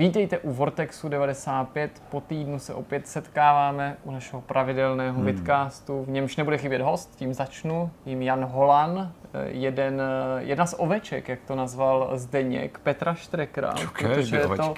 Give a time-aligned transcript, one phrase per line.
[0.00, 2.02] Vítejte u Vortexu 95.
[2.10, 5.26] Po týdnu se opět setkáváme u našeho pravidelného hmm.
[5.26, 6.04] vidcastu.
[6.04, 7.90] V němž nebude chybět host, tím začnu.
[8.06, 9.12] Jím Jan Holan,
[9.44, 10.02] jeden,
[10.38, 13.74] jedna z oveček, jak to nazval Zdeněk, Petra Štrekra.
[13.98, 14.74] Protože je to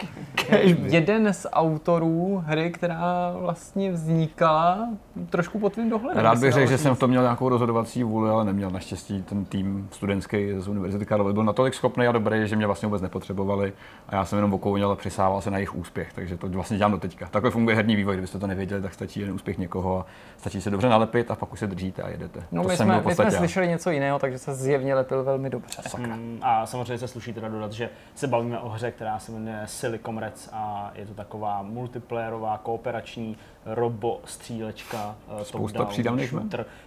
[0.82, 4.88] jeden z autorů hry, která vlastně vznikala
[5.30, 6.22] trošku pod tvým dohledem.
[6.24, 9.44] Rád bych řekl, že jsem v tom měl nějakou rozhodovací vůli, ale neměl naštěstí ten
[9.44, 11.32] tým studentský z Univerzity Karlovy.
[11.32, 13.72] Byl natolik schopný a dobrý, že mě vlastně vůbec nepotřebovali
[14.08, 16.92] a já jsem jenom okouněl a přisával se na jejich úspěch, takže to vlastně dělám
[16.92, 17.28] do teďka.
[17.30, 20.70] Takhle funguje herní vývoj, kdybyste to nevěděli, tak stačí jeden úspěch někoho a stačí se
[20.70, 22.42] dobře nalepit a pak už se držíte a jedete.
[22.52, 25.82] No, to my, jsme, my jsme slyšeli něco jiného, takže se zjevně lepil velmi dobře.
[25.96, 29.62] Hmm, a samozřejmě se sluší teda dodat, že se bavíme o hře, která se jmenuje
[29.66, 35.14] Silicon Reds a je to taková multiplayerová, kooperační robo střílečka.
[35.40, 36.32] Eh, Spousta přídavných.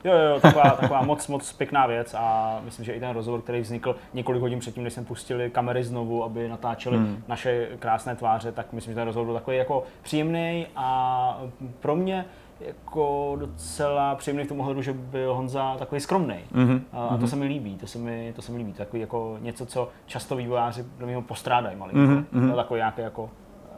[0.03, 3.61] Jo, jo, taková, taková moc, moc pěkná věc a myslím, že i ten rozhovor, který
[3.61, 7.23] vznikl několik hodin předtím, než jsme pustili kamery znovu, aby natáčeli hmm.
[7.27, 11.41] naše krásné tváře, tak myslím, že ten rozhovor byl takový jako příjemný a
[11.79, 12.25] pro mě
[12.59, 16.35] jako docela příjemný v tom ohledu, že byl Honza takový skromný.
[16.53, 16.81] Mm-hmm.
[16.93, 17.27] A, a to mhm.
[17.27, 18.73] se mi líbí, to se mi, to se mi líbí.
[18.73, 21.99] Takový jako něco, co často vývojáři do něho postrádají malinko.
[22.37, 22.55] Mm-hmm.
[22.55, 23.29] Takový nějaký jako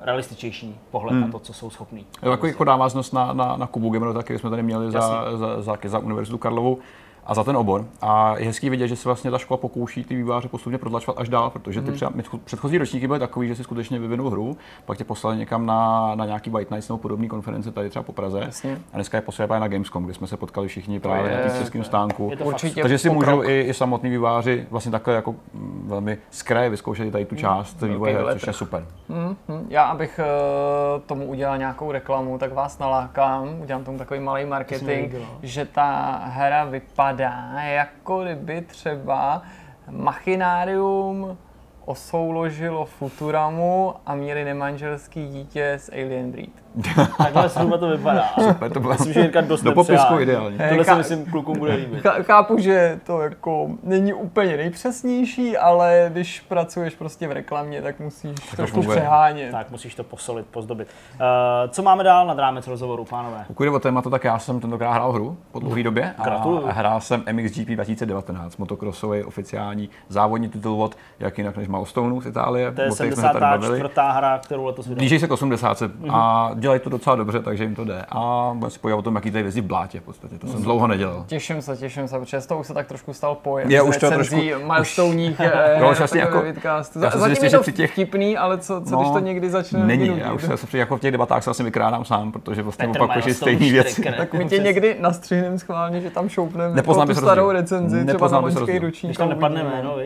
[0.02, 1.22] realističtější pohled mm.
[1.22, 2.06] na to, co jsou schopní.
[2.22, 5.02] Takový jako návaznost na, na, na Kubu Gameru, taky jsme tady měli za,
[5.38, 6.80] za, za, za, Univerzitu Karlovu
[7.28, 7.86] a za ten obor.
[8.02, 11.30] A je hezký vidět, že se vlastně ta škola pokouší ty výváře postupně protlačovat až
[11.30, 12.22] dál, protože ty mm.
[12.44, 16.26] předchozí ročníky byly takový, že si skutečně vyvinul hru, pak tě poslali někam na, na
[16.26, 18.40] nějaký White Nights nebo podobné konference tady třeba po Praze.
[18.40, 18.78] Jasně.
[18.94, 21.84] A dneska je posledně na Gamescom, kde jsme se potkali všichni právě je, na českém
[21.84, 22.32] stánku.
[22.44, 27.12] Určitě Takže si můžou i, i samotní výváři vlastně takhle jako mm, velmi skré vyzkoušet
[27.12, 27.40] tady tu mm.
[27.40, 27.90] část mm.
[27.90, 28.86] vývoje, což je super.
[29.10, 29.66] Mm-hmm.
[29.70, 35.16] Já, abych uh, tomu udělal nějakou reklamu, tak vás nalákám, udělám tomu takový malý marketing,
[35.44, 37.17] že ta hra vypadá
[37.64, 39.42] jako kdyby třeba
[39.90, 41.38] Machinárium
[41.86, 46.67] osouložilo Futuramu a měli nemanželský dítě s Alien Breed.
[47.18, 48.24] Takhle zhruba to vypadá.
[48.48, 50.58] Super, to bylo myslím, že Jirka dost do popisku ideálně.
[50.70, 52.04] Tohle si myslím klukům bude líbit.
[52.22, 58.40] Chápu, že to jako není úplně nejpřesnější, ale když pracuješ prostě v reklamě, tak musíš
[58.40, 59.52] tak trošku přehánět.
[59.52, 60.88] Tak musíš to posolit, pozdobit.
[61.14, 61.20] Uh,
[61.70, 63.46] co máme dál nad rámec rozhovoru, pánové?
[63.48, 66.14] Pokud jde o tématu, tak já jsem tentokrát hrál hru po dlouhé době.
[66.18, 72.26] A hrál jsem MXGP 2019, motocrossový oficiální závodní titul od jak jinak než Milestoneu z
[72.26, 72.72] Itálie.
[72.72, 73.84] To je 74.
[73.98, 75.00] hra, kterou letos vydal.
[75.00, 75.82] Blíží se k 80.
[75.82, 76.10] Mm-hmm.
[76.14, 78.06] A dělají to docela dobře, takže jim to jde.
[78.10, 80.38] A budeme si podívat o tom, jaký tady jezdí v blátě v podstatě.
[80.38, 81.24] To jsem dlouho nedělal.
[81.28, 83.72] Těším se, těším se, protože z toho už se tak trošku stal pojem.
[83.72, 84.36] Je už to trošku.
[84.36, 85.40] Milestoneích
[85.82, 87.92] no, vlastně jako, já Zatím je to při těch...
[87.92, 91.00] vtipný, ale co, co no, když to někdy začne Není, já už se jako v
[91.00, 94.04] těch debatách se vlastně vykrádám sám, protože vlastně opakuješ stejné věci.
[94.18, 98.40] Tak my tě někdy nastřihneme schválně, že tam šoupneme Nepoznám tu starou recenzi, třeba na
[98.40, 99.20] loňský ručník.
[99.20, 99.98] Nepadne jméno,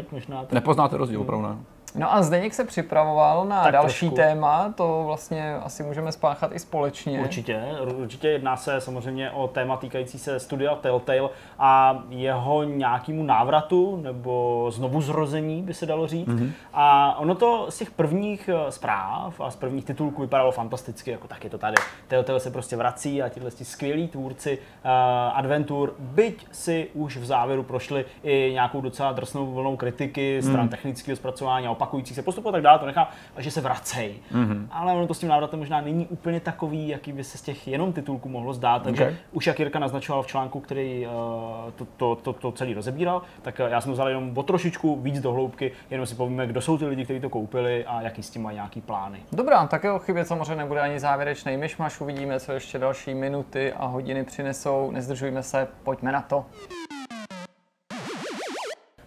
[0.52, 1.48] Nepoznáte rozdíl, opravdu
[1.96, 4.16] No a Zdeněk se připravoval na tak další trošku.
[4.16, 7.20] téma, to vlastně asi můžeme spáchat i společně.
[7.20, 7.64] Určitě,
[7.98, 11.30] určitě jedná se samozřejmě o téma týkající se studia Telltale
[11.60, 16.28] a jeho nějakému návratu nebo znovu zrození, by se dalo říct.
[16.28, 16.52] Mm-hmm.
[16.74, 21.28] A ono to z těch prvních eh, zpráv a z prvních titulků vypadalo fantasticky, jako
[21.28, 21.76] tak je to tady.
[22.08, 24.92] Telltale se prostě vrací a tihle skvělí tvůrci uh,
[25.38, 30.70] adventur, byť si už v závěru prošli i nějakou docela drsnou vlnou kritiky stran mm.
[30.70, 34.20] technického zpracování a opakujících se postupů a tak dále, to nechá, že se vracejí.
[34.34, 34.68] Mm-hmm.
[34.72, 37.68] Ale ono to s tím návratem možná není úplně takový, jaký by se z těch
[37.68, 38.84] jenom titulků mohlo zdát.
[38.84, 39.16] Takže okay.
[39.32, 41.12] už jak Jirka naznačoval v článku, který uh,
[41.76, 45.22] to, to, to, to celý rozebíral, tak uh, já jsem vzal jenom o trošičku víc
[45.22, 48.30] do hloubky, jenom si povíme, kdo jsou ty lidi, kteří to koupili a jaký s
[48.30, 49.20] tím mají nějaký plány.
[49.32, 53.86] Dobrá, tak o chybě samozřejmě nebude ani závěrečný myšmaš, uvidíme, co ještě další minuty a
[53.86, 54.92] hodiny přinesou.
[54.92, 56.46] Nezdržujme se, pojďme na to.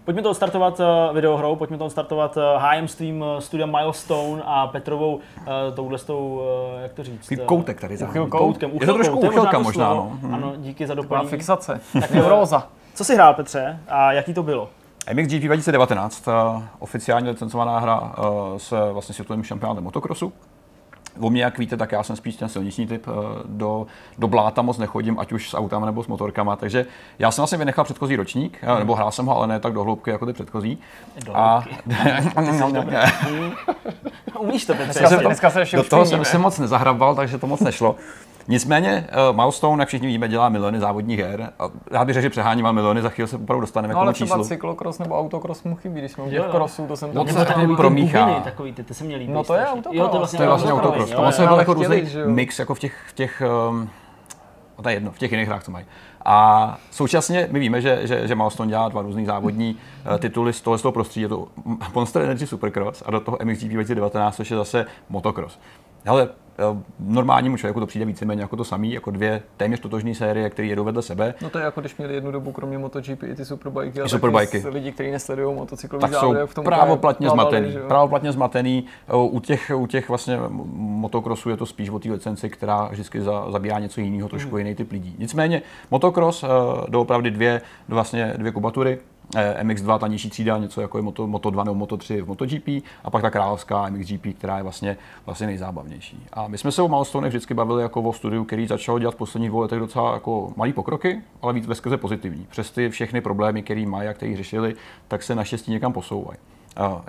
[0.05, 5.15] Pojďme to odstartovat uh, videohrou, pojďme to odstartovat HM Stream uh, Studia Milestone a Petrovou
[5.15, 5.21] uh,
[5.75, 6.43] touhle s tou,
[6.83, 7.29] jak to říct?
[7.29, 8.71] Ty koutek tady za koutkem.
[8.81, 10.19] Je to trošku uchylka možná, no.
[10.23, 10.35] Hmm.
[10.35, 11.29] Ano, díky za doplnění.
[11.29, 12.69] fixace, tak neuróza.
[12.95, 14.69] Co jsi hrál, Petře, a jaký to bylo?
[15.13, 18.15] MXGP 2019, uh, oficiálně licencovaná hra
[18.57, 20.33] s vlastně světovým šampionátem motocrossu.
[21.21, 23.13] O mě, jak víte, tak já jsem spíš ten silniční typ, eh,
[23.45, 23.87] do,
[24.19, 26.87] do bláta moc nechodím, ať už s autama nebo s motorkama, takže
[27.19, 28.79] já jsem vlastně vynechal předchozí ročník, hmm.
[28.79, 30.79] nebo hrál jsem ho, ale ne tak do hloubky jako ty předchozí.
[31.25, 31.65] Do a...
[34.39, 34.99] Umíš to, Petře.
[34.99, 37.97] Dneska, dneska se do toho jsem se moc nezahrabal, takže to moc nešlo.
[38.49, 41.53] Nicméně uh, Milestone, jak všichni víme, dělá miliony závodních her.
[41.59, 44.13] A já bych řekl, že přeháním miliony, za chvíli se opravdu dostaneme no, k tomu
[44.13, 44.35] číslu.
[44.35, 47.25] Ale třeba cyklokros nebo autokros mu chybí, když jsme u těch krosů, to jsem no,
[47.25, 48.41] to takový promíchá.
[48.41, 49.33] Takový, ty, ty se mě líbí.
[49.33, 49.95] No to je autokros.
[49.95, 51.11] Jo, to, vlastně to je vlastně autokros.
[51.11, 53.91] To vlastně byl jako různý mix jako v těch, v těch um,
[54.79, 55.87] No to je jedno, v těch jiných hrách to mají.
[56.25, 59.77] A současně my víme, že, že, že Milestone dělá dva různý závodní
[60.11, 61.23] uh, tituly z toho, z toho prostředí.
[61.23, 61.49] Je to
[61.95, 65.59] Monster Energy Supercross a do toho MXGP 2019, což je zase motocross.
[66.05, 66.29] Hele,
[66.59, 70.69] Eh, normálnímu člověku to přijde víceméně jako to samý, jako dvě téměř totožné série, které
[70.69, 71.35] jedou vedle sebe.
[71.43, 74.65] No to je jako když měli jednu dobu kromě MotoGP i ty superbajky a superbajky.
[74.69, 77.77] lidi, kteří nesledují motocyklový tak jsou v tom právoplatně zmatený.
[77.89, 78.85] Právoplatně zmatený.
[79.09, 80.39] Eh, u těch, u těch vlastně
[80.77, 84.59] motokrosů je to spíš o té licenci, která vždycky za, zabírá něco jiného, trošku mm.
[84.59, 85.17] jiný typ lidí.
[85.19, 86.49] Nicméně motocross uh,
[86.89, 89.14] doopravdy dvě, vlastně dvě kubatury, Eh,
[89.63, 92.69] MX2, ta nižší třída, něco jako je Moto, Moto 2 nebo Moto 3 v MotoGP
[93.05, 96.27] a pak ta královská MXGP, která je vlastně, vlastně nejzábavnější.
[96.33, 99.19] A my jsme se o Milestone vždycky bavili jako o studiu, který začal dělat v
[99.19, 102.47] posledních dvou letech docela jako malý pokroky, ale víc ve skrze pozitivní.
[102.51, 104.75] Přes ty všechny problémy, které mají a které řešili,
[105.09, 106.39] tak se naštěstí někam posouvají.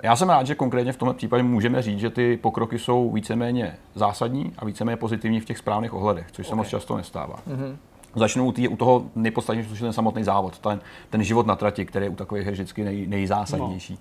[0.02, 3.76] Já jsem rád, že konkrétně v tomto případě můžeme říct, že ty pokroky jsou víceméně
[3.94, 6.56] zásadní a víceméně pozitivní v těch správných ohledech, což se okay.
[6.56, 7.36] moc často nestává.
[7.48, 7.76] Mm-hmm
[8.16, 10.80] začnu u, tý, u toho nejpodstatnějšího, což je ten samotný závod, ten,
[11.10, 13.92] ten život na trati, který je u takových her vždycky nej, nejzásadnější.
[13.92, 13.98] No.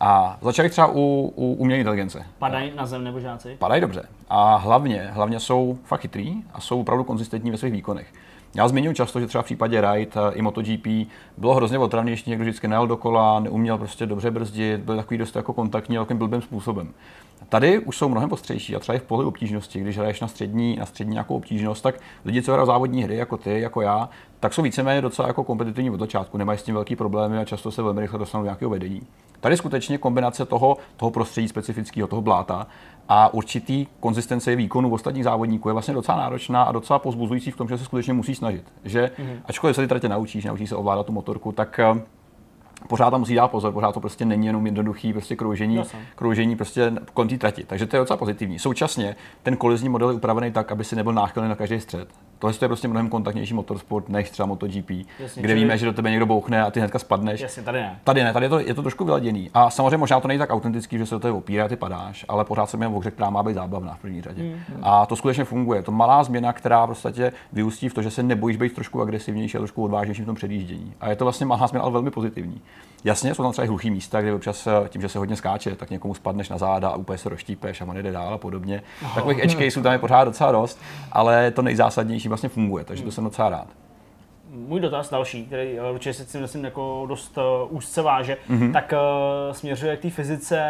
[0.00, 2.26] A začali třeba u, u umělé inteligence.
[2.38, 3.56] Padají na zem nebo žáci?
[3.58, 4.02] Padají dobře.
[4.28, 8.06] A hlavně, hlavně jsou fakt chytrý a jsou opravdu konzistentní ve svých výkonech.
[8.54, 10.86] Já zmiňuji často, že třeba v případě Ride i MotoGP
[11.36, 15.36] bylo hrozně otravné, když někdo vždycky nejel dokola, neuměl prostě dobře brzdit, byl takový dost
[15.36, 16.92] jako kontaktní, takovým blbým způsobem.
[17.48, 20.76] Tady už jsou mnohem postřejší a třeba i v poli obtížnosti, když hraješ na střední,
[20.76, 24.08] na střední nějakou obtížnost, tak lidi, co hrají závodní hry, jako ty, jako já,
[24.40, 27.70] tak jsou víceméně docela jako kompetitivní od začátku, nemají s tím velký problémy a často
[27.70, 29.02] se velmi rychle dostanou do nějakého vedení.
[29.40, 32.66] Tady skutečně kombinace toho, toho prostředí specifického, toho bláta
[33.08, 37.68] a určitý konzistence výkonu ostatních závodníků je vlastně docela náročná a docela pozbuzující v tom,
[37.68, 38.64] že se skutečně musí snažit.
[38.84, 39.38] Že mm-hmm.
[39.44, 42.00] ačkoliv se ty tratě naučíš, naučíš se ovládat tu motorku, tak eh,
[42.88, 45.82] pořád tam musí dát pozor, pořád to prostě není jenom jednoduchý prostě kroužení,
[46.14, 47.64] kroužení prostě kolem té trati.
[47.64, 48.58] Takže to je docela pozitivní.
[48.58, 52.08] Současně ten kolizní model je upravený tak, aby si nebyl náchylný na každý střed.
[52.38, 54.90] Tohle je prostě mnohem kontaktnější motorsport než třeba MotoGP,
[55.20, 57.40] Jasně, kde víme, že do tebe někdo bouchne a ty hnedka spadneš.
[57.40, 58.00] Jasně, tady ne.
[58.04, 59.50] Tady ne, tady je to, je to trošku vyladěný.
[59.54, 62.24] A samozřejmě možná to není tak autentický, že se do tebe opírá a ty padáš,
[62.28, 64.42] ale pořád se mi ohře, která má být zábavná v první řadě.
[64.42, 64.60] Mm.
[64.82, 65.82] A to skutečně funguje.
[65.82, 69.60] To malá změna, která podstatě vyústí v to, že se nebojíš být trošku agresivnější a
[69.60, 70.94] trošku odvážnější v tom předjíždění.
[71.00, 72.60] A je to vlastně malá změna, ale velmi pozitivní.
[73.04, 75.76] Jasně, jsou tam třeba i hluchý místa, kde občas eh, tím, že se hodně skáče,
[75.76, 78.82] tak někomu spadneš na záda a úplně se rozštípeš a on jde dál a podobně.
[79.04, 79.14] Oh.
[79.14, 80.80] Takových edge caseů tam je pořád docela dost,
[81.12, 83.66] ale to nejzásadnější vlastně funguje, takže to jsem docela rád.
[84.50, 88.72] Můj dotaz další, který eh, určitě se tím myslím jako dost uh, úzce váže, mm-hmm.
[88.72, 90.60] tak uh, směřuje k té fyzice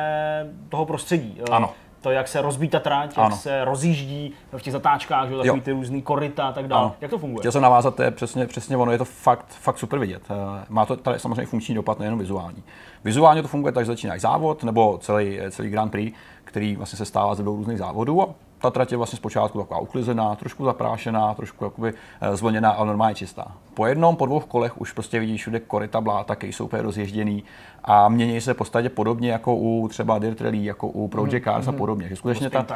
[0.69, 1.41] toho prostředí.
[1.51, 1.71] Ano
[2.01, 5.73] to, jak se rozbíjí ta tráť, jak se rozjíždí v těch zatáčkách, že, takový ty
[5.73, 6.91] různý korita a tak dále.
[7.01, 7.41] Jak to funguje?
[7.41, 10.23] Chtěl jsem navázat, to je přesně, přesně ono, je to fakt, fakt super vidět.
[10.31, 12.63] Eh, má to tady samozřejmě funkční dopad, nejenom vizuální.
[13.05, 17.05] Vizuálně to funguje tak, že začíná závod nebo celý, celý Grand Prix, který vlastně se
[17.05, 18.29] stává ze dvou různých závodů a
[18.67, 23.15] ta trať je vlastně zpočátku taková uklizená, trošku zaprášená, trošku jakoby eh, zvlněná, ale normálně
[23.15, 23.53] čistá.
[23.75, 27.45] Po jednom, po dvou kolech už prostě vidíš všude koryta bláta, které jsou úplně rozježděný
[27.85, 31.65] a mění se v podstatě podobně jako u třeba Dirt Rally, jako u Project Cars
[31.65, 31.69] mm-hmm.
[31.69, 31.79] a mhm.
[31.79, 32.09] podobně.
[32.09, 32.67] Že skutečně ta,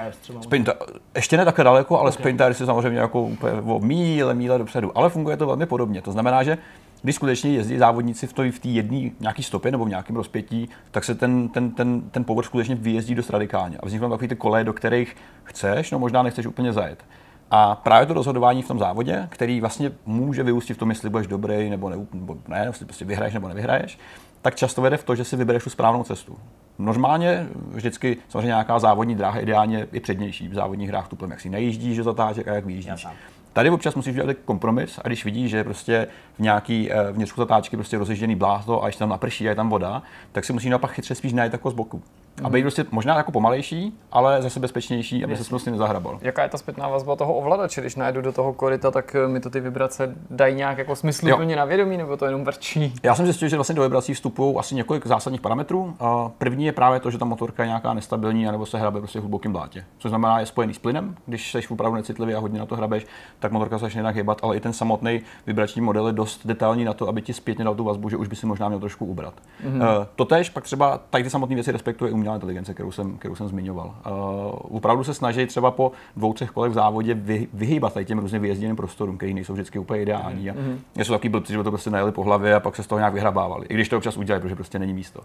[0.40, 0.72] spin ta,
[1.14, 2.22] ještě ne takhle daleko, ale okay.
[2.22, 6.02] Spin Tires je samozřejmě jako úplně o míle, míle dopředu, ale funguje to velmi podobně.
[6.02, 6.58] To znamená, že
[7.02, 11.04] když skutečně jezdí závodníci v té v jedné nějaký stopě nebo v nějakém rozpětí, tak
[11.04, 13.78] se ten, ten, ten, ten povrch skutečně vyjezdí dost radikálně.
[13.78, 17.04] A vzniknou takové ty koleje, do kterých chceš, no možná nechceš úplně zajet.
[17.50, 21.26] A právě to rozhodování v tom závodě, který vlastně může vyústit v tom, jestli budeš
[21.26, 23.98] dobrý nebo ne, nebo ne jestli prostě vyhraješ nebo nevyhraješ,
[24.42, 26.38] tak často vede v to, že si vybereš tu správnou cestu.
[26.78, 30.48] Normálně vždycky samozřejmě nějaká závodní dráha ideálně je přednější.
[30.48, 33.06] V závodních hrách tu jak si nejíždíš že zatáček a jak vyjíždíš.
[33.52, 37.76] Tady občas musíš udělat kompromis a když vidíš, že prostě v nějaký eh, vnitřku zatáčky
[37.76, 40.02] prostě rozježděný bláto a ještě tam naprší a je tam voda,
[40.32, 42.02] tak si musíš naopak chytře spíš najít jako z boku.
[42.40, 42.46] Mm.
[42.46, 46.18] A být prostě možná jako pomalejší, ale zase bezpečnější, aby se prostě nezahrabal.
[46.22, 47.80] Jaká je ta zpětná vazba toho ovladače?
[47.80, 51.56] Když najdu do toho korita, tak eh, mi to ty vibrace dají nějak jako smysluplně
[51.56, 52.94] na vědomí, nebo to jenom vrčí?
[53.02, 55.94] Já jsem zjistil, že vlastně do vibrací vstupují asi několik zásadních parametrů.
[56.38, 59.22] První je právě to, že ta motorka je nějaká nestabilní, nebo se hrabe prostě v
[59.22, 59.84] hlubokém blátě.
[59.98, 63.06] Což znamená, je spojený s plynem, když jsi opravdu necitlivý a hodně na to hrabeš,
[63.38, 66.84] tak motorka se začne jinak hýbat, ale i ten samotný vibrační model je dost detailní
[66.84, 69.06] na to, aby ti zpětně dal tu vazbu, že už by si možná měl trošku
[69.06, 69.34] ubrat.
[69.64, 69.98] Mm-hmm.
[69.98, 73.48] Uh, totež pak třeba tady ty samotné věci respektuje umělá inteligence, kterou jsem, kterou jsem
[73.48, 73.86] zmiňoval.
[73.86, 78.18] Uh, opravdu se snaží třeba po dvou, třech kolech v závodě vy, vyhýbat tady těm
[78.18, 80.50] různě vyjezděným prostorům, které nejsou vždycky úplně ideální.
[80.50, 80.76] Mm-hmm.
[81.00, 82.98] A jsou taky blbci, že to prostě najeli po hlavě a pak se z toho
[82.98, 83.66] nějak vyhrabávali.
[83.66, 85.20] I když to občas udělají, protože prostě není místo.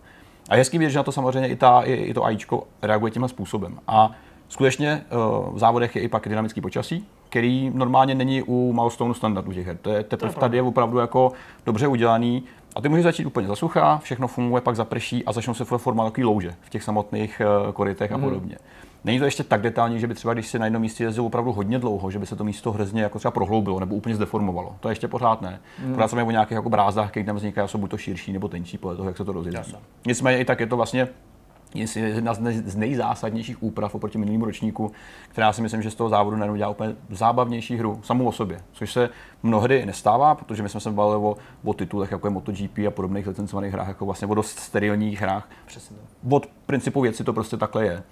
[0.50, 3.12] A je hezký vidět, že na to samozřejmě i, ta, i, i to AIčko reaguje
[3.12, 3.80] tímhle způsobem.
[3.88, 4.12] A
[4.50, 5.06] skutečně
[5.50, 9.68] uh, v závodech je i pak dynamický počasí, který normálně není u Milestone standardu těch
[9.68, 9.78] her.
[9.82, 11.32] To je teprve tady je opravdu jako
[11.66, 12.44] dobře udělaný
[12.76, 16.26] A ty můžeš začít úplně zasucha, všechno funguje, pak zaprší a začnou se formovat takový
[16.26, 18.24] louže v těch samotných uh, korytech a mm.
[18.24, 18.58] podobně.
[19.04, 21.52] Není to ještě tak detailní, že by třeba, když si na jednom místě jezdil opravdu
[21.52, 24.76] hodně dlouho, že by se to místo hrozně jako třeba prohloubilo nebo úplně zdeformovalo.
[24.80, 25.60] To je ještě pořád ne.
[25.86, 25.94] Mm.
[25.94, 28.78] Pořád se o nějakých jako brázdách, které tam vznikají, jsou buď to širší nebo tenčí
[28.78, 29.64] podle toho, jak se to rozjede.
[30.06, 31.08] Nicméně i tak je to vlastně
[31.76, 34.92] jedna z nejzásadnějších úprav oproti minulému ročníku,
[35.30, 38.60] která si myslím, že z toho závodu najednou dělá úplně zábavnější hru samou o sobě,
[38.72, 39.10] což se
[39.44, 43.28] mnohdy nestává, protože my jsme se bavili o, o titulech jako je MotoGP a podobných
[43.28, 45.50] licencovaných hrách, jako vlastně o dost sterilních hrách.
[45.66, 45.98] Přesně.
[46.30, 48.04] Od principu věci to prostě takhle je.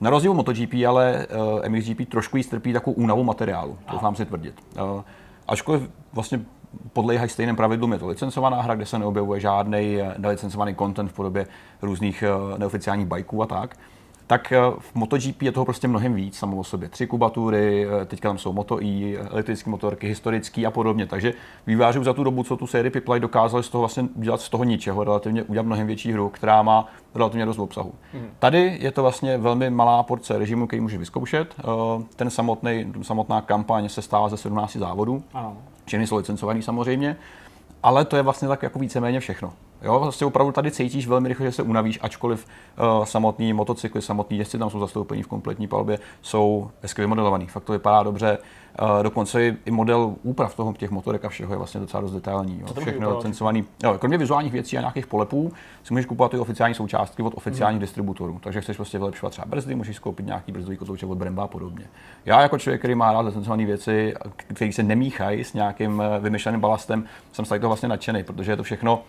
[0.00, 1.26] Na rozdíl od MotoGP, ale
[1.62, 4.54] uh, MXGP trošku jí strpí takovou únavu materiálu, to vám si tvrdit.
[4.76, 5.02] Uh,
[5.48, 6.40] ačkoliv vlastně
[6.92, 11.14] podléhají stejným pravidlům, je to licencovaná hra, kde se neobjevuje žádný eh, nelicencovaný content v
[11.14, 11.46] podobě
[11.82, 12.24] různých
[12.58, 13.76] neoficiálních bajků a tak,
[14.30, 16.88] tak v MotoGP je toho prostě mnohem víc samo o sobě.
[16.88, 21.06] Tři kubatury, teďka tam jsou Moto E, elektrické motorky, historické a podobně.
[21.06, 21.34] Takže
[21.66, 24.48] výváři už za tu dobu, co tu sérii Piplay dokázali z toho vlastně udělat z
[24.48, 27.92] toho ničeho, relativně udělat mnohem větší hru, která má relativně dost obsahu.
[28.12, 28.30] Hmm.
[28.38, 31.54] Tady je to vlastně velmi malá porce režimu, který může vyzkoušet.
[32.16, 35.22] Ten samotný, samotná kampaň se stává ze 17 závodů.
[35.34, 35.56] Ano.
[35.90, 37.16] Všechny jsou licencovaný samozřejmě
[37.82, 39.52] ale to je vlastně tak jako víceméně všechno.
[39.82, 42.46] Jo, vlastně opravdu tady cítíš velmi rychle, že se unavíš, ačkoliv
[42.98, 47.46] uh, samotný motocykly, samotný jezdci tam jsou zastoupení v kompletní palbě, jsou hezky vymodelovaný.
[47.46, 48.38] Fakt to vypadá dobře.
[48.82, 52.60] Uh, dokonce i, model úprav toho těch motorek a všeho je vlastně docela dost detailní.
[52.60, 52.80] Jo.
[52.80, 53.64] Všechno licencovaný.
[53.82, 55.52] Jo, kromě vizuálních věcí a nějakých polepů
[55.84, 57.80] si můžeš kupovat i oficiální součástky od oficiálních hmm.
[57.80, 58.38] distributorů.
[58.42, 61.84] Takže chceš prostě vylepšovat třeba brzdy, můžeš koupit nějaký brzdový kotouček od Bremba a podobně.
[62.24, 66.60] Já jako člověk, který má rád licencované věci, které se nemíchají s nějakým eh, vymyšleným
[66.60, 69.02] balastem, jsem z toho vlastně nadšený, protože je to všechno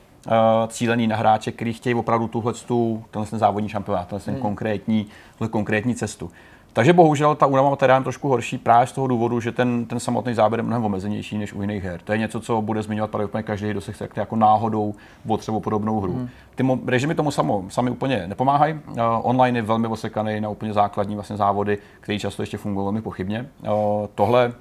[0.67, 4.41] cílený na hráče, kteří chtějí opravdu tuhle tu, tenhle ten závodní šampionát, tenhle ten hmm.
[4.41, 5.05] konkrétní,
[5.49, 6.31] konkrétní cestu.
[6.73, 9.99] Takže bohužel ta únava materiál je trošku horší právě z toho důvodu, že ten, ten
[9.99, 12.01] samotný záběr je mnohem omezenější než u jiných her.
[12.03, 14.93] To je něco, co bude zmiňovat pravděpodobně každý, kdo se chce jako náhodou
[15.27, 16.13] potřebu podobnou hru.
[16.13, 16.29] Hmm.
[16.55, 18.73] Ty mo- režimy tomu samo, sami úplně nepomáhají.
[18.73, 23.01] Uh, online je velmi osekaný na úplně základní vlastně závody, které často ještě fungují velmi
[23.01, 23.49] pochybně.
[23.61, 23.69] Uh,
[24.15, 24.53] tohle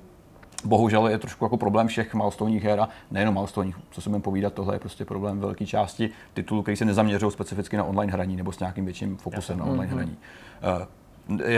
[0.64, 4.52] bohužel je trošku jako problém všech milestoneních her a nejenom milestoneních, co se budeme povídat,
[4.52, 8.52] tohle je prostě problém velké části titulů, který se nezaměřují specificky na online hraní nebo
[8.52, 9.66] s nějakým větším fokusem Jasně.
[9.66, 9.96] na online mm-hmm.
[9.96, 10.16] hraní.
[10.78, 10.86] Uh,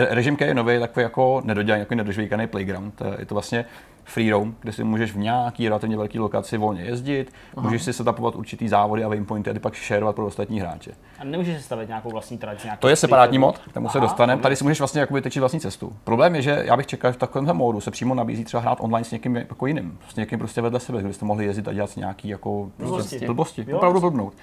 [0.09, 3.03] režim, který je nový, takový jako nedodělaný, jako nedožvíkaný playground.
[3.19, 3.65] Je to vlastně
[4.05, 7.67] free roam, kde si můžeš v nějaký relativně velké lokaci volně jezdit, Aha.
[7.67, 10.91] můžeš si setupovat určitý závody a waypointy a ty pak sharovat pro ostatní hráče.
[11.19, 12.67] A nemůžeš si stavit nějakou vlastní trať?
[12.79, 14.43] To je separátní mod, k tomu se dostaneme.
[14.43, 15.93] Tady si můžeš vlastně jakoby tečit vlastní cestu.
[16.05, 18.79] Problém je, že já bych čekal, že v takovémhle módu se přímo nabízí třeba hrát
[18.81, 21.73] online s někým jako jiným, s někým prostě vedle sebe, kde byste mohli jezdit a
[21.73, 23.27] dělat nějaký jako blbosti.
[23.27, 23.75] blbosti.
[23.75, 24.35] Opravdu blbnout.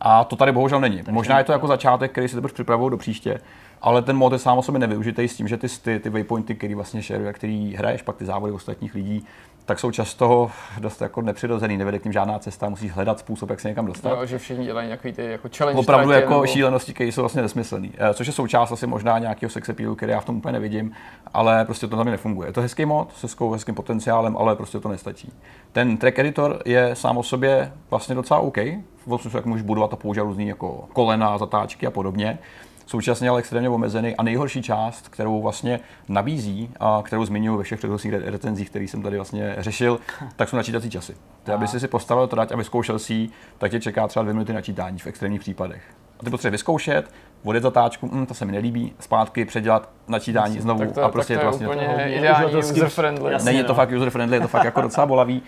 [0.00, 1.02] A to tady bohužel není.
[1.10, 3.40] Možná je to jako začátek, který si teprve připravují do příště,
[3.82, 6.54] ale ten mod je sám o sobě nevyužitý s tím, že ty, ty, ty waypointy,
[6.54, 9.26] který vlastně share, který hraješ, pak ty závody ostatních lidí,
[9.66, 13.60] tak jsou často dost jako nepřirozený, nevede k ním žádná cesta, musíš hledat způsob, jak
[13.60, 14.10] se někam dostat.
[14.10, 16.46] Jo, že všichni dělají nějaký ty jako challenge Opravdu jako nebo...
[16.46, 17.92] šílenosti, které jsou vlastně nesmyslný.
[17.98, 20.92] Eh, což je součást asi možná nějakého sex appealu, který já v tom úplně nevidím,
[21.34, 22.48] ale prostě to tam nefunguje.
[22.48, 25.32] Je to hezký mod se hezkým potenciálem, ale prostě to nestačí.
[25.72, 28.58] Ten track editor je sám o sobě vlastně docela OK,
[29.06, 32.38] v jak můžeš budovat a používat různý jako kolena, zatáčky a podobně
[32.86, 34.16] současně ale extrémně omezený.
[34.16, 39.02] A nejhorší část, kterou vlastně nabízí a kterou zmiňuji ve všech předchozích recenzích, které jsem
[39.02, 40.00] tady vlastně řešil,
[40.36, 41.16] tak jsou načítací časy.
[41.44, 43.28] To, aby si si postavil trať a vyzkoušel si
[43.58, 45.82] tak tě čeká třeba dvě minuty načítání v extrémních případech.
[46.20, 47.10] A ty potřebuješ vyzkoušet,
[47.44, 51.42] vodit zatáčku, hm, to se mi nelíbí, zpátky předělat načítání znovu to, a prostě tak
[51.42, 53.34] to je to vlastně úplně to, ideální user friendly.
[53.44, 53.74] Není to no.
[53.74, 55.42] fakt user friendly, je to fakt jako docela bolavý.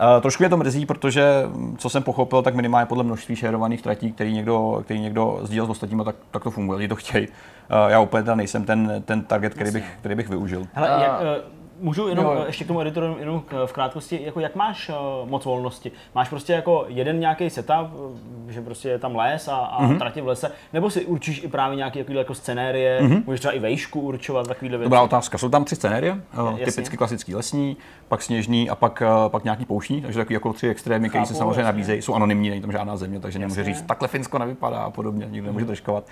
[0.00, 1.42] Uh, trošku mě to mrzí, protože,
[1.78, 5.70] co jsem pochopil, tak minimálně podle množství šerovaných tratí, který někdo, který někdo sdílel s
[5.70, 7.28] ostatními, tak, tak to funguje, lidi to chtějí.
[7.28, 7.34] Uh,
[7.88, 10.66] já úplně teda nejsem ten, ten target, který bych, který bych využil.
[10.72, 11.20] Hele, uh, jak,
[11.80, 12.44] Můžu jenom jo.
[12.46, 15.92] ještě k tomu editoru jenom v krátkosti, jako jak máš uh, moc volnosti?
[16.14, 17.90] Máš prostě jako jeden nějaký setup,
[18.48, 19.98] že prostě je tam les a, a mm-hmm.
[19.98, 23.22] trati v lese, nebo si určíš i právě nějaký jako scenérie, mm-hmm.
[23.26, 24.86] můžeš třeba i vejšku určovat, takovýhle věci?
[24.86, 27.76] Dobrá otázka, jsou tam tři scenérie, uh, typicky klasický lesní,
[28.08, 31.34] pak sněžní a pak, uh, pak nějaký pouštní, takže takový jako tři extrémy, které se
[31.34, 34.90] samozřejmě nabízejí, jsou anonymní, není tam žádná země, takže nemůže říct, takhle Finsko nevypadá a
[34.90, 36.04] podobně, nikdo nemůže držkovat.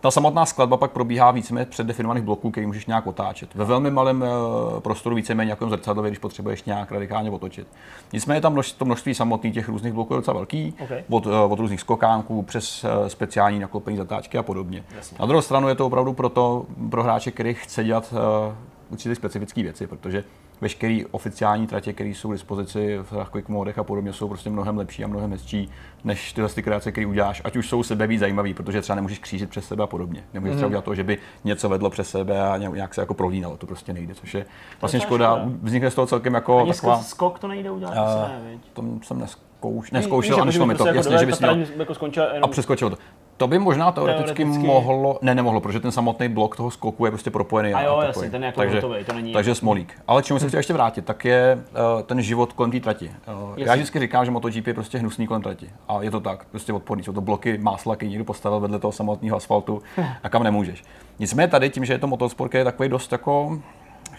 [0.00, 3.54] Ta samotná skladba pak probíhá víceméně předdefinovaných bloků, který můžeš nějak otáčet.
[3.54, 7.66] Ve velmi malém uh, prostoru víceméně jako zrcadlově, když potřebuješ nějak radikálně otočit.
[8.12, 11.04] Nicméně tam množství, to množství samotných těch různých bloků je docela velký, okay.
[11.10, 14.84] od, uh, od různých skokánků přes uh, speciální naklopení zatáčky a podobně.
[14.96, 15.16] Jasně.
[15.20, 18.14] Na druhou stranu je to opravdu pro, to, pro hráče, který chce dělat
[18.90, 20.24] určitě specifické věci, protože
[20.60, 24.78] veškeré oficiální tratě, které jsou k dispozici v quick modech a podobně, jsou prostě mnohem
[24.78, 25.70] lepší a mnohem hezčí
[26.04, 29.18] než tyhle ty kreace, které uděláš, ať už jsou sebe víc zajímavý, protože třeba nemůžeš
[29.18, 30.24] křížit přes sebe a podobně.
[30.34, 30.56] Nemůžeš mm.
[30.56, 30.72] třeba mhm.
[30.72, 33.92] udělat to, že by něco vedlo přes sebe a nějak se jako prolínalo, to prostě
[33.92, 34.46] nejde, což je
[34.80, 35.44] vlastně škoda.
[35.62, 37.02] Vznikne z toho celkem jako Ani taková...
[37.02, 40.86] skok to nejde udělat, uh, to jsem nes, zkoušel, neskoušel a nešlo mi to.
[40.86, 41.94] Jako Jasně, že bys měl, jako
[42.42, 42.96] a přeskočil to.
[43.40, 44.66] To by možná teoreticky, Teoreticky.
[44.66, 47.74] mohlo, ne, nemohlo, protože ten samotný blok toho skoku je prostě propojený.
[47.74, 48.06] A jo, takový.
[48.06, 49.94] jasně, ten je jako takže, hotový, to není- Takže smolík.
[50.06, 51.58] Ale čemu se chci ještě vrátit, tak je
[51.96, 53.10] uh, ten život kolem té trati.
[53.42, 55.70] Uh, já vždycky říkám, že MotoGP je prostě hnusný kolem trati.
[55.88, 57.04] A je to tak, prostě odporný.
[57.04, 59.82] Jsou to bloky, máslaky, někdo postavil vedle toho samotného asfaltu
[60.22, 60.84] a kam nemůžeš.
[61.18, 63.58] Nicméně tady tím, že je to motosport, je takový dost jako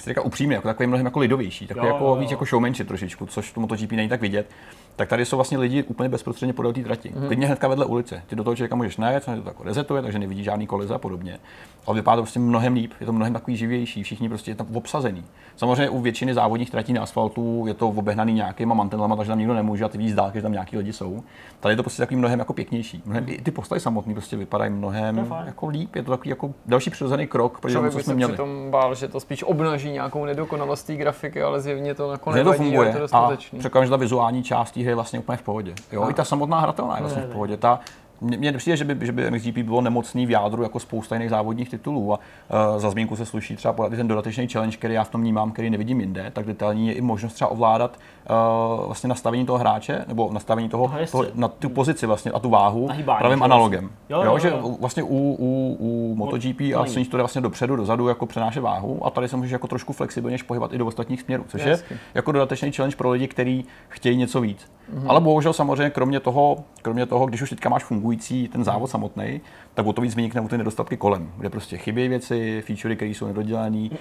[0.02, 2.16] jak se říká upřímně, jako takový mnohem jako lidovější, takový Jo, jako jo, jo.
[2.16, 4.50] víc jako showmanship trošičku, což v tom MotoGP není tak vidět.
[4.96, 7.10] Tak tady jsou vlastně lidi úplně bezprostředně podél té trati.
[7.10, 7.28] Mm-hmm.
[7.28, 8.24] Klidně hnedka vedle ulice.
[8.28, 10.98] Ty do toho člověka můžeš najet, samozřejmě to jako rezetuje, takže nevidí žádný koleza a
[10.98, 11.40] podobně.
[11.88, 14.68] Ale vypadá to prostě mnohem líp, je to mnohem takový živější, všichni prostě je tam
[14.74, 15.24] obsazený.
[15.56, 19.54] Samozřejmě u většiny závodních tratí na asfaltu je to obehnaný nějakýma mantinelama, takže tam nikdo
[19.54, 21.24] nemůže a ty víš z dálky, že tam nějaký lidi jsou.
[21.60, 23.04] Tady je to prostě takový mnohem jako pěknější.
[23.06, 26.90] Mnohem, i ty postavy samotné prostě vypadají mnohem jako líp, je to takový jako další
[26.90, 28.32] přirozený krok, protože tomu, co jsme měli.
[28.32, 32.44] přitom bál, že to spíš obnaží nějakou nedokonalost té grafiky, ale zjevně to jako že
[32.44, 35.38] to a je funguje to a překvapím, že ta vizuální část hry je vlastně úplně
[35.38, 35.74] v pohodě.
[35.92, 37.58] Jo, i ta samotná hratelná je vlastně v pohodě.
[37.58, 37.80] Ta,
[38.22, 41.70] mně přijde, že by, že by MXGP bylo nemocný v jádru jako spousta jiných závodních
[41.70, 45.10] titulů a uh, za zmínku se sluší třeba podat ten dodatečný challenge, který já v
[45.10, 47.98] tom vnímám, který nevidím jinde, tak detailní je i možnost třeba ovládat
[48.32, 51.12] uh, vlastně nastavení toho hráče nebo nastavení toho, Aha, jasně.
[51.12, 53.90] toho na tu pozici vlastně a tu váhu Nahýbání, pravým že analogem.
[54.10, 54.16] vlastně.
[54.16, 54.76] Jo, jo, že jo.
[54.80, 56.94] vlastně u, u, u MotoGP a není.
[56.94, 59.94] Switch to jde vlastně dopředu, dozadu jako přenášet váhu a tady se můžeš jako trošku
[59.94, 61.98] flexibilně pohybovat i do ostatních směrů, což je Hezky.
[62.14, 64.72] jako dodatečný challenge pro lidi, kteří chtějí něco víc.
[64.94, 65.06] Mm-hmm.
[65.10, 69.42] Ale bohužel samozřejmě kromě toho, kromě toho, když už teďka máš fungující ten závod samotný,
[69.74, 73.28] tak o to víc vynikne ty nedostatky kolem, kde prostě chybějí věci, featurey, které jsou
[73.28, 73.98] nedodělané, uh,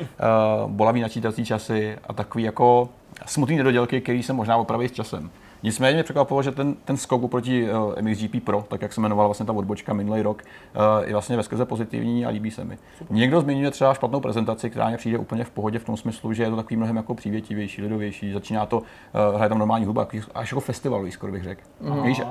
[0.71, 2.89] bolavý načítací časy a takový jako
[3.26, 5.31] smutný nedodělky, které se možná opraví s časem.
[5.62, 9.29] Nicméně mě překvapilo, že ten, ten skok oproti uh, MXGP Pro, tak jak se jmenovala
[9.29, 12.79] vlastně ta odbočka minulý rok, uh, je vlastně veskrze pozitivní a líbí se mi.
[13.11, 16.43] Někdo zmiňuje třeba špatnou prezentaci, která mě přijde úplně v pohodě v tom smyslu, že
[16.43, 18.85] je to takový mnohem jako přívětivější, lidovější, začíná to, uh,
[19.35, 21.61] hraje tam normální hudba, až jako festivalový, skoro bych řekl.
[22.02, 22.23] Víš,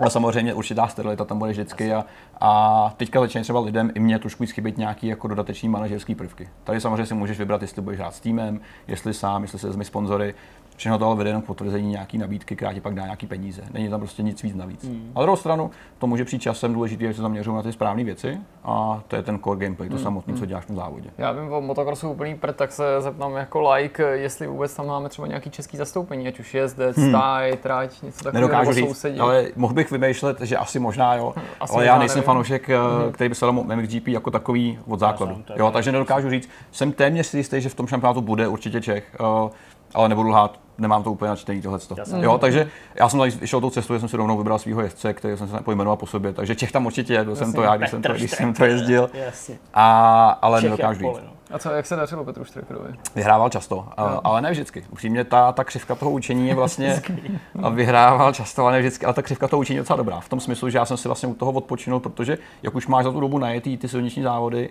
[0.00, 2.04] a samozřejmě určitá sterilita tam bude vždycky a,
[2.40, 6.48] a teďka začínají třeba lidem i mě trošku chybět nějaký jako dodateční manažerský prvky.
[6.64, 9.84] Tady samozřejmě si můžeš vybrat, jestli budeš hrát s týmem, jestli sám, jestli se vezmi
[9.84, 10.34] sponzory.
[10.78, 13.62] Všechno to ale vede jenom k potvrzení nějaký nabídky, která ti pak dá nějaký peníze.
[13.72, 14.84] Není tam prostě nic víc navíc.
[14.84, 15.12] Hmm.
[15.14, 18.38] A druhou stranu, to může přijít časem důležité, že se zaměřují na ty správné věci
[18.64, 20.04] a to je ten core gameplay, to Hmm.
[20.04, 21.10] samotné, co děláš na závodě.
[21.18, 25.08] Já vím o motocrossu úplný prd, tak se zeptám jako like, jestli vůbec tam máme
[25.08, 27.08] třeba nějaký český zastoupení, ať už jezdec, hmm.
[27.08, 29.18] stáj, trať, něco takového, Nedokážu říct, sousedí.
[29.20, 32.26] ale mohl bych vymýšlet, že asi možná jo, Asi ale možná já nejsem nevím.
[32.26, 33.12] fanoušek, hmm.
[33.12, 35.42] který by se dal MXGP jako takový od základu.
[35.56, 39.16] Jo, takže nedokážu říct, jsem téměř si jistý, že v tom šampionátu bude určitě Čech,
[39.20, 39.50] eh,
[39.94, 41.78] ale nebudu lhát, nemám to úplně načtený tohle.
[42.20, 45.14] Jo, takže já jsem tady šel tou cestou, že jsem si rovnou vybral svého jezdce,
[45.14, 47.76] který jsem se pojmenoval po sobě, takže Čech tam určitě je, byl jsem to já,
[47.76, 49.58] když jsem to, když jsem to jezdil, Jasně.
[49.74, 51.02] a, ale nedokážu jak říct.
[51.02, 51.38] pole, no.
[51.50, 52.94] A co, jak se dařilo Petru Štrekerovi?
[53.14, 54.84] Vyhrával často, a, ale ne vždycky.
[54.90, 57.02] Upřímně ta, ta křivka toho učení je vlastně,
[57.62, 60.20] a vyhrával často, ale ne vždycky, ale ta křivka toho učení je docela dobrá.
[60.20, 63.04] V tom smyslu, že já jsem si vlastně u toho odpočinul, protože jak už máš
[63.04, 64.70] za tu dobu najetý ty silniční závody,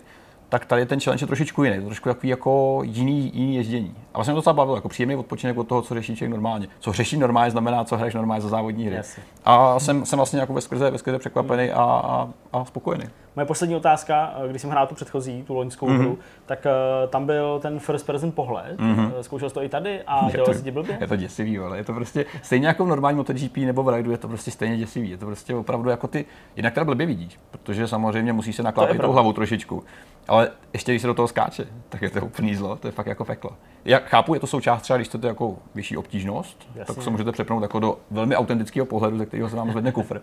[0.49, 3.95] tak tady ten challenge je trošičku jiný, trošku takový jako jiný, jiný jezdění.
[4.13, 6.67] A vlastně mě to docela bavilo, jako příjemný odpočinek od toho, co řeší člověk normálně.
[6.79, 8.95] Co řeší normálně, znamená, co hraješ normálně za závodní hry.
[8.95, 9.23] Jasně.
[9.45, 13.05] A jsem, jsem vlastně jako ve skrze, ve skrze překvapený a, a, a spokojený.
[13.37, 15.97] Moje poslední otázka, eh, když jsem hrál tu předchozí, tu loňskou Mhm.
[15.97, 16.01] mm-hmm.
[16.01, 18.79] hru, tak uh, tam byl ten first person pohled.
[18.79, 19.11] Mm-hmm.
[19.21, 20.97] Zkoušel jsi to i tady a dělal to, jsi ti blbě?
[21.01, 24.11] je to děsivý, ale je to prostě stejně jako v normálním MotoGP nebo v rajdu,
[24.11, 25.09] je to prostě stejně děsivý.
[25.09, 29.01] Je to prostě opravdu jako ty, jinak teda blbě vidíš, protože samozřejmě musí se naklápit
[29.01, 29.83] tou hlavou trošičku.
[30.27, 33.07] Ale ještě když se do toho skáče, tak je to úplný zlo, to je fakt
[33.07, 33.51] jako peklo.
[33.85, 36.95] Já chápu, je to součást třeba, když chcete jako vyšší obtížnost, Jasně.
[36.95, 40.19] tak se můžete přepnout jako do velmi autentického pohledu, ze kterého se vám zvedne kufr.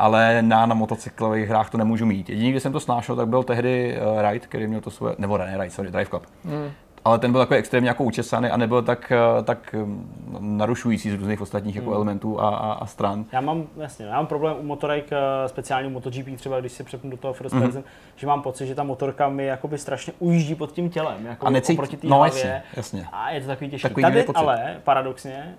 [0.00, 2.30] Ale na, na motocyklových hrách to nemůžu mít.
[2.30, 5.38] Jediný, kdy jsem to snášel, tak byl tehdy uh, Ride, který měl to svoje, nebo
[5.38, 6.26] ne Ride, sorry, Drive Club.
[6.44, 6.70] Mm.
[7.04, 10.08] Ale ten byl takový extrémně jako učesaný a nebyl tak, eh, tak mm,
[10.40, 13.24] narušující z různých ostatních jako elementů a, a, a stran.
[13.32, 16.84] Já mám, jasně, já mám problém u motorek, eh, speciálně u MotoGP třeba, když si
[16.84, 17.62] přepnu do toho first Mhm.
[17.64, 17.82] person,
[18.16, 21.50] že mám pocit, že ta motorka mi jakoby strašně ujíždí pod tím tělem, jako A
[21.50, 22.32] necítí- oproti té no, hlavě.
[22.34, 23.06] jasně, jasně.
[23.12, 23.88] A je to takový těžký.
[23.88, 25.54] Takový Tady ale, paradoxně,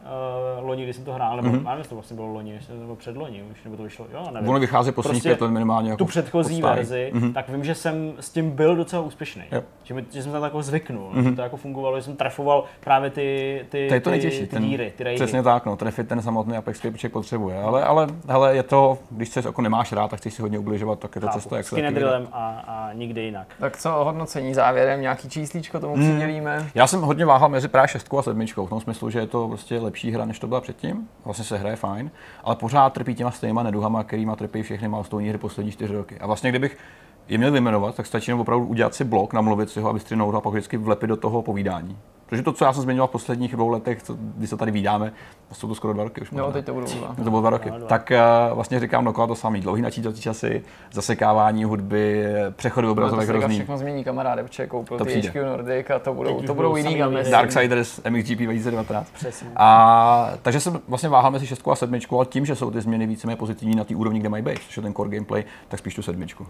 [0.59, 1.69] uh, loni, když jsem to hrál, nebo mm-hmm.
[1.69, 4.49] nevím, to vlastně bylo loni, bylo předloni už, nebo to vyšlo, jo, nevím.
[4.49, 7.33] Ono vychází posledních Prostě pět let minimálně jako tu předchozí verzi, mm-hmm.
[7.33, 9.43] tak vím, že jsem s tím byl docela úspěšný.
[9.51, 9.65] Yep.
[9.83, 11.35] Že, mi, že jsem to jako zvyknul, mm-hmm.
[11.35, 14.47] to jako fungovalo, že jsem trefoval právě ty, ty, To je to ty, nejtěžší, ty
[14.47, 15.15] ten, díry, ty rejdy.
[15.15, 17.61] přesně tak, no, trefit ten samotný Apex, který člověk potřebuje.
[17.61, 20.99] Ale, ale hele, je to, když se jako nemáš rád, tak chceš si hodně ubližovat,
[20.99, 21.89] tak je to cesta, jak S se taky vydat.
[21.99, 23.47] kinedrillem a, a nikdy jinak.
[23.59, 26.09] Tak co hodnocení závěrem, nějaký číslíčko tomu Hmm.
[26.09, 26.69] přidělíme?
[26.75, 29.47] Já jsem hodně váhal mezi právě šestkou a sedmičkou, v tom smyslu, že je to
[29.47, 31.07] prostě lepší hra, než to byla předtím.
[31.25, 32.11] Vlastně se hraje fajn,
[32.43, 36.17] ale pořád trpí těma stejnýma neduhama, kterýma trpí všechny milestone hry poslední čtyři roky.
[36.19, 36.77] A vlastně kdybych
[37.29, 40.35] je měl vyjmenovat, tak stačí jenom opravdu udělat si blok, namluvit si ho a vystřihnout
[40.35, 41.97] a pak vždycky vlepit do toho povídání.
[42.31, 45.13] Protože to, co já jsem zmiňoval v posledních dvou letech, co, když se tady vydáme,
[45.51, 46.31] jsou to skoro dva roky už.
[46.31, 47.15] No, teď to budou dva.
[47.15, 47.71] To bylo dva roky.
[47.71, 47.87] No, dva.
[47.87, 48.11] Tak
[48.49, 49.61] uh, vlastně říkám dokola to samý.
[49.61, 53.55] Dlouhý načítací časy, zasekávání hudby, přechody obrazovek no, hrozný.
[53.55, 56.95] všechno změní kamaráde, protože koupil to ty HQ Nordic a to budou, to budou jiný
[56.95, 57.23] gamy.
[57.23, 59.11] Darksiders MXGP 2019.
[59.11, 59.47] Přesně.
[59.55, 63.07] A, takže jsem vlastně váhal mezi šestkou a sedmičkou, ale tím, že jsou ty změny
[63.07, 65.95] víceméně pozitivní na té úrovni, kde mají být, což je ten core gameplay, tak spíš
[65.95, 66.47] tu sedmičku.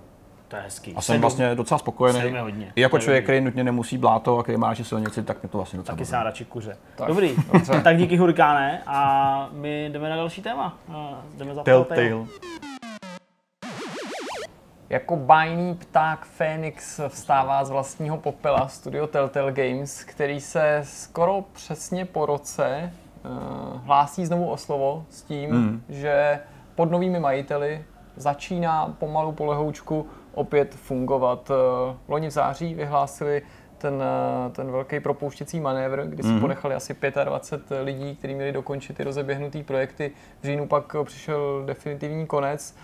[0.52, 0.96] To je hezký.
[0.96, 1.22] A jsem Sedm.
[1.22, 2.38] vlastně docela spokojený.
[2.40, 2.72] Hodně.
[2.76, 5.58] I jako člověk, který nutně nemusí bláto a který má radši silnici, tak mě to
[5.58, 6.78] vlastně docela Taky se radši kuře.
[6.96, 7.08] Tak.
[7.08, 7.36] Dobrý,
[7.84, 10.78] tak díky Hurikáne a my jdeme na další téma.
[11.38, 12.26] Jdeme za Telltale.
[14.90, 22.06] Jako bajný pták Phoenix vstává z vlastního popela studio Telltale Games, který se skoro přesně
[22.06, 22.94] po roce
[23.26, 25.84] uh, hlásí znovu o slovo s tím, mm.
[25.90, 26.40] že
[26.76, 27.86] pod novými majiteli
[28.16, 31.52] začíná pomalu po lehoučku opět fungovat.
[31.52, 33.42] Eh, loni v září vyhlásili
[33.78, 36.40] ten, eh, ten velký propouštěcí manévr, kdy si mm-hmm.
[36.40, 40.12] ponechali asi 25 lidí, kteří měli dokončit ty rozeběhnutý projekty.
[40.42, 42.76] V říjnu pak přišel definitivní konec.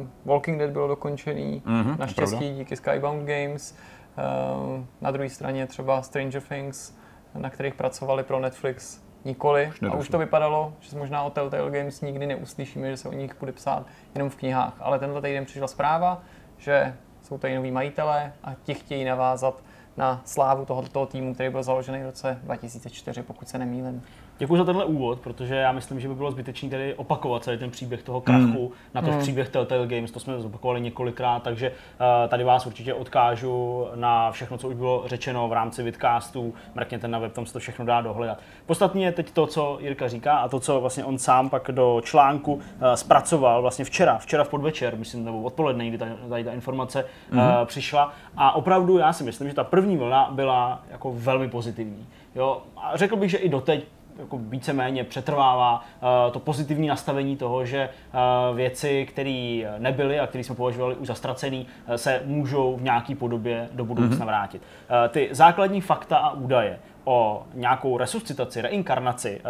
[0.00, 3.74] Uh, Walking Dead bylo dokončený, mm-hmm, naštěstí díky Skybound Games.
[4.18, 6.94] Uh, na druhé straně třeba Stranger Things,
[7.34, 9.66] na kterých pracovali pro Netflix, nikoli.
[9.72, 13.12] Už a už to vypadalo, že možná o Telltale Games nikdy neuslyšíme, že se o
[13.12, 14.76] nich bude psát jenom v knihách.
[14.80, 16.22] Ale tenhle týden přišla zpráva,
[16.58, 19.62] že jsou tady noví majitelé a ti chtějí navázat
[19.96, 24.02] na slávu tohoto týmu, který byl založený v roce 2004, pokud se nemýlím.
[24.38, 27.70] Děkuji za tenhle úvod, protože já myslím, že by bylo zbytečné tady opakovat celý ten
[27.70, 28.70] příběh toho krachu, mm.
[28.94, 29.18] na to mm.
[29.18, 34.58] příběh Telltale Games, to jsme zopakovali několikrát, takže uh, tady vás určitě odkážu na všechno,
[34.58, 38.00] co už bylo řečeno v rámci vidcastů, mrkněte na web, tam se to všechno dá
[38.00, 38.38] dohledat.
[38.66, 42.00] Podstatně je teď to, co Jirka říká a to, co vlastně on sám pak do
[42.04, 42.60] článku uh,
[42.94, 45.98] zpracoval vlastně včera, včera v podvečer, myslím, nebo odpoledne, kdy
[46.28, 47.38] tady ta informace mm.
[47.38, 52.06] uh, přišla a opravdu já si myslím, že ta první vlna byla jako velmi pozitivní.
[52.34, 53.84] Jo, a řekl bych, že i doteď
[54.18, 55.84] jako víceméně přetrvává
[56.26, 61.06] uh, to pozitivní nastavení toho, že uh, věci, které nebyly a které jsme považovali už
[61.06, 64.26] za ztracený, uh, se můžou v nějaké podobě do budoucna mm-hmm.
[64.26, 64.62] vrátit.
[65.08, 69.40] Ty základní fakta a údaje o nějakou resuscitaci, reinkarnaci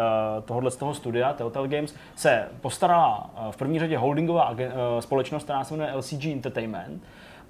[0.45, 4.55] tohohle z toho studia Telltale Games se postarala v první řadě holdingová
[4.99, 7.03] společnost, která se jmenuje LCG Entertainment,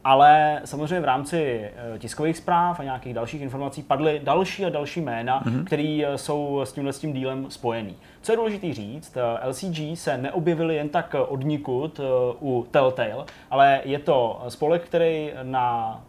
[0.04, 1.62] ale samozřejmě v rámci
[1.96, 5.64] eh, tiskových zpráv a nějakých dalších informací padly další a další jména, mm-hmm.
[5.64, 7.96] které eh, jsou s tímhle s tím dílem spojený.
[8.22, 12.00] Co je důležité říct, eh, LCG se neobjevili jen tak odnikud
[12.42, 16.00] u Telltale, ale je to spolek, který na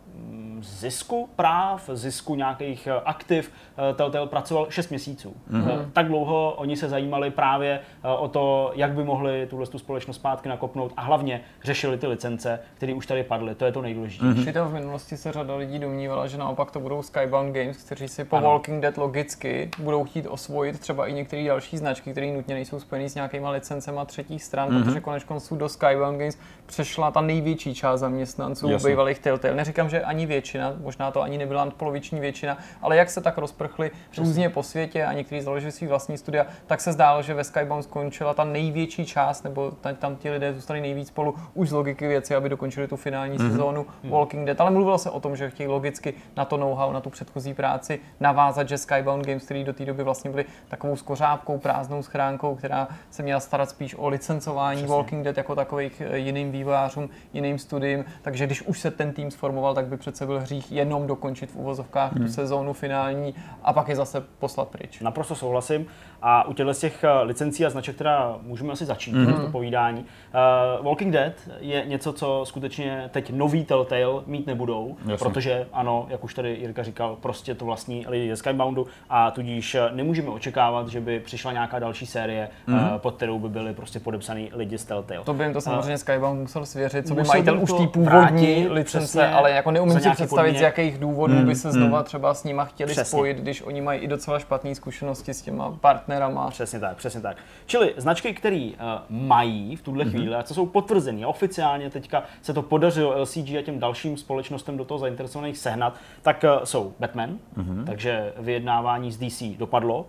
[0.63, 3.53] zisku práv, zisku nějakých eh, aktiv
[3.91, 5.37] eh, Telltale pracoval 6 měsíců.
[5.51, 5.91] Mm-hmm.
[5.93, 7.81] Tak dlouho oni se zajímali právě
[8.19, 12.61] o to, jak by mohli tuhle tu společnost zpátky nakopnout a hlavně řešili ty licence,
[12.75, 13.55] které už tady padly.
[13.55, 14.51] To je to nejdůležitější.
[14.51, 14.69] Mm-hmm.
[14.69, 18.37] v minulosti se řada lidí domnívala, že naopak to budou Skybound Games, kteří si po
[18.37, 18.49] ano.
[18.49, 23.09] Walking Dead logicky budou chtít osvojit třeba i některé další značky, které nutně nejsou spojené
[23.09, 24.85] s nějakýma licencema třetích stran, mm-hmm.
[24.85, 26.39] protože konec konců do Skybound Games
[26.71, 29.55] přešla ta největší část zaměstnanců bývalých Telltale.
[29.55, 33.91] Neříkám, že ani většina, možná to ani nebyla poloviční většina, ale jak se tak rozprchli
[34.19, 37.85] různě po světě a někteří založili svý vlastní studia, tak se zdálo, že ve Skybound
[37.85, 42.35] skončila ta největší část, nebo tam ti lidé zůstali nejvíc spolu už z logiky věci,
[42.35, 43.51] aby dokončili tu finální mm-hmm.
[43.51, 44.11] sezónu mm-hmm.
[44.11, 44.61] Walking Dead.
[44.61, 48.01] Ale mluvilo se o tom, že chtějí logicky na to know-how, na tu předchozí práci
[48.21, 52.89] navázat, že Skybound Games, který do té doby vlastně byly takovou skořápkou, prázdnou schránkou, která
[53.11, 54.97] se měla starat spíš o licencování Přesně.
[54.97, 58.05] Walking Dead jako takových eh, jiným vývojářům, jiným studiím.
[58.23, 61.57] Takže když už se ten tým sformoval, tak by přece byl hřích jenom dokončit v
[61.57, 62.27] uvozovkách hmm.
[62.27, 65.01] tu sezónu finální a pak je zase poslat pryč.
[65.01, 65.87] Naprosto souhlasím.
[66.23, 69.45] A u těchto těch eh, licencí a značek teda můžeme asi začít mm-hmm.
[69.45, 70.01] to povídání.
[70.01, 75.17] Uh, Walking Dead je něco, co skutečně teď nový Telltale mít nebudou, Jasně.
[75.17, 79.75] protože ano, jak už tady Jirka říkal, prostě to vlastní lidi ze Skyboundu a tudíž
[79.75, 82.93] eh, nemůžeme očekávat, že by přišla nějaká další série, mm-hmm.
[82.93, 85.25] uh, pod kterou by byli prostě podepsaný lidi z Telltale.
[85.25, 88.69] To by jim to samozřejmě uh, Skybound musel svěřit, co by majitel už té původní
[88.69, 90.59] licence, přesně, ale jako neumím si představit, podmět.
[90.59, 92.05] z jakých důvodů mm, by se znova mm.
[92.05, 93.05] třeba s nima chtěli přesně.
[93.05, 96.51] spojit, když oni mají i docela špatné zkušenosti s těma partnery partnerama.
[96.51, 97.37] Přesně tak, přesně tak.
[97.67, 100.11] Čili značky, které uh, mají v tuhle mm-hmm.
[100.11, 104.77] chvíli a co jsou potvrzené oficiálně, teďka se to podařilo LCG a těm dalším společnostem
[104.77, 107.85] do toho zainteresovaných sehnat, tak uh, jsou Batman, mm-hmm.
[107.85, 110.01] takže vyjednávání z DC dopadlo.
[110.01, 110.07] Uh,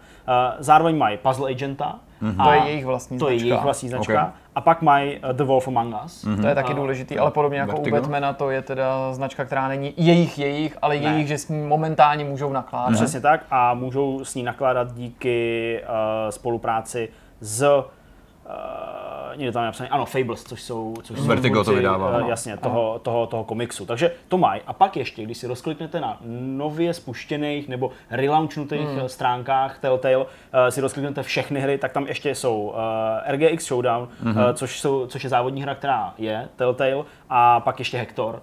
[0.60, 2.44] zároveň mají Puzzle Agenta, Mm-hmm.
[2.44, 3.38] To je jejich vlastní to značka.
[3.38, 4.14] To je jejich vlastní značka.
[4.14, 4.41] Okay.
[4.56, 6.26] A pak mají uh, The Wolf Among Us.
[6.26, 6.42] Mm-hmm.
[6.42, 7.98] To je taky důležitý, ale podobně jako Vertigo.
[7.98, 11.02] u Batmana, to je teda značka, která není jejich jejich, ale ne.
[11.02, 12.96] jejich, že s ní momentálně můžou nakládat.
[12.96, 17.10] Přesně tak a můžou s ní nakládat díky uh, spolupráci
[17.40, 17.84] s uh,
[19.36, 22.58] někde tam je napsané, ano, Fables, což jsou, což jsou Vertigo to vydává, uh, jasně,
[22.58, 23.86] toho, toho, toho komiksu.
[23.86, 24.62] Takže to mají.
[24.68, 29.10] A pak ještě, když si rozkliknete na nově spuštěných nebo relaunchnutých hmm.
[29.10, 30.26] stránkách Telltale, uh,
[30.70, 34.38] si rozkliknete všechny hry, tak tam ještě jsou uh, RGX Showdown, hmm.
[34.38, 38.42] uh, což, jsou, což je závodní hra, která je Telltale, a pak ještě Hector,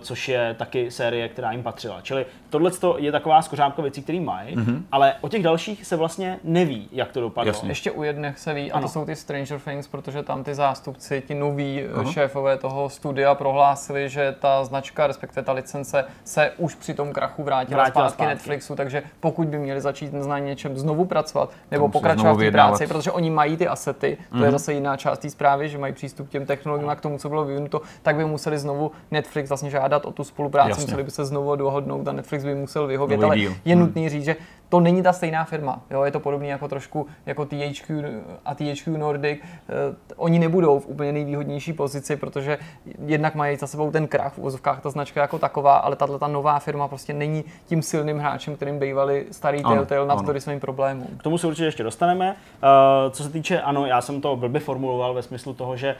[0.00, 2.00] což je taky série, která jim patřila.
[2.00, 4.82] Čili tohle je taková skořápka věcí, které mají, mm-hmm.
[4.92, 7.50] ale o těch dalších se vlastně neví, jak to dopadlo.
[7.50, 7.68] Jasně.
[7.68, 8.78] Ještě u jedných se ví, ano.
[8.78, 12.12] a to jsou ty Stranger Things, protože tam ty zástupci, ti noví uh-huh.
[12.12, 17.42] šéfové toho studia prohlásili, že ta značka, respektive ta licence, se už při tom krachu
[17.42, 21.84] vrátila, vrátila zpátky, zpátky Netflixu, takže pokud by měli začít na něčem znovu pracovat nebo
[21.84, 24.38] Tam pokračovat v té práci, protože oni mají ty asety, to mm-hmm.
[24.38, 24.52] je mhm.
[24.52, 27.28] zase jiná část té zprávy, že mají přístup k těm technologiím a k tomu, co
[27.28, 30.84] bylo vyvinuto, tak by museli znovu Netflix vlastně žádat o tu spolupráci, Jasně.
[30.84, 33.78] museli by se znovu dohodnout a Netflix by musel vyhovět, ale je hmm.
[33.80, 34.36] nutný říct, že
[34.70, 35.80] to není ta stejná firma.
[35.90, 36.02] Jo?
[36.02, 38.04] Je to podobné jako trošku jako THQ
[38.44, 39.40] a THQ Nordic.
[39.40, 42.58] Uh, oni nebudou v úplně nejvýhodnější pozici, protože
[43.06, 46.28] jednak mají za sebou ten krach v uvozovkách ta značka jako taková, ale tahle ta
[46.28, 51.06] nová firma prostě není tím silným hráčem, kterým bývali starý Telltale navzdory svým problémům.
[51.18, 52.30] K tomu se určitě ještě dostaneme.
[52.30, 55.96] Uh, co se týče, ano, já jsem to blbě formuloval ve smyslu toho, že,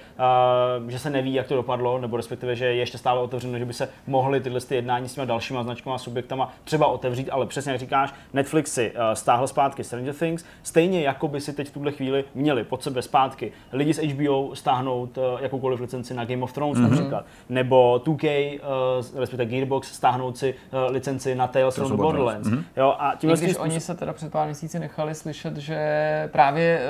[0.80, 3.64] uh, že se neví, jak to dopadlo, nebo respektive, že je ještě stále otevřeno, že
[3.64, 7.46] by se mohly tyhle ty jednání s těma dalšíma značkama a subjektama třeba otevřít, ale
[7.46, 11.52] přesně jak říkáš, Netflix Netflix si uh, stáhl zpátky Stranger Things, stejně jako by si
[11.52, 16.14] teď v tuhle chvíli měli pod sebe zpátky lidi z HBO stáhnout uh, jakoukoliv licenci
[16.14, 16.90] na Game of Thrones mm-hmm.
[16.90, 20.54] například, nebo 2K, uh, respektive Gearbox stáhnout si
[20.88, 22.48] licenci na Tales from the Borderlands.
[22.48, 22.64] Mm-hmm.
[22.76, 23.62] Jo, a tím když způsob...
[23.62, 25.78] oni se teda před pár měsíci nechali slyšet, že
[26.32, 26.80] právě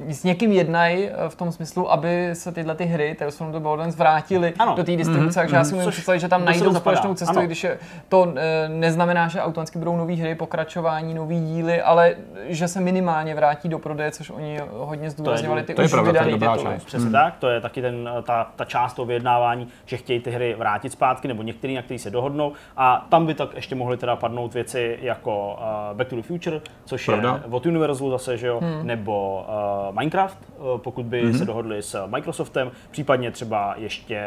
[0.00, 3.58] uh, s někým jednají v tom smyslu, aby se tyhle ty hry Tales from the
[3.58, 5.42] Borderlands vrátily do té distribuce, mm-hmm.
[5.42, 8.34] takže já si můžu představit, že tam najdou společnou cestu, když je, to uh,
[8.68, 12.14] neznamená, že automaticky budou nové hry, pokračování vydání, nový díly, ale
[12.48, 15.96] že se minimálně vrátí do prodeje, což oni hodně zdůrazňovali ty to je, už to
[15.96, 16.78] je vydaný tituly.
[16.84, 17.12] Přesně hmm.
[17.12, 20.92] tak, to je taky ten, ta, ta část toho vyjednávání, že chtějí ty hry vrátit
[20.92, 22.52] zpátky, nebo některý, na který se dohodnou.
[22.76, 25.58] A tam by tak ještě mohly teda padnout věci jako
[25.90, 27.40] uh, Back to the Future, což Pravda.
[27.44, 28.86] je od Universalu zase, že jo, hmm.
[28.86, 29.46] nebo
[29.88, 30.38] uh, Minecraft,
[30.76, 31.38] pokud by hmm.
[31.38, 34.22] se dohodli s Microsoftem, případně třeba ještě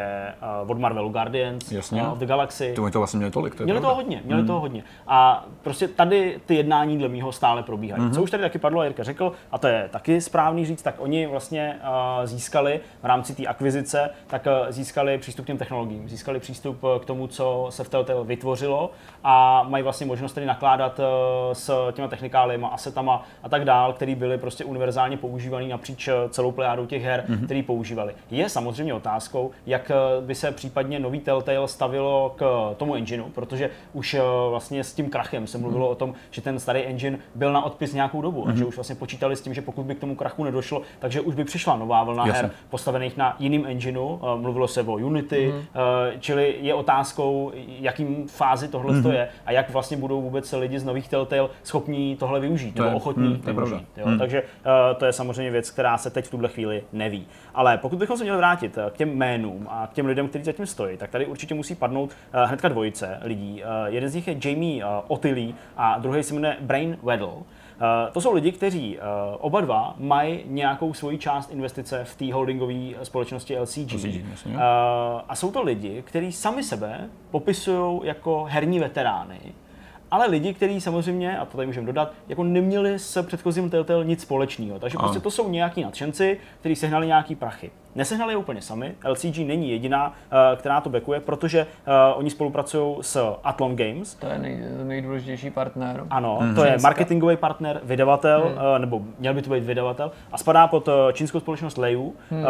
[0.64, 2.02] uh, od Marvelu Guardians Jasně.
[2.02, 2.72] Uh, of the Galaxy.
[2.76, 4.46] To to vlastně měli tolik, to Měli toho hodně, měli hmm.
[4.46, 4.84] toho hodně.
[5.06, 8.02] A prostě tady ty jednání dle mýho stále probíhají.
[8.02, 8.14] Mm-hmm.
[8.14, 11.26] Co už tady taky padlo, Jirka řekl, a to je taky správný říct, tak oni
[11.26, 11.80] vlastně
[12.24, 17.26] získali v rámci té akvizice, tak získali přístup k těm technologiím, získali přístup k tomu,
[17.26, 18.90] co se v Telltale vytvořilo
[19.24, 21.00] a mají vlastně možnost tedy nakládat
[21.52, 26.86] s těma technikálima, asetama a tak dál, které byly prostě univerzálně používané napříč celou plejádou
[26.86, 27.44] těch her, mm-hmm.
[27.44, 28.14] které používali.
[28.30, 34.14] Je samozřejmě otázkou, jak by se případně nový Telltale stavilo k tomu engineu, protože už
[34.14, 35.92] uh, vlastně s tím krachem se mluvilo mm-hmm.
[35.92, 38.50] o tom, že ten starý engine byl na odpis nějakou dobu mm-hmm.
[38.50, 38.68] a že mhm.
[38.68, 41.44] už vlastně počítali s tím, že pokud by k tomu krachu nedošlo, takže už by
[41.44, 42.42] přišla nová vlna Jasně.
[42.42, 44.18] her postavených na jiným engineu.
[44.36, 46.18] Mluvilo se o Unity, mm-hmm.
[46.20, 49.12] čili je otázkou, jakým fázi tohle mm-hmm.
[49.12, 52.96] je a jak vlastně budou vůbec lidi z nových Telltale schopní tohle využít to nebo
[52.96, 53.86] ochotní mm, to využít.
[53.96, 54.06] Jo?
[54.06, 54.18] Mm.
[54.18, 57.26] Takže uh, to je samozřejmě věc, která se teď v tuhle chvíli neví.
[57.54, 60.66] Ale pokud bychom se měli vrátit k těm jménům a k těm lidem, kteří zatím
[60.66, 63.62] stojí, tak tady určitě musí padnout uh, hnedka dvojice lidí.
[63.62, 67.28] Uh, jeden z nich je Jamie Otilly a druhý se jmenuje Brain Weddle.
[67.28, 67.42] Uh,
[68.12, 69.02] to jsou lidi, kteří uh,
[69.40, 73.92] oba dva mají nějakou svoji část investice v té holdingové společnosti LCG.
[73.92, 74.06] LCG
[74.46, 74.52] uh,
[75.28, 79.40] a jsou to lidi, kteří sami sebe popisují jako herní veterány,
[80.10, 84.22] ale lidi, kteří samozřejmě, a to tady můžeme dodat, jako neměli s předchozím Telltale nic
[84.22, 84.78] společného.
[84.78, 87.70] Takže prostě to jsou nějaký nadšenci, kteří sehnali nějaký prachy.
[87.96, 92.96] Nesehnali je úplně sami, LCG není jediná, uh, která to backuje, protože uh, oni spolupracují
[93.00, 94.14] s Athlon Games.
[94.14, 96.04] To je nej, nejdůležitější partner.
[96.10, 96.54] Ano, mm-hmm.
[96.54, 98.80] to je marketingový partner, vydavatel, mm.
[98.80, 102.44] nebo měl by to být vydavatel, a spadá pod čínskou společnost Leiu, mm.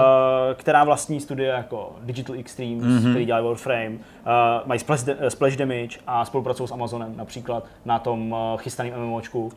[0.54, 3.10] která vlastní studie jako Digital Extremes, mm-hmm.
[3.10, 3.92] který dělá Warframe,
[4.64, 9.52] mají Splash, Splash Damage a spolupracují s Amazonem například na tom chystaném MMOčku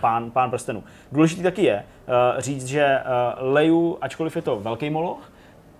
[0.00, 0.84] Pán, Pán prstenů.
[1.12, 1.84] Důležitý taky je
[2.38, 5.32] říct, že uh, Leiu, ačkoliv je to velký moloch,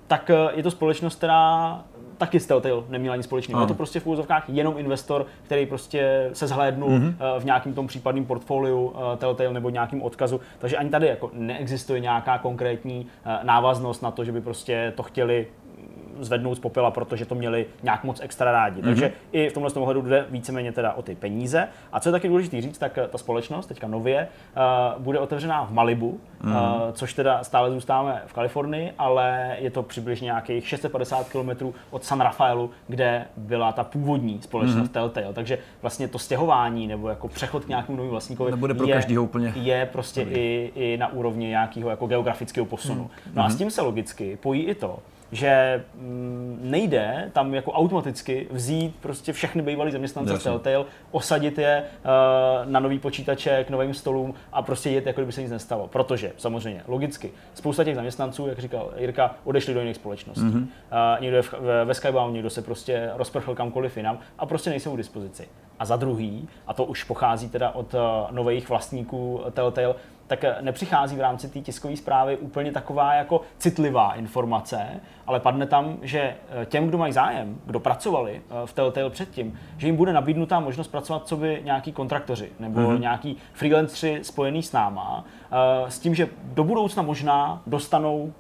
[0.07, 1.81] tak uh, je to společnost, která
[2.19, 3.61] taky s Telltale neměla nic společného.
[3.61, 7.15] Je to prostě v úzovkách jenom investor, který prostě se zhlédnul mm-hmm.
[7.39, 10.41] v nějakém tom případném portfoliu Telltale nebo nějakým odkazu.
[10.59, 13.07] Takže ani tady jako neexistuje nějaká konkrétní
[13.43, 15.47] návaznost na to, že by prostě to chtěli
[16.21, 18.81] zvednout z popela, protože to měli nějak moc extra rádi.
[18.81, 18.85] Mm-hmm.
[18.85, 21.69] Takže i v tomhle ohledu jde víceméně teda o ty peníze.
[21.93, 24.29] A co je taky důležité říct, tak ta společnost teďka nově
[24.97, 26.51] uh, bude otevřená v Malibu, mm-hmm.
[26.51, 32.05] uh, což teda stále zůstáváme v Kalifornii, ale je to přibližně nějakých 650 km od
[32.05, 34.93] San Rafaelu, kde byla ta původní společnost mm-hmm.
[34.93, 35.33] Telltale.
[35.33, 39.53] Takže vlastně to stěhování nebo jako přechod k nějakému novému vlastníkovi Nebude pro je, úplně.
[39.57, 43.05] je prostě i, i, na úrovni nějakého jako geografického posunu.
[43.05, 43.33] Mm-hmm.
[43.35, 44.99] No a s tím se logicky pojí i to,
[45.33, 51.85] že mm, nejde tam jako automaticky vzít prostě všechny bývalý zaměstnance z Telltale, osadit je
[51.85, 55.89] uh, na nový počítače k novým stolům a prostě jet, jako kdyby se nic nestalo.
[55.89, 60.43] Protože samozřejmě, logicky, spousta těch zaměstnanců, jak říkal Jirka, odešli do jiných společností.
[60.43, 60.63] Mm-hmm.
[60.63, 64.71] Uh, někdo je v, ve, ve Skybound, někdo se prostě rozprchl kamkoliv jinam a prostě
[64.71, 65.49] nejsou k dispozici.
[65.79, 69.95] A za druhý, a to už pochází teda od uh, nových vlastníků Telltale,
[70.37, 74.87] tak nepřichází v rámci té tiskové zprávy úplně taková jako citlivá informace,
[75.27, 79.59] ale padne tam, že eh, těm, kdo mají zájem, kdo pracovali eh, v Telltale předtím,
[79.77, 83.01] že jim bude nabídnutá možnost pracovat co by nějaký kontraktoři nebo mm-hmm.
[83.01, 88.33] nějaký freelanceri spojený s náma, eh, s tím, že do budoucna možná dostanou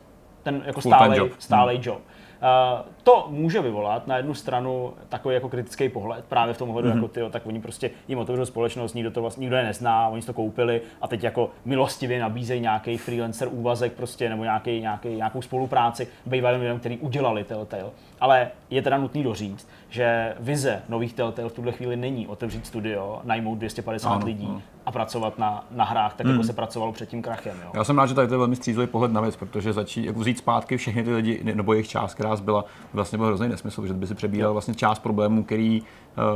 [0.42, 1.30] ten jako stálej, job.
[1.38, 1.82] stálej mm.
[1.84, 2.00] job.
[2.42, 6.88] Eh, to může vyvolat na jednu stranu takový jako kritický pohled, právě v tom ohledu,
[6.88, 6.94] mm-hmm.
[6.94, 10.22] jako ty, tak oni prostě jim otevřou společnost, nikdo to vlastně, nikdo je nezná, oni
[10.22, 15.08] si to koupili a teď jako milostivě nabízejí nějaký freelancer úvazek prostě, nebo nějaký, nějaký,
[15.08, 17.90] nějakou spolupráci bývalým lidem, který udělali Telltale.
[18.20, 23.20] Ale je teda nutný doříct, že vize nových Telltale v tuhle chvíli není otevřít studio,
[23.24, 24.62] najmout 250 ano, lidí ano.
[24.86, 26.44] A pracovat na, na hrách, tak jako hmm.
[26.44, 27.56] se pracovalo před tím krachem.
[27.64, 27.70] Jo.
[27.74, 30.20] Já jsem rád, že tady to je velmi střízlivý pohled na věc, protože začít jako
[30.20, 33.94] vzít zpátky všechny ty lidi, nebo jejich část, která byla, vlastně byl hrozný nesmysl, že
[33.94, 35.82] by si přebíral vlastně část problémů, který,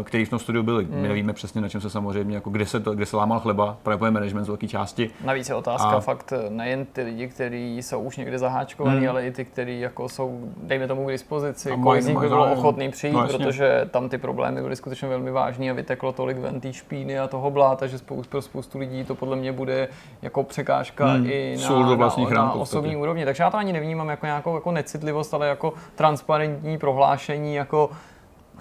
[0.01, 0.85] eh, který v tom studiu byly.
[0.85, 0.91] Mm.
[0.91, 1.09] My hmm.
[1.09, 4.11] nevíme přesně, na čem se samozřejmě, jako kde se, to, kde se lámal chleba, právě
[4.11, 5.11] management z velké části.
[5.25, 6.01] Navíc je otázka a...
[6.01, 9.09] fakt eh, nejen ty lidi, kteří jsou už někde zaháčkovaní, mm.
[9.09, 12.53] ale i ty, kteří jako jsou, dejme tomu k dispozici, kolik z nich by bylo
[12.53, 16.61] ochotný přijít, no, protože tam ty problémy byly skutečně velmi vážné a vyteklo tolik ven
[16.61, 19.89] té špíny a toho bláta, že spoustu, pro spoustu lidí to podle mě bude
[20.23, 23.25] jako překážka hmm, i na, na, na, na osobní úrovni.
[23.25, 27.91] Takže já to ani nevnímám jako nějakou jako necitlivost, ale jako transparentní prohlášení, jako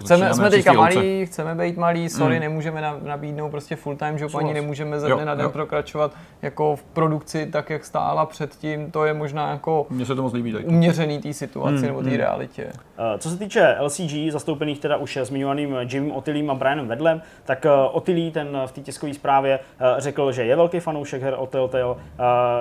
[0.00, 2.40] Chceme, jsme teďka malí, chceme být malí, sorry, mm.
[2.40, 5.50] nemůžeme nabídnout prostě full time job, ani nemůžeme ze dne na den jo.
[5.50, 8.90] prokračovat jako v produkci tak, jak stála předtím.
[8.90, 11.82] To je možná jako Mně se to moc líbí uměřený té situaci mm.
[11.82, 12.16] nebo té mm.
[12.16, 12.64] realitě.
[12.64, 17.64] Uh, co se týče LCG, zastoupených teda už zmiňovaným Jimem Otilím a Brianem Vedlem, tak
[17.64, 21.46] uh, Otilí ten v té tiskové zprávě uh, řekl, že je velký fanoušek her o
[21.46, 21.96] Telltale, uh,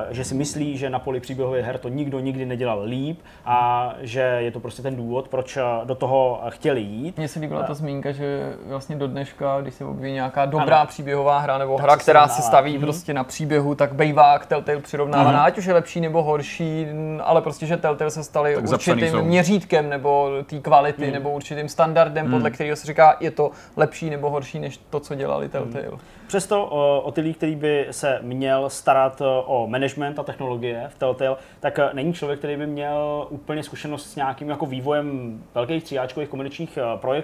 [0.10, 4.20] že si myslí, že na poli příběhových her to nikdo nikdy nedělal líp a že
[4.20, 8.12] je to prostě ten důvod, proč do toho chtěli jít mně se líbila ta zmínka,
[8.12, 10.88] že vlastně do dneška, když se objeví nějaká dobrá ano.
[10.88, 12.82] příběhová hra nebo tak hra, která se staví mm-hmm.
[12.82, 15.48] prostě na příběhu, tak bývá k Telltale přirovnávaná, mm-hmm.
[15.48, 16.88] ať už je lepší nebo horší,
[17.24, 21.14] ale prostě, že Telltale se staly tak určitým měřítkem nebo té kvality mm.
[21.14, 22.32] nebo určitým standardem, mm.
[22.32, 25.86] podle kterého se říká, je to lepší nebo horší než to, co dělali Telltale.
[25.92, 26.00] Mm.
[26.28, 26.66] Přesto
[27.04, 32.14] o ty který by se měl starat o management a technologie v Telltale, tak není
[32.14, 37.15] člověk, který by měl úplně zkušenost s nějakým jako vývojem velkých tříáčkových komerčních projektů.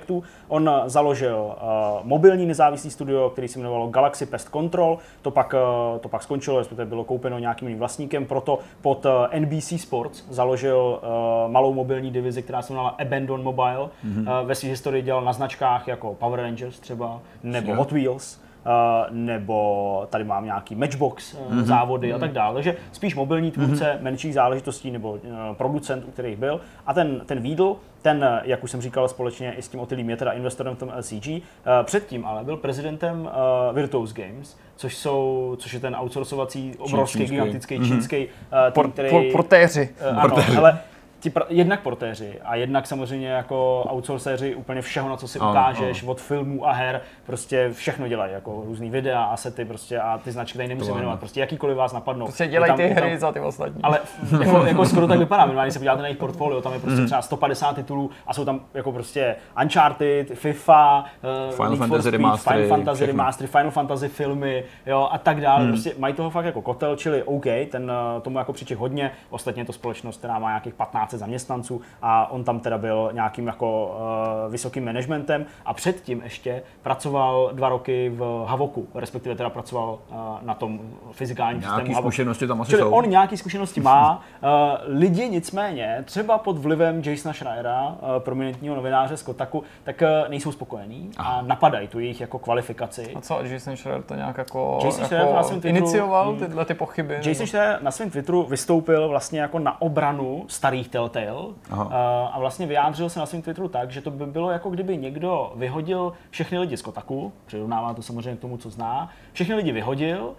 [0.48, 1.56] On založil
[2.04, 4.98] mobilní nezávislý studio, který se jmenovalo Galaxy Pest Control.
[5.22, 5.56] To pak,
[6.00, 8.26] to pak skončilo, respektive bylo koupeno nějakým jiným vlastníkem.
[8.26, 9.06] Proto pod
[9.40, 11.00] NBC Sports založil
[11.48, 13.90] malou mobilní divizi, která se jmenovala Abandon Mobile.
[14.06, 14.46] Mm-hmm.
[14.46, 18.40] Ve své historii dělal na značkách jako Power Rangers třeba, nebo Hot Wheels.
[18.66, 21.64] Uh, nebo tady mám nějaký matchbox mm-hmm.
[21.64, 22.16] závody mm-hmm.
[22.16, 22.54] a tak dále.
[22.54, 24.04] Takže spíš mobilní tvůrce mm-hmm.
[24.04, 25.20] menších záležitostí nebo uh,
[25.54, 26.62] producent, u kterých byl.
[26.88, 30.18] A ten, ten Weedle, ten, jak už jsem říkal, společně i s tím Otilím je
[30.18, 31.44] teda investorem v tom LCG.
[31.84, 33.30] Předtím ale byl prezidentem
[33.74, 37.36] Virtuos Games, což, jsou, což je ten outsourcovací, obrovský, čínský.
[37.36, 37.88] gigantický mm-hmm.
[37.88, 39.10] čínský uh, tým, který...
[39.10, 39.90] Por, portéři.
[40.12, 40.58] Uh, ano, portéři.
[40.58, 40.80] ale
[41.22, 45.52] ti pr- jednak portéři a jednak samozřejmě jako outsourceři úplně všeho, na co si ano,
[45.52, 46.12] ukážeš, ano.
[46.12, 50.58] od filmů a her, prostě všechno dělají, jako různý videa, asety prostě a ty značky
[50.58, 52.26] tady nemusím jmenovat, prostě jakýkoliv vás napadnou.
[52.26, 53.84] Prostě dělají ty hry tam, za ty ostatní.
[53.84, 54.00] Ale
[54.40, 57.06] jako, jako skoro tak vypadá, minimálně se podíváte na jejich portfolio, tam je prostě mm.
[57.06, 61.06] třeba 150 titulů a jsou tam jako prostě Uncharted, FIFA,
[61.50, 65.64] uh, Final Fantasy Speed, Remastery, Final Fantasy Remastery, Final Fantasy filmy, jo, a tak dále.
[65.64, 65.72] Mm.
[65.72, 69.66] Prostě mají toho fakt jako kotel, čili OK, ten eh, tomu jako přiček hodně, ostatně
[69.66, 73.98] to společnost, která má nějakých 15 práce zaměstnanců a on tam teda byl nějakým jako
[74.46, 80.18] uh, vysokým managementem a předtím ještě pracoval dva roky v Havoku, respektive teda pracoval uh,
[80.42, 80.80] na tom
[81.12, 82.92] fyzikálním nějaký systému zkušenosti tam asi Čili jsou.
[82.92, 84.24] on nějaký zkušenosti má.
[84.44, 84.50] Uh,
[85.00, 90.52] lidi nicméně, třeba pod vlivem Jasona Schreiera, uh, prominentního novináře z Kotaku, tak uh, nejsou
[90.52, 91.34] spokojení Aha.
[91.34, 93.14] a napadají tu jejich jako kvalifikaci.
[93.16, 96.74] A co, Jason Schreier to nějak jako, Jason jako na svém Twitteru, inicioval tyhle ty
[96.74, 97.20] pochyby?
[97.24, 102.30] Jason Schreier na svém Twitteru vystoupil vlastně jako na obranu starých Telltale Aha.
[102.34, 105.54] a vlastně vyjádřil se na svém Twitteru tak, že to by bylo jako kdyby někdo
[105.56, 110.34] vyhodil všechny lidi z Kotaku, přirovnává to samozřejmě k tomu, co zná, všechny lidi vyhodil,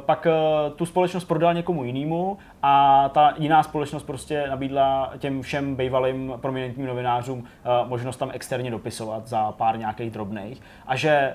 [0.00, 0.26] pak
[0.76, 6.86] tu společnost prodal někomu jinému a ta jiná společnost prostě nabídla těm všem bývalým prominentním
[6.86, 7.44] novinářům
[7.84, 11.34] možnost tam externě dopisovat za pár nějakých drobných a že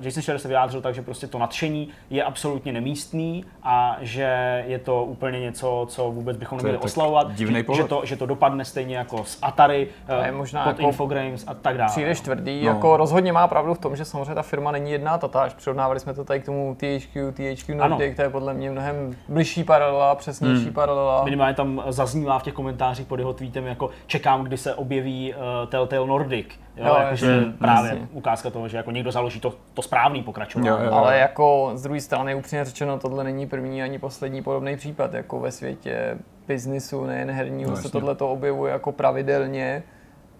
[0.00, 4.78] Jason Schreier se vyjádřil tak, že prostě to nadšení je absolutně nemístný a že je
[4.78, 8.96] to úplně něco, co vůbec bychom neměli oslavovat, že, že, to, že to dopadne stejně
[8.96, 11.90] jako s Atari, a je možná pod jako Infogrames a tak dále.
[11.90, 12.70] Příliš tvrdý, no.
[12.70, 15.54] jako rozhodně má pravdu v tom, že samozřejmě ta firma není jedná tatáž.
[15.54, 19.64] Přirovnávali jsme to tady k tomu THQ, THQ Nordic, to je podle mě mnohem bližší
[19.64, 20.72] paralela, přesnější hmm.
[20.72, 21.24] paralela.
[21.24, 25.68] Minimálně tam zaznívá v těch komentářích pod jeho tweetem jako čekám, kdy se objeví uh,
[25.68, 26.46] Telltale Nordic.
[26.76, 28.08] Jo, jo jakože hmm, právě jasně.
[28.12, 30.68] ukázka toho, že jako někdo založí to, to správný pokračování.
[30.68, 30.92] Jo, jo.
[30.92, 35.14] Ale jako z druhé strany upřímně řečeno, tohle není první ani poslední podobný případ.
[35.14, 36.18] Jako ve světě
[36.48, 39.82] biznisu, nejen herního, no, se tohle to objevuje jako pravidelně.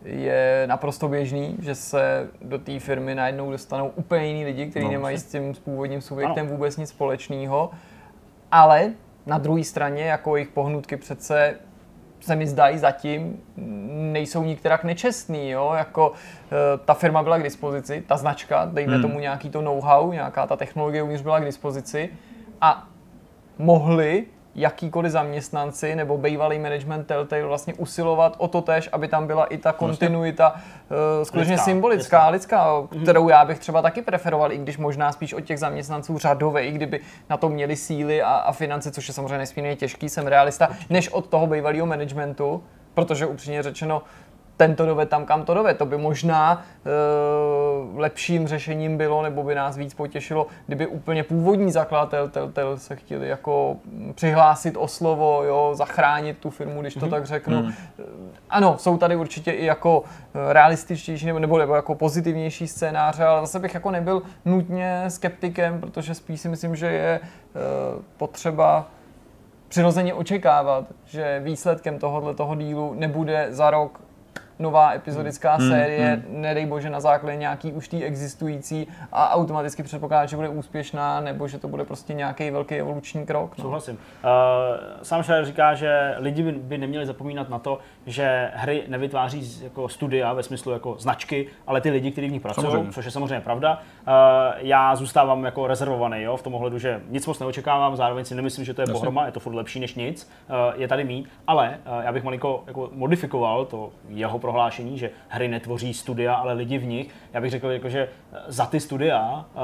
[0.05, 4.93] Je naprosto běžný, že se do té firmy najednou dostanou úplně jiní lidi, kteří no,
[4.93, 6.55] nemají s tím s původním subjektem ano.
[6.55, 7.71] vůbec nic společného.
[8.51, 8.93] Ale
[9.27, 11.57] na druhé straně, jako jejich pohnutky přece
[12.21, 13.41] se mi zdají zatím,
[14.13, 15.73] nejsou nikterak nečestný, jo?
[15.77, 19.03] jako e, ta firma byla k dispozici, ta značka, dejme hmm.
[19.03, 22.11] tomu nějaký to know-how, nějaká ta technologie uvnitř byla k dispozici
[22.61, 22.89] a
[23.59, 29.45] mohli jakýkoliv zaměstnanci nebo bývalý management Telltale vlastně usilovat o to tež, aby tam byla
[29.45, 33.03] i ta kontinuita uh, skutečně lidská, symbolická, lidská, lidská mm-hmm.
[33.03, 36.73] kterou já bych třeba taky preferoval, i když možná spíš od těch zaměstnanců řadové, i
[36.73, 37.01] kdyby
[37.31, 41.09] na to měli síly a, a finance, což je samozřejmě nesmírně těžký, jsem realista, než
[41.09, 42.63] od toho bývalého managementu,
[42.95, 44.03] protože upřímně řečeno
[44.57, 45.79] tento doved tam, kam to doved.
[45.79, 51.73] To by možná e, lepším řešením bylo, nebo by nás víc potěšilo, kdyby úplně původní
[51.73, 53.77] zakladatel Telltale se chtěli jako
[54.15, 57.11] přihlásit o slovo, jo, zachránit tu firmu, když to mm-hmm.
[57.11, 57.63] tak řeknu.
[57.63, 57.73] Mm.
[58.51, 63.41] Ano, jsou tady určitě i jako eh, realističtější nebo, nebo, nebo jako pozitivnější scénáře, ale
[63.41, 67.21] zase bych jako nebyl nutně skeptikem, protože spíš si myslím, že je e,
[68.17, 68.87] potřeba
[69.69, 74.01] přirozeně očekávat, že výsledkem tohohle toho dílu nebude za rok
[74.59, 75.69] nová epizodická hmm.
[75.69, 76.43] série, hmm.
[76.43, 81.49] nedej bože na základě nějaký už tý existující a automaticky předpokládá, že bude úspěšná, nebo
[81.49, 83.59] že to bude prostě nějaký velký evoluční krok.
[83.59, 83.63] No.
[83.63, 83.95] Souhlasím.
[83.95, 84.01] Uh,
[85.03, 89.89] sám Schreier říká, že lidi by, by neměli zapomínat na to, že hry nevytváří jako
[89.89, 93.41] studia ve smyslu jako značky, ale ty lidi, kteří v nich pracují, což je samozřejmě
[93.41, 93.79] pravda.
[94.07, 94.13] Uh,
[94.57, 98.65] já zůstávám jako rezervovaný jo, v tom ohledu, že nic moc neočekávám, zároveň si nemyslím,
[98.65, 98.93] že to je Jasně.
[98.93, 102.25] pohroma, je to furt lepší než nic, uh, je tady mít, ale uh, já bych
[102.25, 107.15] malinko jako modifikoval to jeho prohlášení, že hry netvoří studia, ale lidi v nich.
[107.33, 108.09] Já bych řekl, jako, že
[108.47, 109.63] za ty studia uh,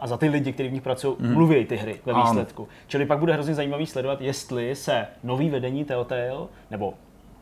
[0.00, 1.34] a za ty lidi, kteří v nich pracují, mm.
[1.34, 2.62] mluví ty hry ve výsledku.
[2.62, 2.72] Ano.
[2.86, 6.94] Čili pak bude hrozně zajímavý sledovat, jestli se nový vedení Telltale, nebo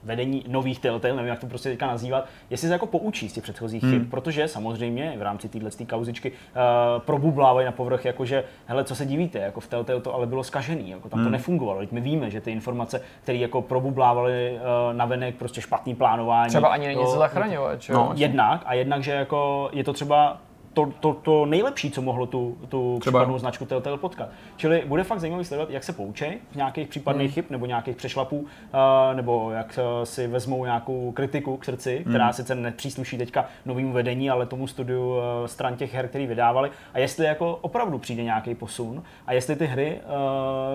[0.09, 3.43] vedení nových Telltale, nevím, jak to prostě teďka nazývat, jestli se jako poučí z těch
[3.43, 3.93] předchozích hmm.
[3.93, 6.37] chyb, protože samozřejmě v rámci téhle kauzičky uh,
[7.03, 10.91] probublávají na povrch, jakože, hele, co se divíte, jako v Telltale to ale bylo skažený,
[10.91, 11.27] jako tam hmm.
[11.27, 11.81] to nefungovalo.
[11.81, 16.49] Teď my víme, že ty informace, které jako probublávaly uh, na venek, prostě špatný plánování.
[16.49, 20.39] Třeba ani není zachraňovat, no, jednak a jednak, že jako je to třeba
[20.79, 23.19] to, to, to nejlepší, co mohlo tu, tu Třeba.
[23.19, 24.29] případnou značku Telltale potkat.
[24.57, 27.35] Čili bude fakt zajímavý sledovat, jak se poučí z nějakých případných hmm.
[27.35, 28.47] chyb nebo nějakých přešlapů, uh,
[29.15, 32.05] nebo jak uh, si vezmou nějakou kritiku k srdci, hmm.
[32.05, 36.71] která sice nepřísluší teďka novému vedení, ale tomu studiu uh, stran těch her, který vydávali.
[36.95, 40.01] A jestli jako opravdu přijde nějaký posun a jestli ty hry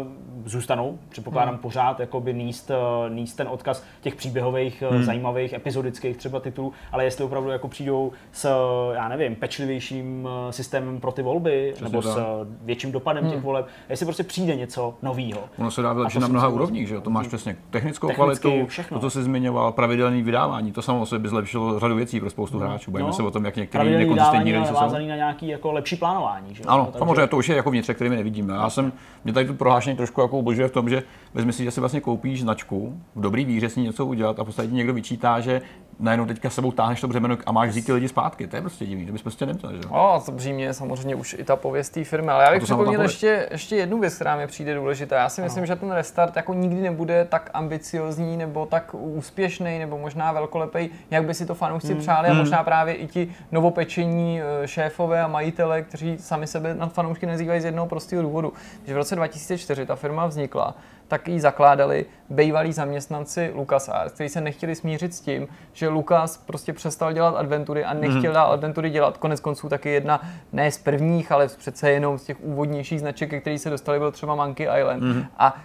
[0.01, 0.08] uh,
[0.45, 1.62] zůstanou, předpokládám hmm.
[1.62, 5.04] pořád jakoby níst, uh, níst ten odkaz těch příběhových, hmm.
[5.04, 8.49] zajímavých, epizodických třeba titulů, ale jestli opravdu jako přijdou s,
[8.93, 12.12] já nevím, pečlivější lepším eh, systémem pro ty volby, Přesně nebo tak.
[12.12, 12.24] s eh,
[12.62, 13.34] větším dopadem hmm.
[13.34, 15.39] těch voleb, jestli prostě přijde něco nového.
[15.58, 17.02] Ono se dá vylepšit na mnoha úrovních, že jo?
[17.02, 19.00] To máš přesně technickou kvalitu, všechno.
[19.00, 22.30] to, co jsi zmiňoval, pravidelný vydávání, to samo o sobě by zlepšilo řadu věcí pro
[22.30, 22.68] spoustu hmm.
[22.68, 22.91] hráčů.
[22.91, 24.91] Bavíme no, se o tom, jak některé nekonzistentní hry jsou.
[24.91, 26.56] na nějaký jako lepší plánování.
[26.56, 26.64] Že?
[26.68, 27.00] Ano, Takže...
[27.00, 28.54] samozřejmě to už je jako vnitřek, který my nevidíme.
[28.54, 31.04] Já jsem, mě tady to prohlášení trošku jako ubožuje v tom, že
[31.34, 34.44] vezmi si, že si vlastně koupíš značku, v dobrý víře s ní něco udělat a
[34.44, 35.62] v podstatě někdo vyčítá, že
[36.00, 38.48] najednou teďka sebou táhneš to břemeno a máš vzít ty lidi zpátky.
[38.48, 39.74] To je prostě divný, to bys prostě neměl.
[39.74, 39.80] Že?
[39.92, 43.02] No, a to břímě samozřejmě už i ta pověst té firmy, ale já bych připomněl
[43.02, 45.16] ještě, ještě jednu věc, která mi přijde důležitá.
[45.16, 45.66] Já si myslím, no.
[45.66, 51.26] že ten restart jako nikdy nebude tak ambiciozní nebo tak úspěšný nebo možná velkolepý, jak
[51.26, 52.00] by si to fanoušci mm.
[52.00, 52.40] přáli a hmm.
[52.40, 57.62] možná právě i ti novopečení eh, šéfové a majitele, kteří sami sebe na fanoušky nazývají
[57.62, 58.54] z jednoho prostého důvodu.
[58.88, 60.76] Že v roce 2004 ta firma vznikla
[61.14, 66.74] tak ji zakládali bývalí zaměstnanci LucasArts, kteří se nechtěli smířit s tím, že Lucas prostě
[66.74, 68.34] přestal dělat adventury a nechtěl mm.
[68.34, 69.18] dál adventury dělat.
[69.18, 70.22] Konec konců taky jedna,
[70.53, 74.11] ne z prvních, ale přece jenom z těch úvodnějších značek, ke kterých se dostali, byl
[74.11, 75.03] třeba Monkey Island.
[75.03, 75.26] Mm.
[75.38, 75.61] A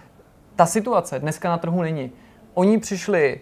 [0.55, 2.11] ta situace dneska na trhu není.
[2.53, 3.41] oni přišli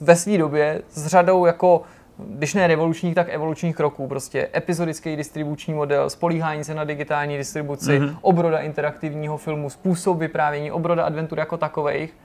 [0.00, 1.82] ve své době s řadou jako
[2.18, 4.08] když ne revolučních, tak evolučních kroků.
[4.08, 8.16] Prostě epizodický distribuční model, spolíhání se na digitální distribuci, mm-hmm.
[8.20, 12.16] obroda interaktivního filmu, způsob vyprávění, obroda adventur jako takových.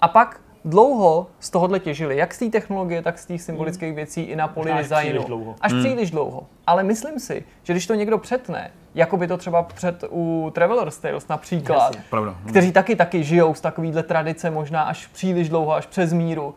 [0.00, 3.96] A pak dlouho z tohohle těžili, jak z té technologie, tak z těch symbolických hmm.
[3.96, 5.10] věcí i na poli Až designu.
[5.10, 5.54] Příliš dlouho.
[5.60, 5.84] Až hmm.
[5.84, 6.46] příliš dlouho.
[6.66, 10.98] Ale myslím si, že když to někdo přetne, jako by to třeba před u Traveler's
[10.98, 12.36] Tales například, Pravda.
[12.48, 16.54] kteří taky taky žijou z takovýhle tradice možná až příliš dlouho, až přes míru,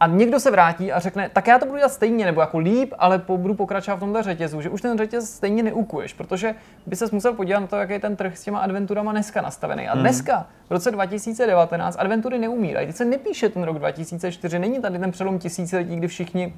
[0.00, 2.94] a někdo se vrátí a řekne, tak já to budu dělat stejně, nebo jako líp,
[2.98, 6.54] ale po, budu pokračovat v tomhle řetězu, že už ten řetěz stejně neukuješ, protože
[6.86, 9.88] by se musel podívat na to, jaký je ten trh s těma adventurama dneska nastavený.
[9.88, 10.00] A mhm.
[10.00, 12.86] dneska, v roce 2019, adventury neumírají.
[12.86, 16.54] Teď se nepíše ten rok 2004, není tady ten přelom tisíciletí, kdy všichni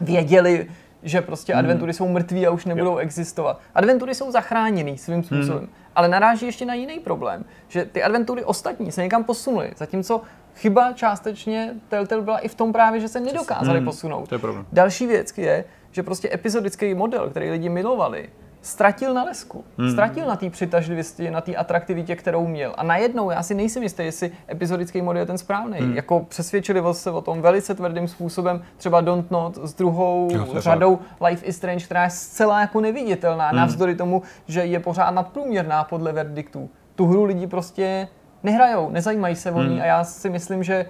[0.00, 0.68] věděli,
[1.02, 1.58] že prostě hmm.
[1.58, 2.96] adventury jsou mrtví a už nebudou jo.
[2.96, 3.60] existovat.
[3.74, 5.68] Adventury jsou zachráněný svým způsobem, hmm.
[5.94, 10.22] ale naráží ještě na jiný problém, že ty adventury ostatní se někam posunuly, zatímco
[10.56, 13.84] chyba částečně Telltale byla i v tom právě, že se nedokázali hmm.
[13.84, 14.28] posunout.
[14.28, 14.66] To je problém.
[14.72, 18.28] Další věc je, že prostě epizodický model, který lidi milovali,
[18.62, 19.64] ztratil na lesku.
[19.78, 19.90] Hmm.
[19.90, 22.74] Ztratil na té přitažlivosti, na té atraktivitě, kterou měl.
[22.76, 25.78] A najednou, já si nejsem jistý, jestli epizodický model je ten správný.
[25.78, 25.94] Hmm.
[25.94, 30.98] Jako přesvědčili se o tom velice tvrdým způsobem, třeba Don't Not s druhou jo, řadou
[31.28, 33.56] Life is Strange, která je zcela jako neviditelná, hmm.
[33.56, 36.70] navzdory tomu, že je pořád nadprůměrná podle verdiktů.
[36.94, 38.08] Tu hru lidi prostě
[38.46, 39.80] nehrajou, nezajímají se o ní hmm.
[39.80, 40.86] a já si myslím, že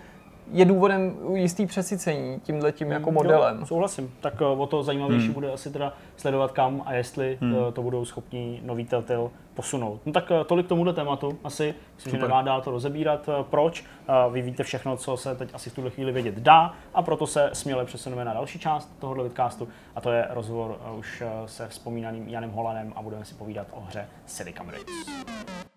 [0.52, 3.58] je důvodem jistý přesycení tímhle tím jako modelem.
[3.60, 4.14] Jo, souhlasím.
[4.20, 5.34] Tak eh, o to zajímavější hmm.
[5.34, 7.54] bude asi teda sledovat kam a jestli hmm.
[7.54, 10.00] Eh, to budou schopni nový Telltale posunout.
[10.06, 11.38] No tak eh, tolik k tomuhle tématu.
[11.44, 13.28] Asi myslím, že nemá dál to rozebírat.
[13.50, 13.84] Proč?
[14.32, 17.50] Vy víte všechno, co se teď asi v tuhle chvíli vědět dá a proto se
[17.52, 22.50] směle přesuneme na další část tohohle vidcastu a to je rozhovor už se vzpomínaným Janem
[22.50, 25.75] Holanem a budeme si povídat o hře Silicon Race.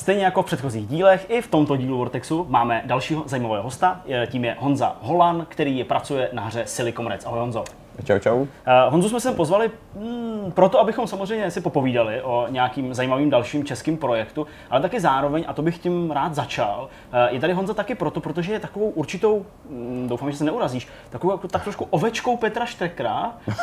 [0.00, 4.44] Stejně jako v předchozích dílech, i v tomto dílu Vortexu máme dalšího zajímavého hosta, tím
[4.44, 7.26] je Honza Holan, který pracuje na hře Silicon Reds.
[7.26, 7.64] Ahoj Honzo.
[8.04, 8.36] Čau, čau.
[8.36, 8.46] Uh,
[8.88, 13.96] Honzu jsme sem pozvali mm, proto, abychom samozřejmě si popovídali o nějakým zajímavým dalším českým
[13.96, 17.94] projektu, ale taky zároveň, a to bych tím rád začal, uh, je tady Honza taky
[17.94, 22.36] proto, protože je takovou určitou, mm, doufám, že se neurazíš, takovou jako, tak trošku ovečkou
[22.36, 23.54] Petra Štekra, uh,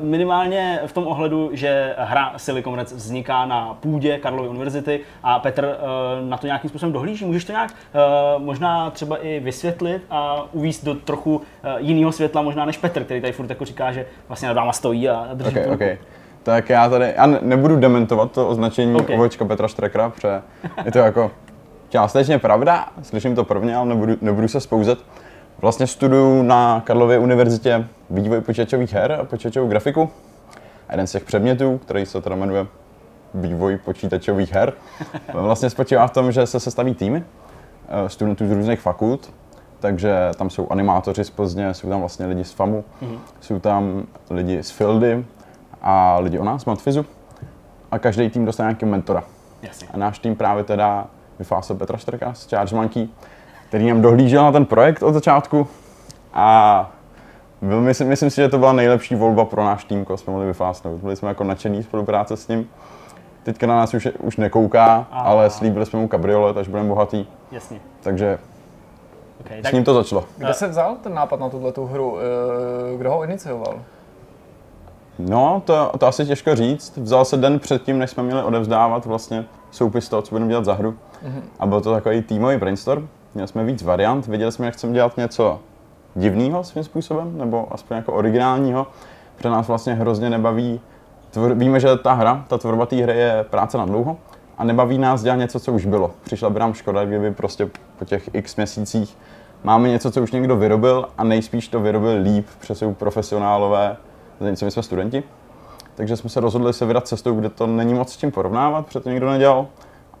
[0.00, 5.64] minimálně v tom ohledu, že hra Silicon Reds vzniká na půdě Karlovy univerzity a Petr
[5.64, 7.24] uh, na to nějakým způsobem dohlíží.
[7.24, 11.42] Můžeš to nějak uh, možná třeba i vysvětlit a uvíct do trochu uh,
[11.78, 15.08] jiného světla možná než Petr, který tady furt jako říká, že vlastně nad váma stojí
[15.08, 15.98] a drží okay, okay.
[16.42, 19.16] Tak já tady, já nebudu dementovat to označení okay.
[19.16, 20.42] ovečka Petra Štrekra, protože
[20.84, 21.30] je to jako
[21.88, 24.98] částečně pravda, slyším to prvně, ale nebudu, nebudu se spouzet.
[25.58, 30.10] Vlastně studuju na Karlově univerzitě vývoj počítačových her a počítačovou grafiku.
[30.88, 32.66] A jeden z těch předmětů, který se teda jmenuje
[33.34, 34.72] vývoj počítačových her,
[35.32, 37.24] vlastně spočívá v tom, že se sestaví týmy
[37.88, 39.32] eh, studentů z různých fakult
[39.80, 43.18] takže tam jsou animátoři z Plzně, jsou tam vlastně lidi z FAMu, mm-hmm.
[43.40, 45.24] jsou tam lidi z Fildy
[45.82, 47.06] a lidi o nás, Matfizu.
[47.90, 49.24] A každý tým dostane nějaký mentora.
[49.62, 49.88] Jasně.
[49.94, 51.06] A náš tým právě teda
[51.38, 53.08] vyfásil Petra Štrka z Charge Monkey,
[53.68, 55.68] který nám dohlížel na ten projekt od začátku.
[56.34, 56.90] A
[57.62, 60.46] byl, myslím, myslím si, že to byla nejlepší volba pro náš tým, koho jsme mohli
[60.46, 61.00] vyfásnout.
[61.00, 62.68] Byli jsme jako nadšený spolupráce s ním.
[63.42, 65.20] Teďka na nás už, už nekouká, a...
[65.20, 67.26] ale slíbili jsme mu kabriolet, až budeme bohatý.
[67.52, 67.80] Jasně.
[68.00, 68.38] Takže
[69.40, 69.70] Okay, tak...
[69.70, 70.24] S ním to začalo.
[70.36, 72.18] Kde se vzal ten nápad na tuhle hru?
[72.18, 73.74] Eh, kdo ho inicioval?
[75.18, 76.96] No, to, to asi těžko říct.
[76.96, 80.74] Vzal se den předtím, než jsme měli odevzdávat vlastně soupis toho, co budeme dělat za
[80.74, 80.90] hru.
[80.90, 81.42] Mm-hmm.
[81.58, 83.08] A byl to takový týmový brainstorm.
[83.34, 85.60] Měli jsme víc variant, věděli jsme, jak chceme dělat něco
[86.14, 88.86] divného svým způsobem, nebo aspoň jako originálního.
[89.36, 90.80] Pro nás vlastně hrozně nebaví,
[91.30, 94.16] tvor, víme, že ta hra, ta tvorba té hry je práce na dlouho
[94.58, 96.10] a nebaví nás dělat něco, co už bylo.
[96.24, 99.16] Přišla by nám škoda, kdyby prostě po těch x měsících
[99.64, 103.96] máme něco, co už někdo vyrobil a nejspíš to vyrobil líp, jsou profesionálové,
[104.40, 105.22] zatímco my jsme studenti.
[105.94, 109.00] Takže jsme se rozhodli se vydat cestou, kde to není moc s tím porovnávat, protože
[109.00, 109.66] to nikdo nedělal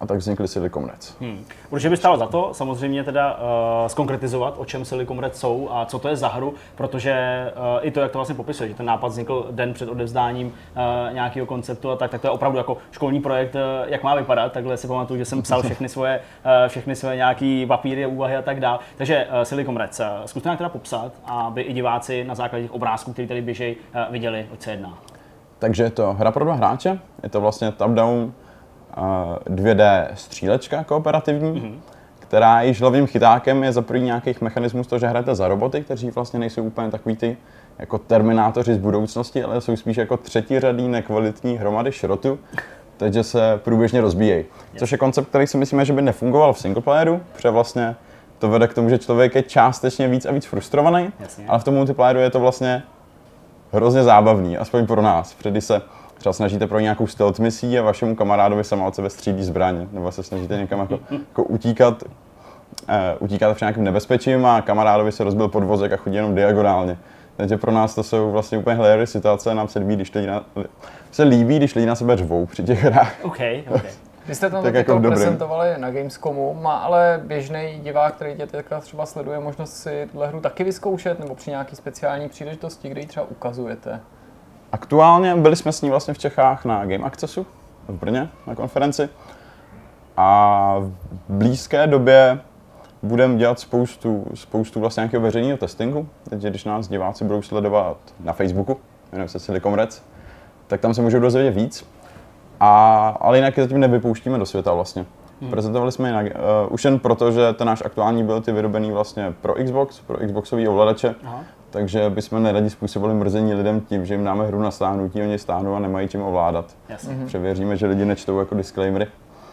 [0.00, 1.14] a tak vznikly Silicon Reds.
[1.20, 1.44] Hmm.
[1.70, 3.38] Určitě by stálo za to samozřejmě teda uh,
[3.86, 7.90] skonkretizovat, o čem Silicon Reds jsou a co to je za hru, protože uh, i
[7.90, 10.52] to, jak to vlastně popisuje, že ten nápad vznikl den před odevzdáním uh,
[11.14, 14.52] nějakého konceptu a tak, tak to je opravdu jako školní projekt, uh, jak má vypadat.
[14.52, 18.42] Takhle si pamatuju, že jsem psal všechny svoje, uh, všechny svoje nějaké papíry, úvahy a
[18.42, 18.78] tak dále.
[18.96, 22.74] Takže uh, Silicon Reds, uh, zkuste nějak teda popsat, aby i diváci na základě těch
[22.74, 24.98] obrázků, které tady běží, uh, viděli, o co jedná.
[25.58, 28.32] Takže je to hra pro dva hráče, je to vlastně top-down
[29.50, 31.78] 2D střílečka kooperativní, mm-hmm.
[32.18, 36.10] která již hlavním chytákem je za první nějakých mechanismus to, že hrajete za roboty, kteří
[36.10, 37.36] vlastně nejsou úplně takový ty
[37.78, 42.38] jako terminátoři z budoucnosti, ale jsou spíš jako třetí řadý nekvalitní hromady šrotu,
[42.96, 44.44] takže se průběžně rozbíjejí.
[44.76, 47.96] Což je koncept, který si myslíme, že by nefungoval v singleplayeru, protože vlastně
[48.38, 51.44] to vede k tomu, že člověk je částečně víc a víc frustrovaný, Jasně.
[51.48, 52.82] ale v tom multiplayeru je to vlastně
[53.72, 55.34] hrozně zábavný, aspoň pro nás.
[55.34, 55.82] Protože když se
[56.18, 60.12] třeba snažíte pro nějakou stealth misí a vašemu kamarádovi sama od sebe střílí zbraně, nebo
[60.12, 62.08] se snažíte někam jako, jako utíkat, uh,
[63.18, 66.98] utíkat v nějakém nebezpečím a kamarádovi se rozbil podvozek a chodí jenom diagonálně.
[67.36, 70.44] Takže pro nás to jsou vlastně úplně hilarious situace, nám se líbí, když lidi na,
[71.10, 73.14] se líbí, když lidi na sebe řvou při těch hrách.
[73.22, 73.38] OK,
[73.74, 73.82] OK.
[74.28, 78.80] Vy jste tam Tak jako prezentovali na Gamescomu, má ale běžný divák, který tě teďka
[78.80, 83.06] třeba sleduje, možnost si tuhle hru taky vyzkoušet, nebo při nějaký speciální příležitosti, kde ji
[83.06, 84.00] třeba ukazujete?
[84.72, 87.46] Aktuálně byli jsme s ní vlastně v Čechách na Game Accessu
[87.88, 89.08] v Brně na konferenci
[90.16, 90.92] a v
[91.28, 92.40] blízké době
[93.02, 96.08] budeme dělat spoustu, spoustu vlastně nějakého veřejného testingu.
[96.30, 98.76] Takže když nás diváci budou sledovat na Facebooku,
[99.12, 100.02] jmenuje se Silicon Reds,
[100.66, 101.86] tak tam se můžou dozvědět víc.
[102.60, 105.06] A, ale jinak je zatím nevypouštíme do světa vlastně.
[105.40, 105.50] Hmm.
[105.50, 106.28] Prezentovali jsme ji na, uh,
[106.70, 110.68] už jen proto, že ten náš aktuální byl ty vyrobený vlastně pro Xbox, pro Xboxový
[110.68, 111.44] ovladače, Aha.
[111.70, 115.74] Takže bychom neradi způsobili mrzení lidem tím, že jim dáme hru na stáhnutí, oni stáhnou
[115.74, 116.76] a nemají čím ovládat.
[116.88, 117.14] Jasně.
[117.14, 117.24] Mhm.
[117.24, 119.06] Protože věříme, že lidi nečtou jako disclaimery.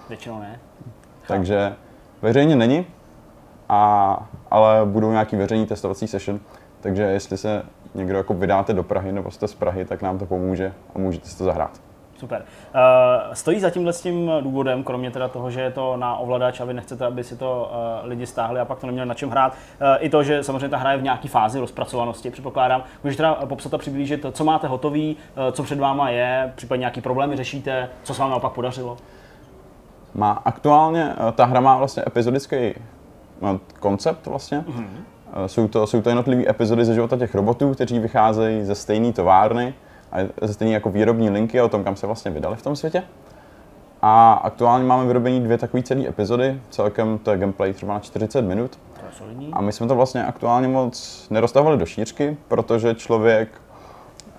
[0.10, 0.60] Většinou ne.
[1.28, 1.74] Takže
[2.22, 2.86] veřejně není,
[3.70, 6.40] a, ale budou nějaký veřejný testovací session,
[6.82, 7.64] takže jestli se
[7.96, 11.28] někdo jako vydáte do Prahy nebo jste z Prahy, tak nám to pomůže a můžete
[11.30, 11.85] si to zahrát.
[12.18, 12.42] Super.
[12.76, 16.60] Uh, stojí za tímhle s tím důvodem, kromě teda toho, že je to na ovladač
[16.60, 19.30] a vy nechcete, aby si to uh, lidi stáhli a pak to neměli na čem
[19.30, 22.84] hrát, uh, i to, že samozřejmě ta hra je v nějaké fázi rozpracovanosti, předpokládám.
[23.04, 27.02] Můžeš teda popsat a přiblížit, co máte hotový, uh, co před váma je, případně nějaký
[27.02, 28.98] problémy řešíte, co se vám naopak podařilo?
[30.14, 32.74] Má aktuálně, ta hra má vlastně epizodický
[33.80, 34.60] koncept vlastně.
[34.60, 34.88] Mm-hmm.
[35.46, 39.74] Jsou to, jsou to jednotlivé epizody ze života těch robotů, kteří vycházejí ze stejné továrny
[40.16, 43.04] a ze stejné jako výrobní linky o tom, kam se vlastně vydali v tom světě.
[44.02, 48.42] A aktuálně máme vyrobený dvě takové celé epizody, celkem to je gameplay třeba na 40
[48.42, 48.80] minut.
[49.40, 49.48] Je.
[49.54, 53.50] A my jsme to vlastně aktuálně moc neroztahovali do šířky, protože člověk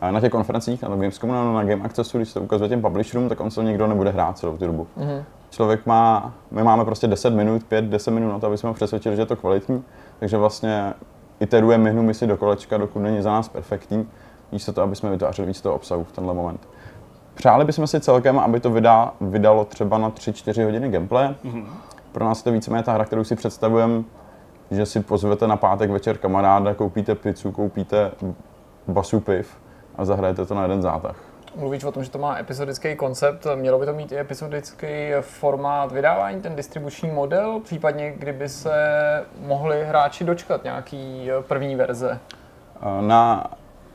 [0.00, 2.68] eh, na těch konferencích, na tom Gamescomu, nebo na Game Accessu, když se to ukazuje
[2.68, 4.86] těm publisherům, tak on se nikdo nebude hrát celou tu dobu.
[4.98, 5.24] Mm-hmm.
[5.50, 9.16] Člověk má, my máme prostě 10 minut, 5-10 minut na to, aby jsme ho přesvědčili,
[9.16, 9.84] že je to kvalitní,
[10.18, 10.94] takže vlastně
[11.40, 14.08] iterujeme myhnu misi do kolečka, dokud není za nás perfektní,
[14.52, 16.68] místo to, aby jsme vytvářeli víc toho obsahu v tenhle moment.
[17.34, 21.28] Přáli bychom si celkem, aby to vydá, vydalo třeba na 3-4 hodiny gameplay.
[21.44, 21.66] Mm-hmm.
[22.12, 24.02] Pro nás to víceméně ta hra, kterou si představujeme,
[24.70, 28.10] že si pozvete na pátek večer kamaráda, koupíte pizzu, koupíte
[28.88, 29.58] basu piv
[29.96, 31.16] a zahrajete to na jeden zátah.
[31.56, 35.92] Mluvíš o tom, že to má epizodický koncept, mělo by to mít i epizodický formát
[35.92, 38.74] vydávání, ten distribuční model, případně kdyby se
[39.46, 42.18] mohli hráči dočkat nějaký první verze.
[43.00, 43.50] Na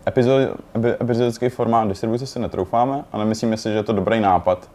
[0.08, 0.42] epizod,
[0.74, 4.70] epi- epizodický formát distribuce si netroufáme, ale myslíme si, že je to dobrý nápad.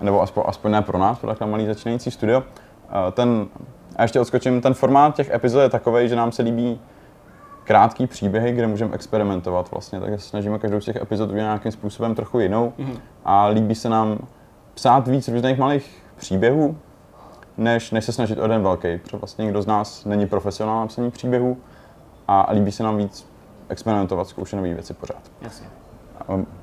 [0.00, 2.42] Nebo aspoň, aspoň ne pro nás, pro takhle malý začínající studio.
[3.12, 3.46] Ten,
[3.96, 6.80] a ještě odskočím, ten formát těch epizod je takový, že nám se líbí
[7.64, 11.72] krátký příběhy, kde můžeme experimentovat vlastně, takže se snažíme každou z těch epizod udělat nějakým
[11.72, 12.98] způsobem trochu jinou mm-hmm.
[13.24, 14.18] a líbí se nám
[14.74, 16.76] psát víc různých malých příběhů,
[17.56, 20.86] než, než se snažit o jeden velký, protože vlastně nikdo z nás není profesionál na
[20.86, 21.56] psaní příběhů
[22.28, 23.31] a líbí se nám víc
[23.72, 25.30] experimentovat, zkoušet nové věci pořád.
[25.42, 25.66] Jasně.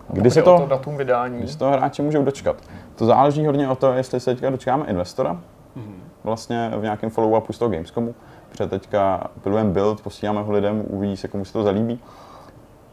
[0.10, 1.38] Kdy se to, to datum vydání.
[1.38, 2.56] kdy se toho hráči můžou dočkat?
[2.96, 5.42] To záleží hodně o to, jestli se teďka dočkáme investora,
[6.24, 8.16] vlastně v nějakém follow-upu z toho Gamescomu,
[8.50, 12.00] protože teďka pilujeme build, posíláme ho lidem, uvidí se, komu se to zalíbí.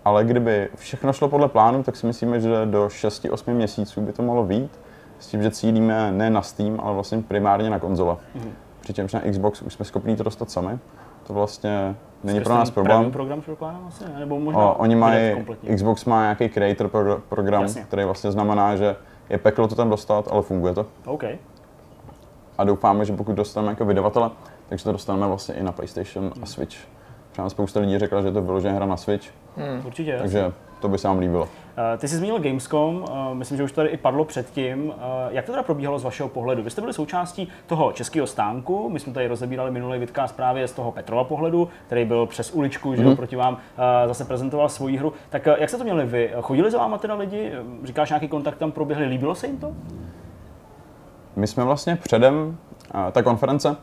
[0.05, 4.23] Ale kdyby všechno šlo podle plánu, tak si myslíme, že do 6-8 měsíců by to
[4.23, 4.81] mohlo být,
[5.19, 8.15] s tím, že cílíme ne na Steam, ale vlastně primárně na konzole.
[8.15, 8.51] Mm-hmm.
[8.81, 10.79] Přičemž na Xbox už jsme schopni to dostat sami.
[11.27, 13.11] To vlastně není pro nás problém.
[13.11, 14.21] program předpokládám asi, ne?
[14.21, 15.35] Nebo možná O, oni mají.
[15.75, 17.83] Xbox má nějaký creator pro, program, Jasně.
[17.83, 18.97] který vlastně znamená, že
[19.31, 20.87] je peklo to tam dostat, ale funguje to.
[21.07, 21.25] OK.
[22.59, 24.31] A doufáme, že pokud dostaneme jako vydavatele,
[24.69, 26.77] takže to dostaneme vlastně i na PlayStation a Switch.
[27.33, 29.27] Třeba spousta lidí řekla, že je to vyloženě hra na Switch,
[29.87, 30.17] Určitě.
[30.19, 31.49] takže to by se vám líbilo.
[31.95, 34.93] Eh, Ty jsi zmínil Gamescom, eh, myslím, že už to tady i padlo předtím.
[34.97, 36.63] Eh, Jak to teda probíhalo z vašeho pohledu?
[36.63, 40.73] Vy jste byli součástí toho českého stánku, my jsme tady rozebírali minulý vidcast právě z
[40.73, 43.59] toho Petrova pohledu, který byl přes uličku, že jo, proti vám
[44.07, 45.13] zase prezentoval svoji hru.
[45.31, 46.33] Tak jak se to měli vy?
[46.41, 47.53] Chodili za váma teda lidi?
[47.85, 49.73] Říkáš, nějaký kontakt tam proběhly, líbilo se jim to?
[51.37, 52.57] My jsme vlastně předem,
[53.13, 53.77] ta konference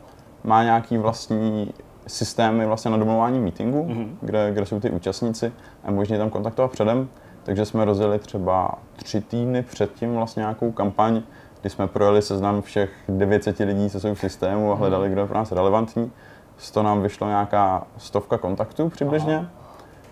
[0.44, 1.74] má nějaký vlastní
[2.08, 4.08] systémy vlastně na domluvání meetingu, mm-hmm.
[4.22, 7.10] kde, kde jsou ty účastníci a je tam kontaktovat předem.
[7.43, 11.22] Takže jsme rozjeli třeba tři týdny předtím vlastně nějakou kampaň,
[11.62, 15.28] kdy jsme projeli seznam všech 900 lidí, co jsou v systému a hledali, kdo je
[15.28, 16.12] pro nás relevantní.
[16.58, 19.47] Z toho nám vyšlo nějaká stovka kontaktů přibližně.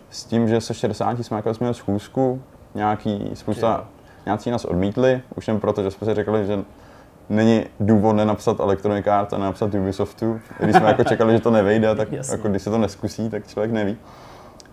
[0.09, 2.41] S tím, že se 60 jsme jako jsme měli schůzku,
[2.75, 3.87] nějaký spousta
[4.25, 6.63] Nějací nás odmítli, už jen proto, že jsme si řekli, že
[7.31, 10.39] není důvod nenapsat Electronic Arts a nenapsat Ubisoftu.
[10.59, 13.71] Když jsme jako čekali, že to nevejde, tak jako když se to neskusí, tak člověk
[13.71, 13.97] neví.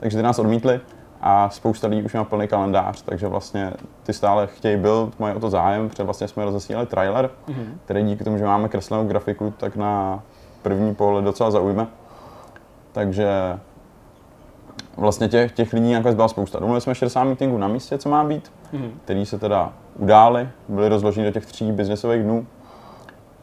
[0.01, 0.81] Takže ty nás odmítli
[1.21, 5.41] a spousta lidí už má plný kalendář, takže vlastně ty stále chtějí build, mají o
[5.41, 7.67] to zájem, protože vlastně jsme rozesílali trailer, mm-hmm.
[7.85, 10.23] který díky tomu, že máme kreslenou grafiku, tak na
[10.63, 11.87] první pohled docela zaujme.
[12.93, 13.59] Takže
[14.99, 16.59] vlastně těch, těch lidí nakonec byla spousta.
[16.59, 18.91] Domluvili jsme 60 meetingů na místě, co má být, mm-hmm.
[19.05, 22.47] který se teda udály, byly rozloženy do těch tří biznesových dnů.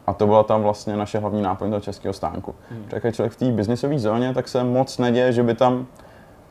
[0.06, 2.54] A to byla tam vlastně naše hlavní náplň toho českého stánku.
[2.70, 2.84] Mm.
[2.84, 5.86] Protože jak člověk v té biznesové zóně, tak se moc neděje, že by tam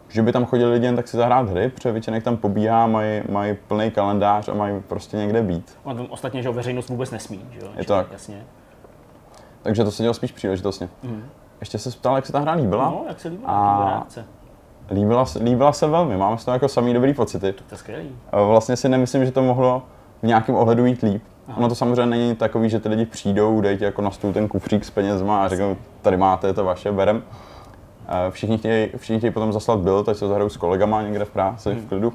[0.10, 3.22] že by tam chodili lidi jen tak si zahrát hry, protože většinou tam pobíhá, mají,
[3.30, 5.78] mají plný kalendář a mají prostě někde být.
[5.86, 7.72] A tam ostatně, že veřejnost vůbec nesmí, že jo?
[7.76, 8.12] Je to tak.
[8.12, 8.44] Jasně.
[9.62, 10.90] Takže to se dělo spíš příležitostně.
[11.04, 11.24] Mm.
[11.60, 12.90] Ještě se ptal, jak se ta hra líbila.
[12.90, 14.08] No, jak se líbila a...
[14.92, 17.54] Líbila, líbila se velmi, máme z toho jako samý dobrý pocity.
[17.54, 18.10] To je skvělý.
[18.32, 19.84] Vlastně si nemyslím, že to mohlo
[20.22, 21.24] v nějakém ohledu jít líp.
[21.48, 21.58] Aha.
[21.58, 24.48] Ono to samozřejmě není takový, že ty lidi přijdou, dají ti jako na stůl ten
[24.48, 27.24] kufřík s penězma a řeknou, tady máte, je to vaše, berem.
[28.30, 31.72] Všichni chtějí, všichni chtějí potom zaslat byl, teď se zahrajou s kolegama někde v práci,
[31.72, 31.82] hmm.
[31.82, 32.14] v klidu.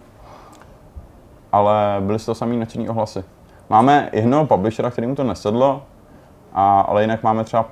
[1.53, 3.25] Ale byly z toho samý nadšený ohlasy.
[3.71, 5.83] Máme jednoho publishera, kterýmu to nesedlo,
[6.53, 7.69] a, ale jinak máme třeba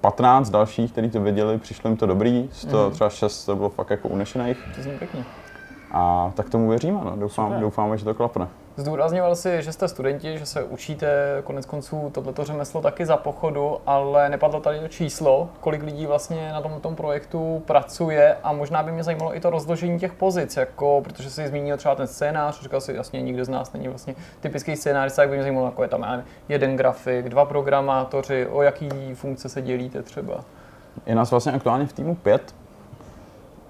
[0.00, 2.92] 15 dalších, kteří to viděli, přišlo jim to dobrý, z toho hmm.
[2.92, 4.58] třeba 6 to bylo fakt jako unešených.
[4.76, 5.24] To zní pěkně.
[5.92, 7.16] A tak tomu věříme, no.
[7.16, 8.48] Doufám, doufáme, že to klapne.
[8.80, 11.08] Zdůrazňoval si, že jste studenti, že se učíte
[11.44, 16.52] konec konců tohleto řemeslo taky za pochodu, ale nepadlo tady to číslo, kolik lidí vlastně
[16.52, 20.56] na tom, tom projektu pracuje a možná by mě zajímalo i to rozložení těch pozic,
[20.56, 24.14] jako, protože jsi zmínil třeba ten scénář, říkal si, jasně nikdo z nás není vlastně
[24.40, 29.14] typický scénář, tak by mě zajímalo, jako je tam jeden grafik, dva programátoři, o jaký
[29.14, 30.44] funkce se dělíte třeba.
[31.06, 32.54] Je nás vlastně aktuálně v týmu pět,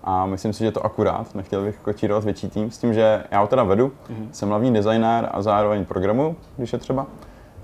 [0.04, 1.34] a myslím si, že je to akurát.
[1.34, 4.28] Nechtěl bych kočírovat větší tým s tím, že já ho teda vedu, mm-hmm.
[4.32, 7.06] jsem hlavní designér a zároveň programu, když je třeba.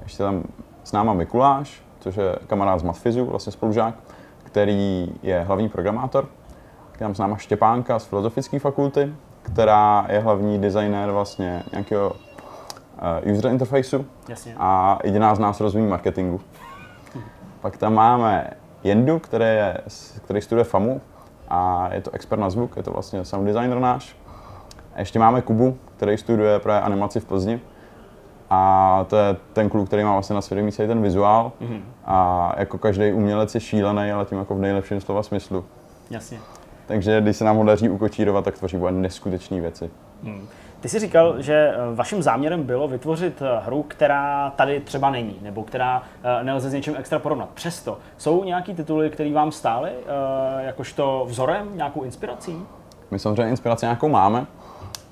[0.03, 0.43] Ještě tam
[0.85, 3.95] s náma Mikuláš, což je kamarád z Matfizu, vlastně spolužák,
[4.45, 6.29] který je hlavní programátor.
[6.99, 9.13] Tam s náma Štěpánka z Filozofické fakulty,
[9.43, 14.55] která je hlavní designér vlastně nějakého uh, user interfaceu Jasně.
[14.59, 16.41] a jediná z nás rozumí marketingu.
[17.61, 18.51] Pak tam máme
[18.85, 19.79] Jendu, který, je,
[20.25, 21.01] který studuje FAMu,
[21.49, 24.17] a je to expert na zvuk, je to vlastně sound designer náš.
[24.95, 27.61] A ještě máme Kubu, který studuje právě animaci v Plzni.
[28.51, 31.53] A to je ten kluk, který má vlastně na svědomí celý ten vizuál.
[31.61, 31.81] Mm-hmm.
[32.05, 35.65] A jako každý umělec je šílený, ale tím jako v nejlepším slova smyslu.
[36.11, 36.39] Jasně.
[36.87, 39.91] Takže když se nám ho daří ukočírovat, tak tvoří neskutečné věci.
[40.25, 40.49] Hmm.
[40.81, 45.39] Ty jsi říkal, že eh, vaším záměrem bylo vytvořit eh, hru, která tady třeba není,
[45.43, 47.49] nebo která eh, nelze s něčím extra porovnat.
[47.55, 49.91] Přesto jsou nějaký tituly, které vám stály
[50.59, 52.63] jakožto vzorem, nějakou inspirací?
[53.11, 54.47] My samozřejmě inspiraci nějakou máme.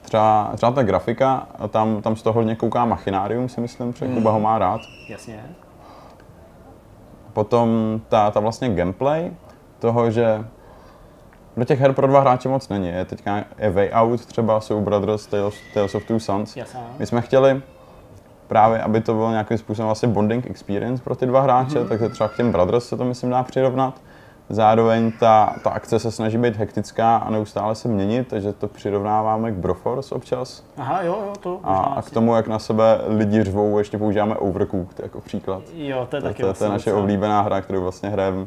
[0.02, 4.14] Třeba, třeba ta grafika, tam, tam z toho hodně kouká Machinarium, si myslím, protože hmm.
[4.14, 4.80] Kuba ho má rád.
[5.08, 5.44] Jasně.
[7.32, 9.32] Potom ta, ta vlastně gameplay
[9.78, 10.44] toho, že
[11.56, 12.88] do těch her pro dva hráče moc není.
[12.88, 16.56] Je teďka je Way Out, třeba jsou Brothers, Tales, Tales of Two Sons.
[16.56, 17.62] Yes, My jsme chtěli
[18.46, 21.88] právě, aby to bylo nějakým způsobem vlastně bonding experience pro ty dva hráče, mm-hmm.
[21.88, 23.94] takže třeba k těm Brothers se to myslím dá přirovnat.
[24.48, 29.52] Zároveň ta, ta akce se snaží být hektická a neustále se měnit, takže to přirovnáváme
[29.52, 30.64] k Broforce občas.
[30.76, 31.60] Aha, jo, jo, to.
[31.64, 35.62] A, a k tomu, jak na sebe lidi řvou, ještě používáme Overcooked jako příklad.
[35.74, 38.46] Jo, to je taky to, to, to je naše oblíbená hra, kterou vlastně hrajeme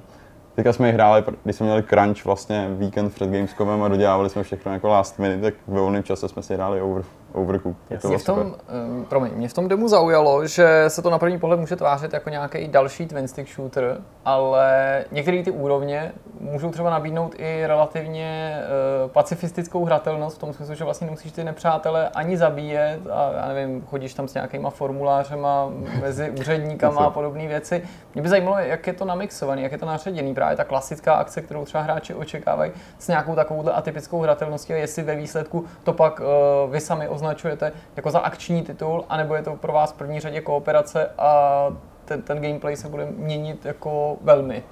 [0.58, 4.44] Teďka jsme ji hráli, když jsme měli crunch vlastně víkend před Gamescomem a dodělávali jsme
[4.44, 7.04] všechno jako last minute, tak ve volném čase jsme si hráli over,
[7.34, 8.02] Overcooked.
[8.02, 11.20] to mě v tom, um, promiň, mě v tom demo zaujalo, že se to na
[11.20, 16.72] první pohled může tvářit jako nějaký další twin stick shooter, ale některé ty úrovně můžou
[16.72, 18.60] třeba nabídnout i relativně
[19.06, 23.48] uh, pacifistickou hratelnost v tom smyslu, že vlastně nemusíš ty nepřátele ani zabíjet a já
[23.48, 25.70] nevím, chodíš tam s nějakýma formulářema
[26.02, 27.84] mezi úředníkama a podobné věci.
[28.14, 31.42] Mě by zajímalo, jak je to namixovaný, jak je to naředěný, právě ta klasická akce,
[31.42, 36.20] kterou třeba hráči očekávají s nějakou takovouhle atypickou hratelností a jestli ve výsledku to pak
[36.20, 40.20] uh, vy sami označujete jako za akční titul, anebo je to pro vás v první
[40.20, 41.32] řadě kooperace a
[42.06, 44.64] ten, ten gameplay se bude měnit jako velmi.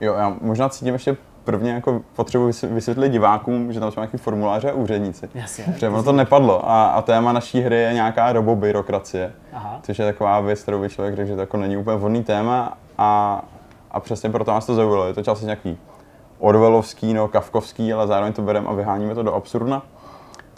[0.00, 4.70] Jo, já možná cítím ještě prvně jako potřebuji vysvětlit divákům, že tam jsou nějaký formuláře
[4.70, 5.28] a úředníci.
[5.34, 5.64] Jasně.
[5.64, 9.80] Protože ono to nepadlo a, a téma naší hry je nějaká robobyrokracie, Aha.
[9.82, 12.78] což je taková věc, kterou by člověk řekl, že to jako není úplně vhodný téma
[12.98, 13.42] a,
[13.90, 15.06] a přesně proto nás to zaujalo.
[15.06, 15.78] Je to časem nějaký
[16.38, 19.82] Orwellovský, no, kavkovský, ale zároveň to bereme a vyháníme to do absurdna.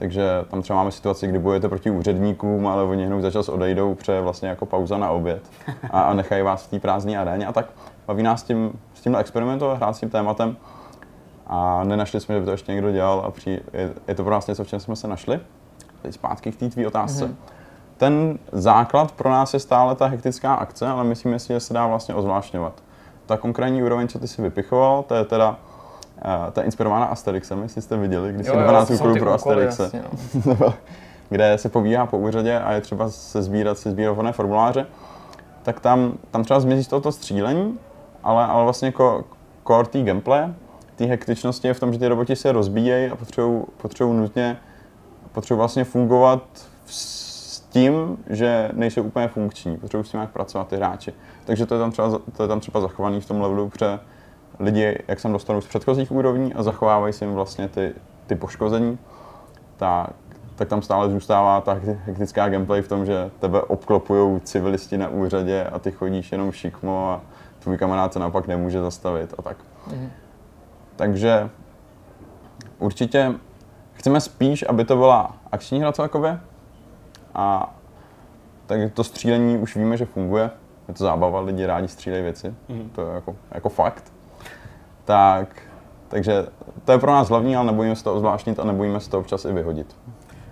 [0.04, 3.94] Takže tam třeba máme situaci, kdy bojujete proti úředníkům, ale oni hned za čas odejdou,
[3.94, 5.50] pře vlastně jako pauza na oběd
[5.90, 7.46] a, a nechají vás v té prázdné aréně.
[7.46, 7.66] A tak
[8.06, 10.56] baví nás tím, s tímhle experimentovat, hrát s tím tématem.
[11.46, 14.32] A nenašli jsme, že by to ještě někdo dělal a při, je, je, to pro
[14.32, 15.40] nás něco, v čem jsme se našli.
[16.02, 17.26] Teď zpátky k té tvý otázce.
[17.26, 17.34] Mm-hmm.
[17.96, 21.86] ten základ pro nás je stále ta hektická akce, ale myslíme si, že se dá
[21.86, 22.82] vlastně ozvlášňovat.
[23.26, 25.56] Ta konkrétní úroveň, co ty si vypichoval, to je teda
[26.52, 30.02] ta inspirována Asterixem, jestli jste viděli, když si 12 úkolů pro Asterixe, jasně,
[30.60, 30.74] no.
[31.28, 34.86] kde se pobíhá po úřadě a je třeba se sbírat si sbírované formuláře,
[35.62, 37.78] tak tam, tam třeba zmizí z tohoto střílení,
[38.22, 39.24] ale, ale vlastně jako
[39.66, 40.48] core té gameplay,
[40.96, 43.16] té hektičnosti je v tom, že ty roboti se rozbíjejí a
[43.76, 44.56] potřebují nutně
[45.34, 46.42] potřebují vlastně fungovat
[46.86, 51.12] s tím, že nejsou úplně funkční, potřebují s tím jak pracovat ty hráči.
[51.44, 53.98] Takže to je tam třeba, to je tam třeba zachovaný v tom levelu, protože
[54.58, 57.94] lidi, jak jsem dostanou z předchozích úrovní a zachovávají si jim vlastně ty,
[58.26, 58.98] ty poškození,
[59.76, 60.10] tak,
[60.54, 61.72] tak tam stále zůstává ta
[62.04, 67.10] hektická gameplay v tom, že tebe obklopují civilisti na úřadě a ty chodíš jenom šikmo
[67.10, 67.20] a
[67.58, 69.56] tvůj kamarád se naopak nemůže zastavit a tak.
[69.86, 70.10] Mm.
[70.96, 71.50] Takže
[72.78, 73.34] určitě
[73.92, 76.40] chceme spíš, aby to byla akční hra celkově.
[77.34, 77.74] A
[78.66, 80.50] tak to střílení už víme, že funguje.
[80.88, 82.54] Je to zábava, lidi rádi střílejí věci.
[82.68, 82.90] Mm.
[82.90, 84.13] To je jako, jako fakt.
[85.04, 85.62] Tak,
[86.08, 86.46] takže
[86.84, 89.44] to je pro nás hlavní, ale nebojíme se to ozvláštnit a nebojíme se to občas
[89.44, 89.96] i vyhodit.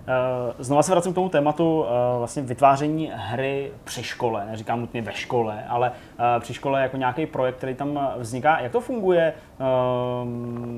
[0.07, 1.87] Eh, znova se vracím k tomu tématu uh,
[2.17, 7.25] vlastně vytváření hry při škole, neříkám nutně ve škole, ale uh, při škole jako nějaký
[7.25, 8.59] projekt, který tam vzniká.
[8.59, 9.33] Jak to funguje?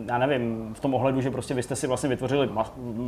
[0.07, 2.49] Já nevím, v tom ohledu, že prostě vy jste si vlastně vytvořili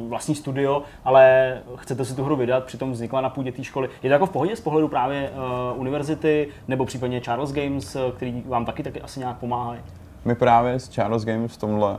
[0.07, 3.89] vlastní studio, ale chcete si tu hru vydat, přitom vznikla na půdě té školy.
[4.03, 5.31] Je to jako v pohodě z pohledu právě
[5.75, 9.81] univerzity nebo případně Charles Games, který vám taky taky asi nějak pomáhají?
[10.25, 11.97] My právě s Charles Games v tomhle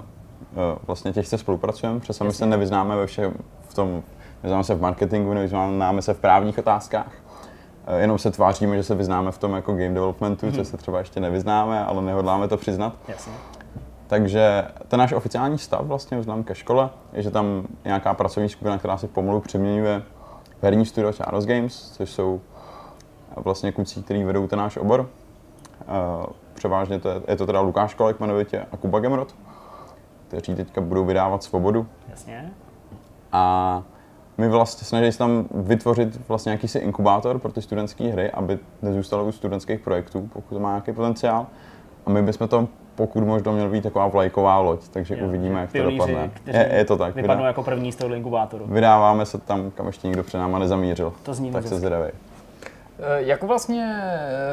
[0.87, 3.35] vlastně těžce spolupracujeme, protože sami se nevyznáme ve všem
[3.69, 4.03] v tom,
[4.43, 7.13] vyznáme se v marketingu, nevyznáme se v právních otázkách.
[7.87, 10.55] Eh, jenom se tváříme, že se vyznáme v tom jako game developmentu, hmm.
[10.55, 12.97] co se třeba ještě nevyznáme, ale nehodláme to přiznat.
[13.09, 13.33] Jasně.
[14.07, 18.79] Takže ten náš oficiální stav vlastně vznám ke škole je, že tam nějaká pracovní skupina,
[18.79, 20.03] která si pomalu přeměňuje
[20.63, 22.41] herní studio Charles Games, což jsou
[23.37, 25.09] vlastně kluci, kteří vedou ten náš obor.
[26.59, 29.35] Převážně to je, je to teda Lukáš Kolek jmenovitě a Kuba Gemrod,
[30.29, 31.87] kteří teďka budou vydávat Svobodu.
[32.09, 32.51] Jasně.
[33.33, 33.83] A
[34.39, 39.25] my vlastně snažíme se tam vytvořit vlastně jakýsi inkubátor pro ty studentské hry, aby nezůstalo
[39.25, 41.47] u studentských projektů, pokud to má nějaký potenciál.
[42.07, 45.73] A my bychom to pokud možno měl být taková vlajková loď, takže jo, uvidíme, jak
[45.73, 46.31] Pionýři, to dopadne.
[46.47, 47.15] Je, je, to tak.
[47.15, 48.65] Vypadnou jako první z toho inkubátoru.
[48.69, 51.13] Vydáváme se tam, kam ještě nikdo před náma nezamířil.
[51.23, 52.13] To zní tak se zvědavej.
[53.01, 54.03] Eh, jak vlastně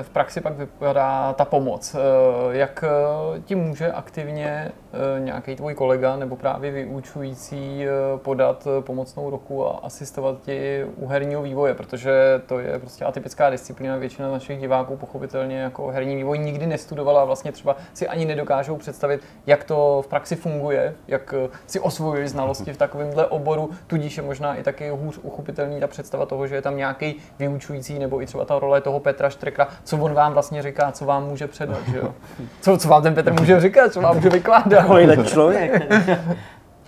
[0.02, 1.96] v praxi pak vypadá ta pomoc?
[1.96, 4.72] Eh, jak eh, ti může aktivně
[5.20, 7.86] nějaký tvůj kolega nebo právě vyučující
[8.18, 11.74] podat pomocnou ruku a asistovat ti u herního vývoje?
[11.74, 13.98] Protože to je prostě atypická disciplína.
[13.98, 18.78] Většina našich diváků pochopitelně jako herní vývoj nikdy nestudovala a vlastně třeba si ani nedokážou
[18.78, 21.34] představit, jak to v praxi funguje, jak
[21.68, 26.26] si osvojili znalosti v takovémhle oboru, tudíž je možná i taky hůř uchopitelný ta představa
[26.26, 29.98] toho, že je tam nějaký vyučující nebo i třeba ta role toho Petra Štrekra, co
[29.98, 32.14] on vám vlastně říká, co vám může předat, že jo?
[32.62, 34.70] Co, co vám ten Petr může říkat, co vám může vykládat?
[34.70, 35.92] Takovýhle člověk.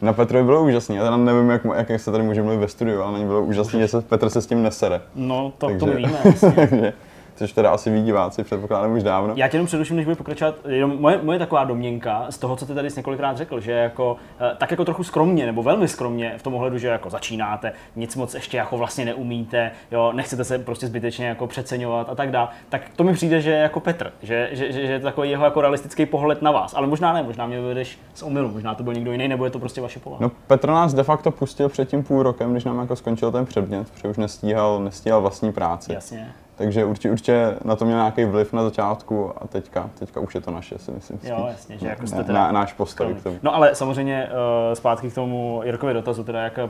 [0.02, 3.02] Na Petrovi bylo úžasný, já teda nevím, jak, jak se tady může mluvit ve studiu,
[3.02, 5.02] ale na bylo úžasný, že se Petr se s tím nesere.
[5.16, 6.94] No, to, Takže, to víme, jasně.
[7.38, 9.34] což teda asi ví diváci, předpokládám už dávno.
[9.38, 12.66] Já tě jenom předuším, než bude pokračovat, jenom moje, moje taková domněnka z toho, co
[12.66, 16.44] ty tady několikrát řekl, že jako, eh, tak jako trochu skromně, nebo velmi skromně v
[16.44, 20.88] tom ohledu, že jako začínáte, nic moc ještě jako vlastně neumíte, jo, nechcete se prostě
[20.88, 24.50] zbytečně jako přeceňovat a tak dále, tak to mi přijde, že je jako Petr, že,
[24.52, 27.24] že, že, že je to takový jeho jako realistický pohled na vás, ale možná ne,
[27.24, 30.00] možná mě vedeš z omylu, možná to byl někdo jiný, nebo je to prostě vaše
[30.00, 30.22] povaha.
[30.22, 33.46] No Petr nás de facto pustil před tím půl rokem, když nám jako skončil ten
[33.46, 35.94] předmět, protože už nestíhal, nestíhal vlastní práci.
[35.94, 36.34] Jasně.
[36.58, 40.42] Takže určitě, určitě na to měl nějaký vliv na začátku a teďka, teďka už je
[40.42, 41.20] to naše, si myslím.
[41.24, 42.52] Jo, jasně, že jako jste teda...
[42.52, 43.38] Náš postoj k tomu.
[43.44, 46.70] No ale samozřejmě uh, zpátky k tomu Jirkovi dotazu, teda jak eh,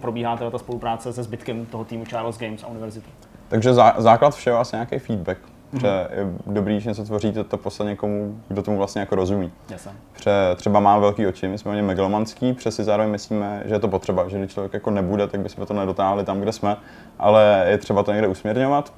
[0.00, 3.10] probíhá teda ta spolupráce se zbytkem toho týmu Charles Games a univerzity.
[3.48, 5.38] Takže zá, základ všeho je asi nějaký feedback.
[5.70, 6.18] Protože mm-hmm.
[6.18, 9.52] je dobrý, že něco tvoříte, to poslat někomu, kdo tomu vlastně jako rozumí.
[9.70, 9.92] Jasně.
[10.12, 13.78] Pře, třeba má velký oči, my jsme hodně megalomanský, přes si zároveň myslíme, že je
[13.78, 16.76] to potřeba, že když člověk jako nebude, tak bychom to nedotáhli tam, kde jsme,
[17.18, 18.92] ale je třeba to někde usměrňovat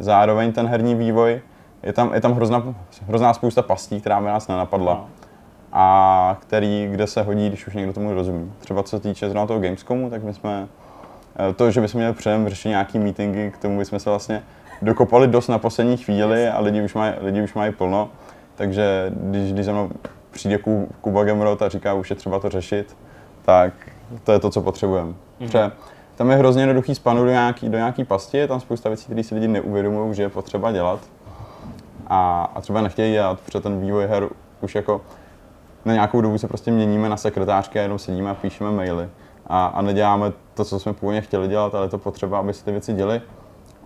[0.00, 1.40] zároveň ten herní vývoj,
[1.82, 2.74] je tam, je tam hrozná,
[3.08, 4.94] hrozná spousta pastí, která by nás nenapadla.
[4.94, 5.08] No.
[5.72, 8.52] A který, kde se hodí, když už někdo tomu rozumí.
[8.58, 10.68] Třeba co se týče zrovna toho Gamescomu, tak my jsme,
[11.50, 14.42] eh, to, že bychom měli předem řešit nějaký meetingy, k tomu bychom se vlastně
[14.82, 18.08] dokopali dost na poslední chvíli a lidi už mají, lidi už mají plno.
[18.54, 19.90] Takže když, když za mnou
[20.30, 20.58] přijde
[21.00, 22.96] Kuba Gemrot a říká, už je třeba to řešit,
[23.44, 23.72] tak
[24.24, 25.12] to je to, co potřebujeme.
[25.40, 25.70] Mm-hmm
[26.20, 29.22] tam je hrozně jednoduchý spanu do nějaký, do nějaký pasti, je tam spousta věcí, které
[29.22, 31.00] si lidi neuvědomují, že je potřeba dělat.
[32.06, 34.28] A, a třeba nechtějí dělat, protože ten vývoj her
[34.60, 35.00] už jako
[35.84, 39.08] na nějakou dobu se prostě měníme na sekretářky a jenom sedíme a píšeme maily.
[39.46, 42.64] a, a neděláme to, co jsme původně chtěli dělat, ale je to potřeba, aby se
[42.64, 43.22] ty věci děly.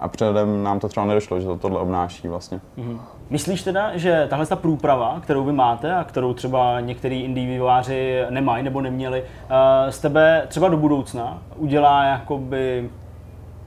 [0.00, 2.60] A předem nám to třeba nedošlo, že to tohle obnáší vlastně.
[2.78, 2.98] Mm-hmm.
[3.30, 8.22] Myslíš teda, že tahle ta průprava, kterou vy máte a kterou třeba některý indie vývojáři
[8.30, 12.90] nemají nebo neměli, uh, z tebe třeba do budoucna udělá jakoby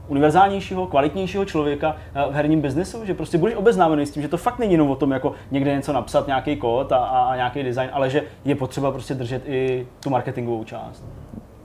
[0.07, 1.95] univerzálnějšího, kvalitnějšího člověka
[2.29, 4.95] v herním biznesu, že prostě budeš obeznámený s tím, že to fakt není jenom o
[4.95, 8.55] tom, jako někde něco napsat, nějaký kód a, a, a nějaký design, ale že je
[8.55, 11.03] potřeba prostě držet i tu marketingovou část.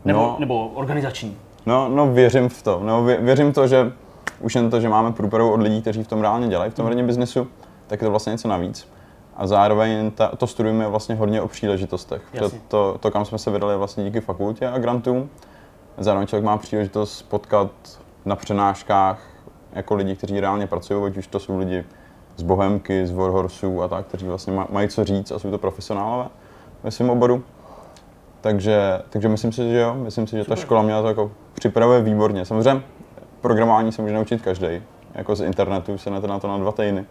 [0.04, 1.36] Nebo, no, nebo organizační.
[1.66, 2.80] No, no věřím v to.
[2.84, 3.92] No, vě, věřím v to, že
[4.42, 6.86] už jen to, že máme průpravu od lidí, kteří v tom reálně dělají, v tom
[6.86, 7.48] herním biznesu,
[7.86, 8.88] tak je to vlastně něco navíc.
[9.36, 12.22] A zároveň ta, to studujeme vlastně hodně o příležitostech.
[12.68, 15.30] To, to, kam jsme se vydali vlastně díky fakultě a grantům.
[15.98, 17.70] Zároveň člověk má příležitost potkat
[18.24, 19.20] na přenáškách
[19.72, 21.84] jako lidi, kteří reálně pracují, ať už to jsou lidi
[22.36, 26.28] z Bohemky, z Warhorsů a tak, kteří vlastně mají co říct a jsou to profesionálové
[26.82, 27.44] ve svém oboru.
[28.40, 32.02] Takže, takže myslím si, že jo, myslím si, že ta škola měla to jako připravuje
[32.02, 32.44] výborně.
[32.44, 32.82] Samozřejmě
[33.42, 34.82] programování se může naučit každý.
[35.14, 37.04] Jako z internetu se na to na dva týdny.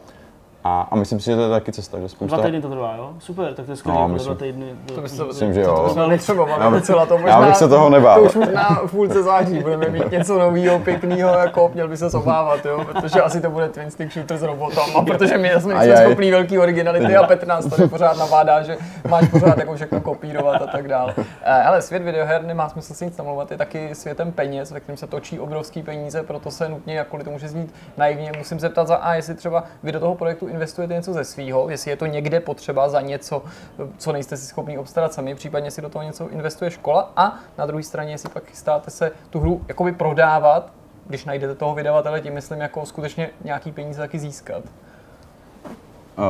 [0.64, 2.36] A, a myslím si, že to je taky cesta, že spousta...
[2.36, 3.14] Dva týdny to trvá, jo?
[3.20, 4.66] Super, tak to je skvělé, no, myslím, dva týdny.
[4.86, 5.76] To, to, to, myslím, že jo.
[5.76, 7.30] To bychom nepotřebovali docela to možná...
[7.30, 8.20] Já bych se toho nebál.
[8.20, 12.18] To už možná v půlce září budeme mít něco nového, pěkného, jako měl by se
[12.18, 12.86] obávat, jo?
[12.86, 16.60] Protože asi to bude Twin Stick Shooter s robotama, protože my jsme nejsme schopný velký
[16.60, 18.78] originality a Petr nás tady pořád navádá, že
[19.10, 21.14] máš pořád jako všechno kopírovat a tak dále.
[21.44, 24.98] Eh, ale svět videoher nemá smysl si nic namlouvat, je taky světem peněz, ve kterém
[24.98, 28.88] se točí obrovský peníze, proto se nutně, jakkoliv to může znít naivně, musím se ptat
[28.88, 32.06] za A, jestli třeba vy do toho projektu investujete něco ze svého, jestli je to
[32.06, 33.44] někde potřeba za něco,
[33.98, 37.66] co nejste si schopni obstarat sami, případně si do toho něco investuje škola a na
[37.66, 40.72] druhé straně, jestli pak chystáte se tu hru jakoby prodávat,
[41.08, 44.64] když najdete toho vydavatele, tím myslím jako skutečně nějaký peníze taky získat.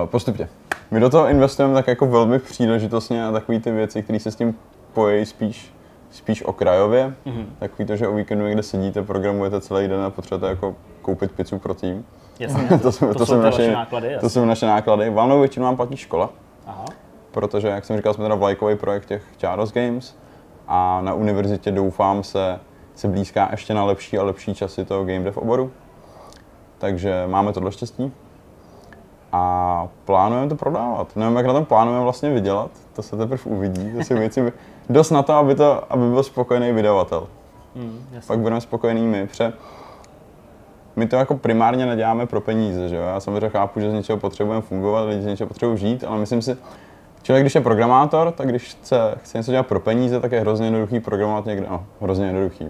[0.05, 0.49] Postupně.
[0.91, 4.36] My do toho investujeme tak jako velmi příležitostně a takové ty věci, které se s
[4.36, 4.55] tím
[4.93, 5.74] pojejí spíš,
[6.11, 7.13] spíš okrajově.
[7.26, 7.45] Mm-hmm.
[7.59, 11.59] Takový to, že o víkendu někde sedíte, programujete celý den a potřebujete jako koupit pizzu
[11.59, 12.05] pro tým.
[12.42, 14.18] Jasně, to, jsou, to, to, jsou naše, náklady.
[14.20, 15.10] To jsou naše náklady.
[15.10, 16.30] Valnou většinu nám platí škola.
[16.68, 16.86] Aha.
[17.32, 20.16] Protože, jak jsem říkal, jsme teda vlajkový projekt těch Charos Games
[20.68, 22.60] a na univerzitě doufám se,
[22.96, 25.72] se blízká ještě na lepší a lepší časy toho game dev oboru.
[26.78, 28.14] Takže máme tohle štěstí
[29.32, 31.16] a plánujeme to prodávat.
[31.16, 33.92] Nevím, jak na tom plánujeme vlastně vydělat, to se teprve uvidí.
[33.98, 34.54] To si věci
[34.89, 37.28] dost na to, aby, to, aby byl spokojený vydavatel.
[37.76, 39.54] Hmm, Pak budeme spokojení my, protože
[40.96, 43.02] my to jako primárně neděláme pro peníze, že jo?
[43.02, 46.42] Já samozřejmě chápu, že z něčeho potřebujeme fungovat, lidi z něčeho potřebují žít, ale myslím
[46.42, 46.58] si,
[47.24, 50.68] člověk, když je programátor, tak když chce, chce něco dělat pro peníze, tak je hrozně
[50.68, 52.68] jednoduchý programovat někde, no, hrozně jednoduchý.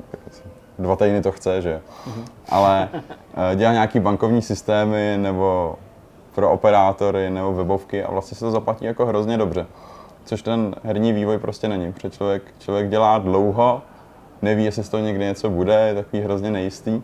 [0.80, 2.24] Dva týdny to chce, že mm-hmm.
[2.50, 5.76] Ale eh, dělá nějaký bankovní systémy nebo
[6.36, 9.66] pro operátory nebo webovky a vlastně se to zaplatí jako hrozně dobře.
[10.26, 13.82] Což ten herní vývoj prostě není, protože člověk, člověk dělá dlouho,
[14.42, 17.02] neví, jestli z toho někdy něco bude, je takový hrozně nejistý.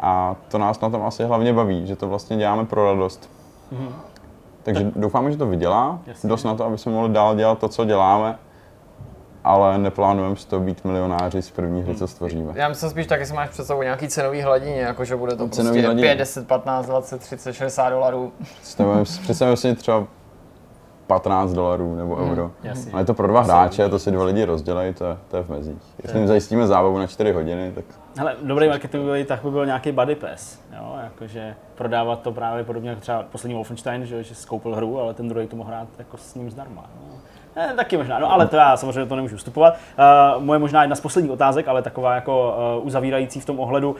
[0.00, 3.30] A to nás na tom asi hlavně baví, že to vlastně děláme pro radost.
[3.72, 3.92] Mm-hmm.
[4.62, 4.92] Takže tak.
[4.96, 6.28] doufáme, že to vydělá, Jasně.
[6.28, 8.38] dost na to, aby jsme mohli dál dělat to, co děláme,
[9.44, 12.52] ale neplánujeme z toho být milionáři z první hry, co stvoříme.
[12.54, 15.48] Já myslím spíš tak, jestli máš před sebou nějaký cenový hladině, jako že bude to
[15.48, 16.08] cenový prostě hladině.
[16.08, 18.32] 5, 10, 15, 20, 30, 60 dolarů.
[18.60, 20.06] Představujeme si třeba
[21.10, 22.50] 15 dolarů nebo hmm, euro.
[22.62, 22.92] Jasně.
[22.92, 25.48] Ale je to pro dva hráče, to si dva lidi rozdělají, to, to je v
[25.48, 25.78] mezích.
[26.02, 27.84] Jestli jim zajistíme zábavu na 4 hodiny, tak...
[28.16, 30.96] Hele, dobrý marketingový tak by byl nějaký buddy pass, jo?
[31.04, 35.28] jakože prodávat to právě podobně jako třeba poslední Wolfenstein, že, že skoupil hru, ale ten
[35.28, 36.84] druhý to mohl hrát jako s ním zdarma.
[37.00, 37.16] Jo?
[37.56, 39.74] Eh, taky možná, no ale to já samozřejmě to nemůžu vstupovat.
[40.36, 43.90] Uh, moje možná jedna z posledních otázek, ale taková jako uh, uzavírající v tom ohledu
[43.90, 43.96] uh,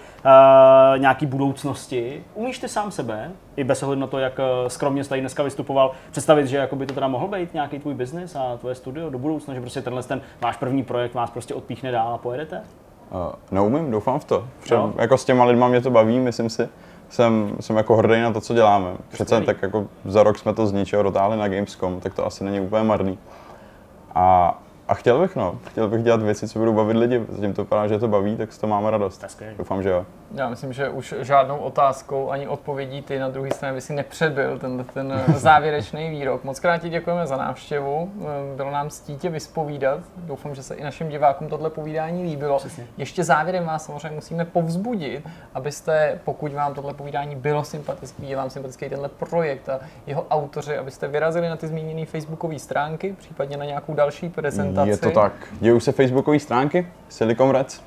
[0.99, 2.25] nějaký budoucnosti.
[2.35, 5.91] Umíš ty sám sebe, i bez ohledu na to, jak skromně jsi tady dneska vystupoval,
[6.11, 9.19] představit, že jako by to teda mohl být nějaký tvůj biznis a tvoje studio do
[9.19, 12.63] budoucna, že prostě tenhle ten váš první projekt vás prostě odpíchne dál a pojedete?
[13.11, 13.19] Uh,
[13.51, 14.45] neumím, doufám v to.
[14.61, 14.95] Protože no.
[14.97, 16.69] jako s těma lidma mě to baví, myslím si.
[17.11, 18.91] Jsem, jsem jako hrdý na to, co děláme.
[19.09, 22.45] Přece tak jako za rok jsme to z ničeho dotáhli na Gamescom, tak to asi
[22.45, 23.19] není úplně marný.
[24.15, 24.55] A,
[24.91, 25.59] a chtěl bych, no.
[25.67, 27.25] Chtěl bych dělat věci, co budou bavit lidi.
[27.29, 29.25] Zatím to vypadá, že to baví, tak z toho máme radost.
[29.59, 30.07] Doufám, že jo.
[30.35, 34.59] Já myslím, že už žádnou otázkou ani odpovědí ty na druhé straně by si nepředbyl
[34.59, 36.45] ten, ten závěrečný výrok.
[36.45, 38.13] Moc krát ti děkujeme za návštěvu.
[38.57, 40.01] Bylo nám stítě vyspovídat.
[40.17, 42.59] Doufám, že se i našim divákům tohle povídání líbilo.
[42.59, 42.87] Přesně.
[42.97, 48.51] Ještě závěrem vás samozřejmě musíme povzbudit, abyste, pokud vám tohle povídání bylo sympatický, je vám
[48.51, 53.65] sympatický tenhle projekt a jeho autoři, abyste vyrazili na ty zmíněné facebookové stránky, případně na
[53.65, 54.80] nějakou další prezentaci.
[54.89, 55.33] Je to tak.
[55.61, 57.81] Dějí se facebookové stránky Silicon Reds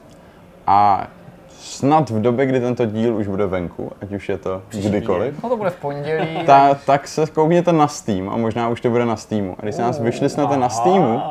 [0.67, 1.07] a
[1.49, 4.89] snad v době, kdy tento díl už bude venku, ať už je to Příště.
[4.89, 5.43] kdykoliv.
[5.43, 6.27] No to bude v pondělí.
[6.45, 9.55] Ta, tak se koukněte na Steam a možná už to bude na Steamu.
[9.59, 11.21] A když se nás vyšli snad na Steamu,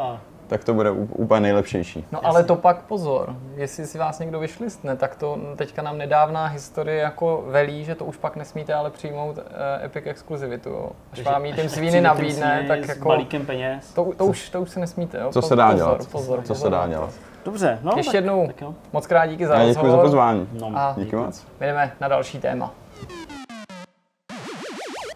[0.53, 2.07] tak to bude úplně nejlepšější.
[2.13, 6.47] No ale to pak pozor, jestli si vás někdo vyšlistne, tak to teďka nám nedávná
[6.47, 9.43] historie jako velí, že to už pak nesmíte ale přijmout uh,
[9.85, 10.69] Epic exkluzivitu.
[10.69, 10.91] Jo.
[11.13, 13.93] Až Takže vám jí tím svíny nabídne, svíny tak s jako balíkem peněz.
[13.95, 15.19] to, to, už, to už si nesmíte.
[15.21, 15.31] Jo.
[15.33, 16.07] Co Po- se dá pozor, dělat?
[16.13, 16.71] Pozor, Co se pozor.
[16.73, 17.11] dá dělat?
[17.45, 18.75] Dobře, no Ještě tak, jednou tak jo.
[18.93, 20.05] moc krát díky za Já děkuji za rozhovor.
[20.05, 20.49] pozvání.
[20.61, 21.47] No, A Díky moc.
[21.61, 22.75] jdeme na další téma.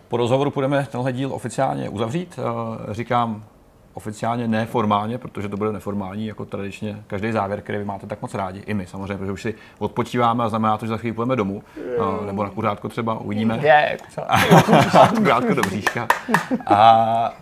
[0.08, 2.38] Po rozhovoru budeme tenhle díl oficiálně uzavřít.
[2.90, 3.44] Eh, Říkám
[3.96, 8.34] oficiálně neformálně, protože to bude neformální, jako tradičně každý závěr, který vy máte tak moc
[8.34, 8.62] rádi.
[8.66, 11.62] I my samozřejmě, protože už si odpočíváme a znamená to, že za chvíli půjdeme domů,
[12.26, 13.58] nebo na kuřátko třeba uvidíme.
[13.62, 13.98] Je,
[15.16, 16.08] Kuřátko do bříška.
[16.66, 17.34] A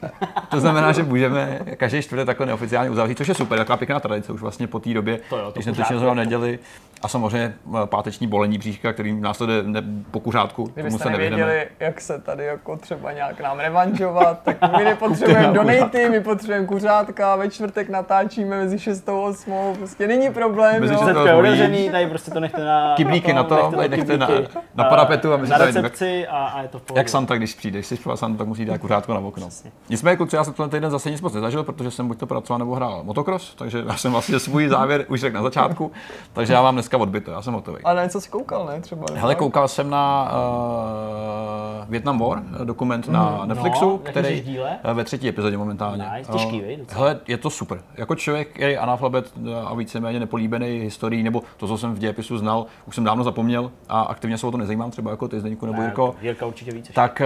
[0.49, 4.33] to znamená, že můžeme každý čtvrtek takhle neoficiálně uzavřít, což je super, taková pěkná tradice
[4.33, 6.59] už vlastně po té době, To jo, to když jsme zrovna neděli.
[7.05, 11.69] A samozřejmě eh, páteční bolení bříška, který následuje ne, po kuřátku, tomu Kdybyste se nevěděli,
[11.81, 17.37] jak se tady jako třeba nějak nám revanžovat, tak my nepotřebujeme donaty, my potřebujeme kuřátka,
[17.37, 20.99] ve čtvrtek natáčíme mezi 6 a 8, prostě není problém, Mezi jo.
[21.01, 22.95] šestou- Zetko je otevřený, tady prostě to nechte na...
[22.97, 26.27] Kyblíky na to, nechte nechte na- kyblíky, na a- parapetu a my se Na recepci
[26.27, 27.01] a, a je to v pohodě.
[27.01, 29.49] Jak Santa, když přijde, když jsi Santa, tak musí dát kuřátko na okno.
[29.89, 32.59] Nicméně, kluci, já jsem ten týden zase nic moc nezažil, protože jsem buď to pracoval
[32.59, 35.93] nebo hrál motocross, takže já jsem vlastně svůj závěr už řekl na začátku,
[36.33, 37.79] takže já mám dneska odbyto, já jsem hotový.
[37.85, 38.81] Ale na něco jsi koukal, ne?
[38.81, 39.21] Třeba, ne?
[39.21, 44.79] Hele, koukal jsem na uh, Vietnam War, dokument na Netflixu, no, jaký jsi který díle?
[44.85, 46.05] eh, ve třetí epizodě momentálně.
[46.17, 46.99] Nice, těžký, Eh, viď, docela.
[47.01, 47.81] Hele, je to super.
[47.97, 49.33] Jako člověk, který je analfabet
[49.67, 53.71] a víceméně nepolíbený historií, nebo to, co jsem v dějepisu znal, už jsem dávno zapomněl
[53.89, 56.15] a aktivně se o to nezajímám, třeba jako ty Zdeňku nebo Ne, Jirko.
[56.23, 56.91] Jirka určitě víc.
[56.95, 57.23] Tak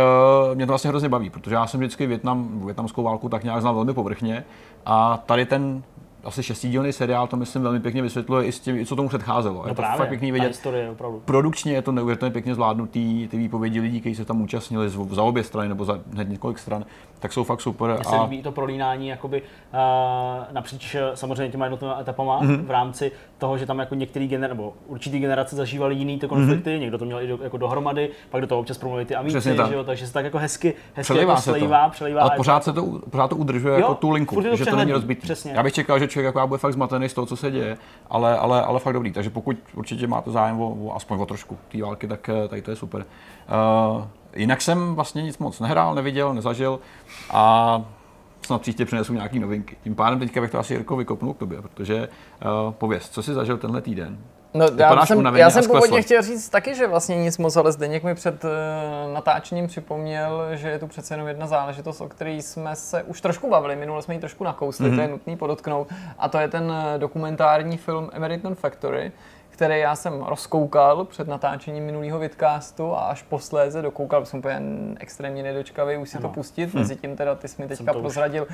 [0.50, 3.60] uh, mě to vlastně hrozně baví, protože já jsem vždycky Větnam, větnamskou válku tak nějak
[3.60, 4.44] znal velmi povrchně
[4.86, 5.82] a tady ten
[6.24, 9.54] asi šestidílný seriál to myslím velmi pěkně vysvětluje i s tím, co tomu předcházelo.
[9.54, 10.48] no je to právě, fakt pěkný vidět.
[10.48, 11.22] historie opravdu.
[11.24, 15.22] Produkčně je to neuvěřitelně pěkně zvládnutý, ty výpovědi lidí, kteří se tam účastnili z- za
[15.22, 16.84] obě strany nebo za hned několik stran,
[17.18, 17.90] tak jsou fakt super.
[17.94, 22.56] Mně se líbí to prolínání jakoby, uh, napříč eh, samozřejmě těma jednotlivými etapama Mhm.
[22.56, 22.66] mm-hmm.
[22.66, 26.70] v rámci toho, že tam jako některý gener, nebo určitý generace zažívali jiný ty konflikty,
[26.70, 26.80] mm-hmm.
[26.80, 29.68] někdo to měl i do, jako dohromady, pak do toho občas promluvili ty amíci, tak.
[29.68, 31.56] že jo, takže se tak jako hezky, hezky Přelejvá jako se to.
[31.58, 32.20] slejvá, přelejvá.
[32.20, 34.56] a Ale pořád to- se to, pořád to udržuje jako tu linku, furt je to
[34.56, 35.20] že to není rozbitý.
[35.20, 35.52] přesně.
[35.54, 37.76] Já bych čekal, že člověk jako já bude fakt zmatený z toho, co se děje,
[38.10, 39.12] ale, ale, ale fakt dobrý.
[39.12, 42.62] Takže pokud určitě máte zájem o, o aspoň o trošku té války, tak eh, tady
[42.62, 43.04] to je super.
[43.88, 44.04] Uh,
[44.35, 46.81] jinak jsem vlastně nic moc nehrál, neviděl, nezažil
[47.31, 47.83] a
[48.47, 49.76] snad příště přinesu nějaký novinky.
[49.85, 52.09] Tím pádem teďka bych to asi Jirko vykopnul k tobě, protože
[52.66, 54.18] uh, pověz, co jsi zažil tenhle týden?
[54.55, 58.05] No, já jsem, já jsem původně chtěl říct taky, že vlastně nic moc, ale Zdeněk
[58.05, 58.51] mi před uh,
[59.14, 63.51] natáčením připomněl, že je tu přece jenom jedna záležitost, o které jsme se už trošku
[63.51, 64.95] bavili, minule jsme ji trošku nakousli, mm-hmm.
[64.95, 69.12] to je nutný podotknout, a to je ten eh, dokumentární film American Factory,
[69.59, 74.61] který já jsem rozkoukal před natáčením minulého vidcastu a až posléze dokoukal, jsem úplně
[75.00, 78.46] extrémně nedočkavý už si to pustit, mezi tím teda ty jsi mi teďka to prozradil,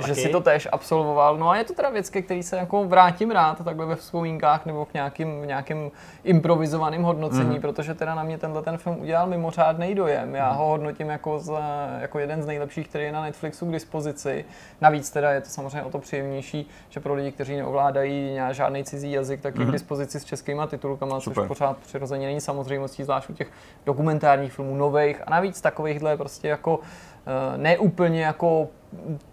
[0.00, 0.20] že taky.
[0.20, 1.36] si to též absolvoval.
[1.36, 4.66] No a je to teda věc, ke který se jako vrátím rád, takhle ve vzpomínkách
[4.66, 5.90] nebo k nějakým, nějakým
[6.24, 7.60] improvizovaným hodnocení, mm.
[7.60, 10.34] protože teda na mě tenhle ten film udělal mimořádný dojem.
[10.34, 14.44] Já ho hodnotím jako, za, jako jeden z nejlepších, který je na Netflixu k dispozici.
[14.80, 19.12] Navíc teda je to samozřejmě o to příjemnější, že pro lidi, kteří neovládají žádný cizí
[19.12, 21.42] jazyk, tak je k dispozici s českýma titulkama, Super.
[21.42, 23.50] což pořád přirozeně není samozřejmostí, zvlášť u těch
[23.86, 26.80] dokumentárních filmů nových a navíc takovýchhle prostě jako
[27.26, 28.68] eh, neúplně jako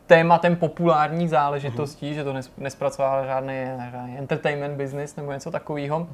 [0.07, 3.53] tématem populárních záležitostí, že to nes- nespracovává žádný,
[3.91, 6.07] žádný entertainment business nebo něco takového.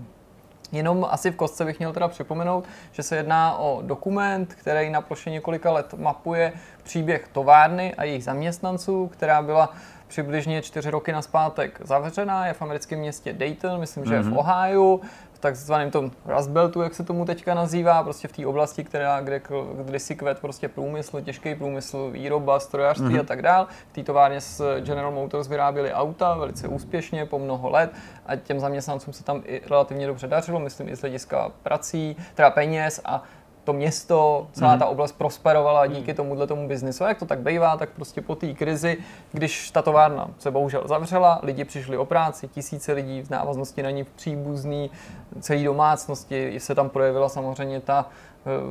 [0.72, 5.02] Jenom asi v kostce bych měl teda připomenout, že se jedná o dokument, který na
[5.02, 9.74] ploše několika let mapuje příběh továrny a jejich zaměstnanců, která byla
[10.16, 15.00] přibližně čtyři roky naspátek zavřená, je v americkém městě Dayton, myslím, že je v Ohio,
[15.34, 19.22] v takzvaném tom Rust Beltu, jak se tomu teďka nazývá, prostě v té oblasti, která,
[19.22, 23.68] kde, k- kde si kvet prostě průmysl, těžký průmysl, výroba, strojařství a tak dál.
[23.92, 27.92] V té továrně s General Motors vyráběli auta velice úspěšně po mnoho let
[28.26, 32.50] a těm zaměstnancům se tam i relativně dobře dařilo, myslím i z hlediska prací, teda
[32.50, 33.24] peněz a
[33.64, 37.04] to město, celá ta oblast prosperovala díky tomuhle tomu biznisu.
[37.04, 38.98] A jak to tak bývá, tak prostě po té krizi,
[39.32, 43.90] když ta továrna se bohužel zavřela, lidi přišli o práci, tisíce lidí v návaznosti na
[43.90, 44.92] ní příbuzný,
[45.40, 48.06] celý domácnosti, se tam projevila samozřejmě ta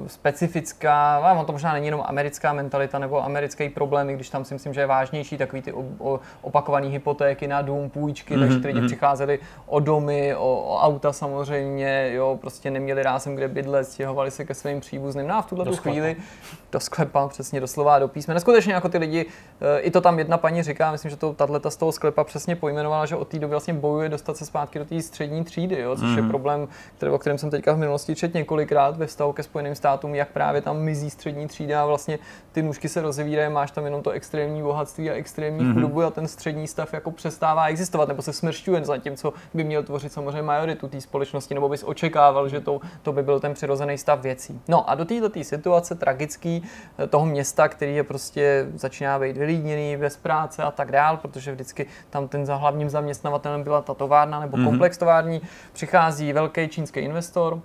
[0.06, 4.54] specifická, a ono to možná není jenom americká mentalita nebo americký problémy, když tam si
[4.54, 5.74] myslím, že je vážnější takový ty
[6.42, 8.40] opakované hypotéky na dům, půjčky, mm-hmm.
[8.40, 13.48] takže ty lidi přicházeli o domy, o, o auta samozřejmě, jo, prostě neměli rázem kde
[13.48, 15.26] bydlet, stěhovali se ke svým příbuzným.
[15.26, 16.16] No a v tuhle tu chvíli
[16.72, 18.40] do sklepa, přesně doslova do písme.
[18.40, 19.26] Skutečně jako ty lidi,
[19.60, 22.56] eh, i to tam jedna paní říká, myslím, že to tato z toho sklepa přesně
[22.56, 25.96] pojmenovala, že od té doby vlastně bojuje dostat se zpátky do té střední třídy, jo,
[25.96, 26.16] což mm.
[26.16, 26.30] je mhm.
[26.30, 30.14] problém, který, o kterém jsem teďka v minulosti četl několikrát ve vztahu ke Spojeným státům,
[30.14, 32.18] jak právě tam mizí střední třída a vlastně
[32.52, 35.74] ty nůžky se rozevírají, máš tam jenom to extrémní bohatství a extrémní mm.
[35.74, 39.64] chudobu a ten střední stav jako přestává existovat nebo se smršťuje za tím, co by
[39.64, 43.54] měl tvořit samozřejmě majoritu té společnosti, nebo bys očekával, že to, to by byl ten
[43.54, 44.60] přirozený stav věcí.
[44.68, 46.62] No a do této situace tragický
[46.98, 51.52] eh, toho města, který je prostě začíná být vylídněný, bez práce a tak dál, protože
[51.52, 54.64] vždycky tam ten za hlavním zaměstnavatelem byla ta továrna nebo mm-hmm.
[54.64, 55.40] komplex tovární,
[55.72, 57.60] přichází velký čínský investor,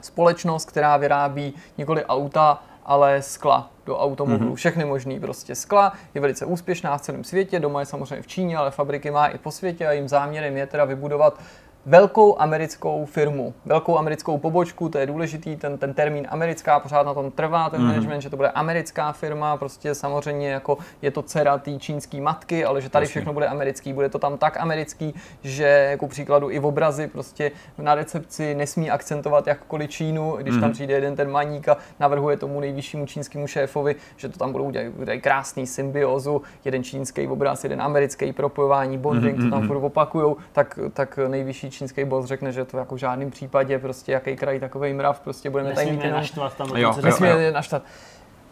[0.00, 4.54] společnost, která vyrábí nikoli auta, ale skla do automobilů, mm-hmm.
[4.54, 8.56] všechny možný prostě skla, je velice úspěšná v celém světě, doma je samozřejmě v Číně,
[8.56, 11.40] ale fabriky má i po světě a jím záměrem je teda vybudovat
[11.86, 17.14] velkou americkou firmu, velkou americkou pobočku, to je důležitý, ten, ten termín americká, pořád na
[17.14, 17.86] tom trvá ten mm.
[17.86, 22.64] management, že to bude americká firma, prostě samozřejmě jako je to dcera té čínské matky,
[22.64, 23.10] ale že tady Jasně.
[23.10, 27.50] všechno bude americký, bude to tam tak americký, že jako příkladu i v obrazy prostě
[27.78, 30.60] na recepci nesmí akcentovat jakkoliv Čínu, když mm.
[30.60, 30.74] tam mhm.
[30.74, 34.92] přijde jeden ten maník a navrhuje tomu nejvyššímu čínskému šéfovi, že to tam budou udělat,
[34.98, 39.44] udělat krásný symbiozu, jeden čínský obraz, jeden americký propojování, bonding, mm.
[39.44, 39.68] to tam mhm.
[39.68, 44.12] furt opakujou, tak, tak nejvyšší čínský boss řekne, že to jako v žádném případě prostě
[44.12, 46.20] jaký kraj takový mrav, prostě budeme tady mít jenom...
[46.20, 46.76] naštvat tam.
[46.76, 47.52] Jo, jo, jo.
[47.52, 47.82] naštvat.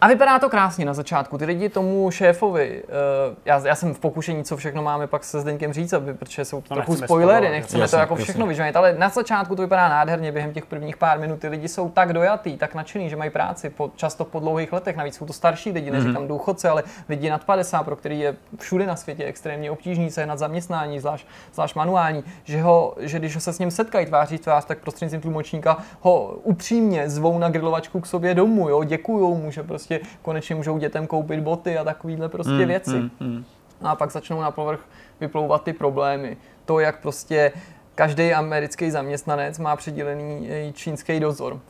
[0.01, 1.39] A vypadá to krásně na začátku.
[1.39, 5.41] Ty lidi tomu šéfovi, uh, já, já jsem v pokušení, co všechno máme pak se
[5.41, 8.95] Zdeňkem říct, aby, protože jsou to trochu spoilery, nechceme jasně, to jako všechno vyžvanit, ale
[8.99, 12.57] na začátku to vypadá nádherně, během těch prvních pár minut ty lidi jsou tak dojatý,
[12.57, 15.91] tak nadšený, že mají práci, po, často po dlouhých letech, navíc jsou to starší lidi,
[15.91, 16.29] neříkám mm-hmm.
[16.29, 20.39] důchodce, ale lidi nad 50, pro který je všude na světě extrémně obtížný se nad
[20.39, 24.65] zaměstnání, zvlášť, zvlášť manuální, že, ho, že když ho se s ním setkají tváří tvář,
[24.65, 29.63] tak prostřednictvím tlumočníka ho upřímně zvou na grilovačku k sobě domů, jo, děkujou mu, že
[29.63, 29.88] prostě
[30.23, 32.97] konečně můžou dětem koupit boty a takovéhle prostě mm, věci.
[32.97, 33.45] Mm, mm.
[33.83, 34.81] A pak začnou na povrch
[35.21, 36.37] vyplouvat ty problémy.
[36.65, 37.53] To, jak prostě
[37.95, 41.61] každý americký zaměstnanec má přidělený čínský dozor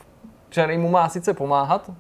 [0.49, 1.91] který mu má sice pomáhat,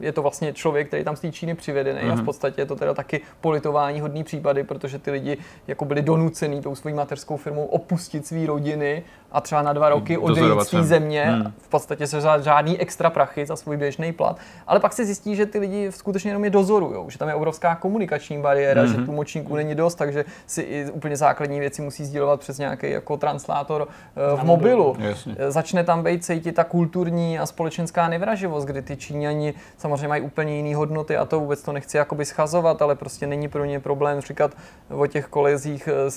[0.00, 2.12] je to vlastně člověk, který tam z té Číny přivedený mm-hmm.
[2.12, 2.24] a v mhm.
[2.24, 6.74] podstatě je to teda taky politování hodný případy, protože ty lidi jako byli donucený tou
[6.74, 9.02] svojí mateřskou firmou opustit své rodiny
[9.32, 11.52] a třeba na dva roky odejít z té země, hmm.
[11.58, 15.36] v podstatě se za žádný extra prachy za svůj běžný plat, ale pak se zjistí,
[15.36, 18.92] že ty lidi skutečně jenom je dozorují, že tam je obrovská komunikační bariéra, hmm.
[18.92, 23.16] že tlumočníků není dost, takže si i úplně základní věci musí sdílovat přes nějaký jako
[23.16, 24.96] translátor uh, v mobilu.
[24.98, 25.36] Jasně.
[25.48, 30.56] Začne tam být cítit ta kulturní a společenská nevraživost, kdy ty Číňani samozřejmě mají úplně
[30.56, 34.20] jiné hodnoty a to vůbec to nechci jakoby schazovat, ale prostě není pro ně problém
[34.20, 34.50] říkat
[34.90, 36.10] o těch kolezích eh,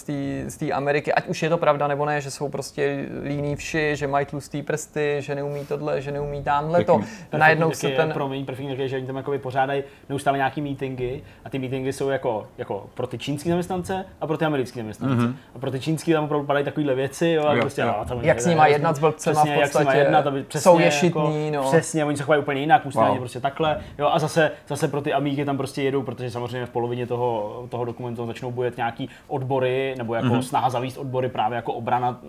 [0.49, 3.95] z té Ameriky, ať už je to pravda nebo ne, že jsou prostě líní vši,
[3.95, 7.01] že mají tlustý prsty, že neumí tohle, že neumí tamhle to.
[7.37, 8.11] Najednou se ten...
[8.11, 12.09] Promiň, první taky, že oni tam jakoby pořádají neustále nějaký meetingy a ty meetingy jsou
[12.09, 15.15] jako, jako pro ty čínské zaměstnance a pro ty americké zaměstnance.
[15.15, 15.33] Mm-hmm.
[15.55, 17.95] A pro ty čínské tam opravdu padají takovéhle věci, jo, a jo, prostě, jo.
[17.99, 20.63] No, tam jak s nimi jednat s blbcema přesně, v podstatě, jak jednat, aby přesně,
[20.63, 21.63] jsou ješitní, jako, no.
[21.63, 23.17] Přesně, oni se chovají úplně jinak, musí wow.
[23.17, 26.69] prostě takhle, jo, a zase, zase pro ty amíky tam prostě jedou, protože samozřejmě v
[26.69, 30.41] polovině toho, toho dokumentu začnou bojet nějaký odbory, nebo jako mm-hmm.
[30.41, 32.19] snaha zavíst odbory právě jako obrana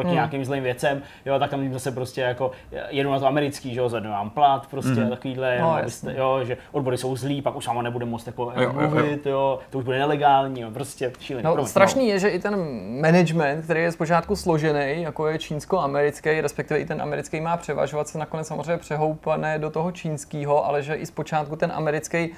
[0.00, 0.14] proti hmm.
[0.14, 2.50] nějakým zlým věcem, jo, tak tam zase prostě jako
[2.88, 5.10] jedu na to americký, že jo, zvednu vám plat, prostě hmm.
[5.10, 8.72] takovýhle, no, abyste, jo, že odbory jsou zlí, pak už sama nebude moc jako jo,
[8.72, 11.44] mluvit, jo, jo, to už bude nelegální, jo, prostě šílený.
[11.56, 12.12] No, strašný no.
[12.12, 12.56] je, že i ten
[13.00, 18.18] management, který je zpočátku složený, jako je čínsko-americký, respektive i ten americký má převažovat, se
[18.18, 22.30] nakonec samozřejmě přehoupané do toho čínského, ale že i zpočátku ten americký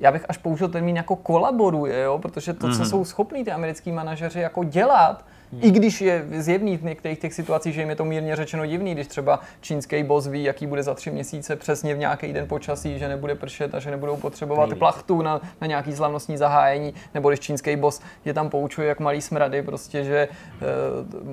[0.00, 2.18] já bych až použil termín jako kolaboruje, jo?
[2.18, 2.72] protože to, mm-hmm.
[2.72, 2.90] co mhm.
[2.90, 5.60] jsou schopní ty americký manažeři jako dělat, Hmm.
[5.64, 8.94] I když je zjevný v některých těch situacích, že jim je to mírně řečeno divný,
[8.94, 12.98] když třeba čínský boss ví, jaký bude za tři měsíce přesně v nějaký den počasí,
[12.98, 14.78] že nebude pršet a že nebudou potřebovat Nejvíc.
[14.78, 19.20] plachtu na, na nějaký slavnostní zahájení, nebo když čínský boss je tam poučuje jak malý
[19.20, 20.28] smrady, prostě, že e,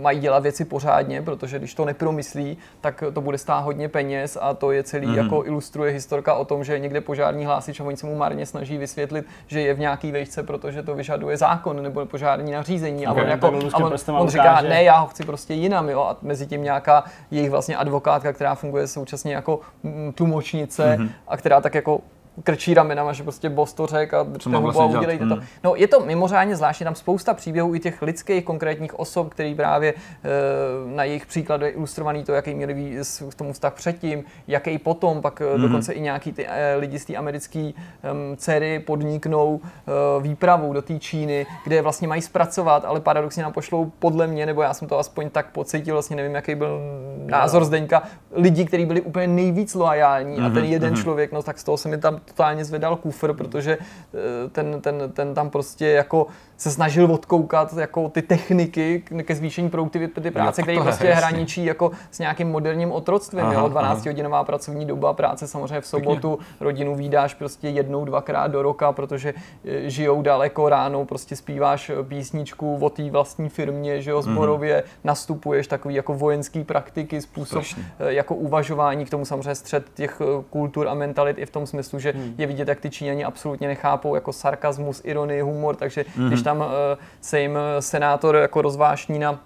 [0.01, 4.53] mají dělat věci pořádně, protože když to nepromyslí, tak to bude stát hodně peněz a
[4.53, 5.15] to je celý, mm.
[5.15, 8.77] jako ilustruje historka o tom, že někde požární hlásič a oni se mu marně snaží
[8.77, 13.07] vysvětlit, že je v nějaký vejšce, protože to vyžaduje zákon nebo požární nařízení.
[13.07, 13.21] Okay.
[13.21, 14.37] A on, jako, a on, on ukáže.
[14.37, 18.33] říká, ne, já ho chci prostě jinam, jo, a mezi tím nějaká jejich vlastně advokátka,
[18.33, 21.09] která funguje současně jako mm, tlumočnice mm-hmm.
[21.27, 22.01] a která tak jako
[22.43, 25.35] krčí ramenama, že prostě boss to řek a držte hubu vlastně a udělejte to.
[25.35, 25.43] Hmm.
[25.63, 29.93] No je to mimořádně zvláštní, tam spousta příběhů i těch lidských konkrétních osob, který právě
[29.93, 29.95] e,
[30.95, 35.41] na jejich příkladu je ilustrovaný to, jaký měli v tomu vztah předtím, jaký potom, pak
[35.55, 35.61] mm.
[35.61, 40.81] dokonce i nějaký ty e, lidi z té americké um, dcery podniknou uh, výpravu do
[40.81, 44.87] té Číny, kde vlastně mají zpracovat, ale paradoxně nám pošlou podle mě, nebo já jsem
[44.87, 46.79] to aspoň tak pocítil, vlastně nevím, jaký byl
[47.25, 50.45] názor Zdeňka, lidi, kteří byli úplně nejvíc loajální mm-hmm.
[50.45, 51.01] a ten mhm, jeden mm-hmm.
[51.03, 55.11] člověk, no tak z toho se mi tam totálně zvedal kufr, protože eh, ten, ten,
[55.13, 56.27] ten tam prostě jako
[56.57, 62.19] se snažil odkoukat jako ty techniky ke zvýšení produktivity práce, které prostě hraničí jako s
[62.19, 63.39] nějakým moderním otroctvím.
[63.39, 63.67] Aha, jo?
[63.67, 64.03] 12 aha.
[64.11, 66.55] hodinová pracovní doba, práce samozřejmě v sobotu, Pěkně.
[66.59, 69.33] rodinu výdáš prostě jednou, dvakrát do roka, protože
[69.65, 74.91] e, žijou daleko ráno, prostě zpíváš písničku o té vlastní firmě, že jo, zborově, mm.
[75.03, 77.91] nastupuješ takový jako vojenský praktiky, způsob Strašně.
[77.99, 81.67] E, jako uvažování, k tomu samozřejmě střed těch e, kultur a mentalit i v tom
[81.67, 82.35] smyslu, že mm.
[82.37, 86.27] je vidět, jak ty Číňani absolutně nechápou jako sarkazmus, ironii, humor, takže mm.
[86.27, 89.39] když tam eh, se jim eh, senátor jako rozvášní na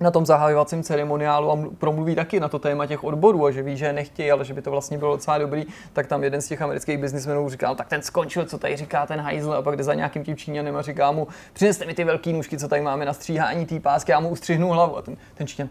[0.00, 3.76] na tom zahajovacím ceremoniálu a promluví taky na to téma těch odborů a že ví,
[3.76, 6.62] že nechtějí, ale že by to vlastně bylo docela dobrý, tak tam jeden z těch
[6.62, 9.52] amerických biznismenů říkal, tak ten skončil, co tady říká ten hajzl.
[9.52, 12.58] A pak jde za nějakým tím Číňanem a říká mu, přineste mi ty velké nůžky,
[12.58, 15.68] co tady máme na stříhání té pásky, já mu ustřihnu hlavu a ten, ten Číňan,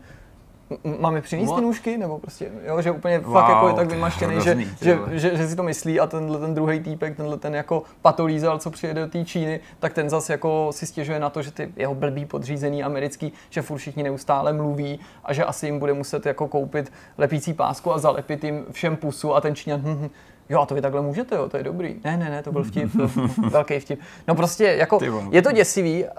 [0.99, 4.41] máme přinést ty nůžky, nebo prostě, jo, že úplně wow, fakt jako je tak vymaštěný,
[4.41, 7.83] že, že, že, že, si to myslí a tenhle ten druhý týpek, tenhle ten jako
[8.01, 11.51] patolízal, co přijede do té Číny, tak ten zase jako si stěžuje na to, že
[11.51, 15.93] ty jeho blbý podřízený americký, že furt všichni neustále mluví a že asi jim bude
[15.93, 20.09] muset jako koupit lepící pásku a zalepit jim všem pusu a ten Číňan, hm, hm,
[20.51, 21.95] jo a to vy takhle můžete, jo, to je dobrý.
[22.03, 22.89] Ne, ne, ne, to byl vtip,
[23.49, 23.99] velký vtip.
[24.27, 24.99] No prostě, jako,
[25.31, 26.09] je to děsivý, uh,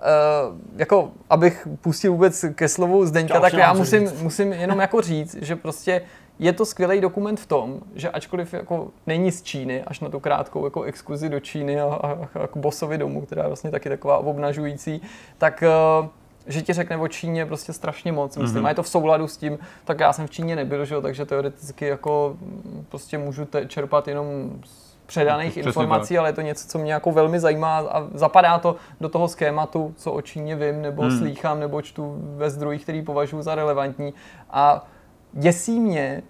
[0.77, 5.57] jako, abych pustil vůbec ke slovu Zdeňka, tak já musím, musím jenom jako říct, že
[5.57, 6.03] prostě
[6.39, 10.21] je to skvělý dokument v tom, že ačkoliv jako není z Číny, až na tu
[10.21, 13.89] krátkou jako exkluzi do Číny a, a, a k bosovi domů, která je vlastně taky
[13.89, 15.03] taková obnažující,
[15.39, 15.65] tak
[16.01, 16.09] uh,
[16.47, 18.66] že ti řekne o Číně prostě strašně moc, myslím, mm-hmm.
[18.66, 21.01] a je to v souladu s tím, tak já jsem v Číně nebyl, že jo,
[21.01, 22.36] takže teoreticky jako
[22.89, 24.27] prostě můžu te- čerpat jenom
[24.64, 26.19] z předaných Přesně informací, tak.
[26.19, 29.94] ale je to něco, co mě jako velmi zajímá a zapadá to do toho schématu,
[29.97, 31.19] co o Číně vím, nebo mm.
[31.19, 34.14] slýchám, nebo čtu ve zdrojích, který považuji za relevantní
[34.51, 34.86] a
[35.32, 36.23] děsí mě,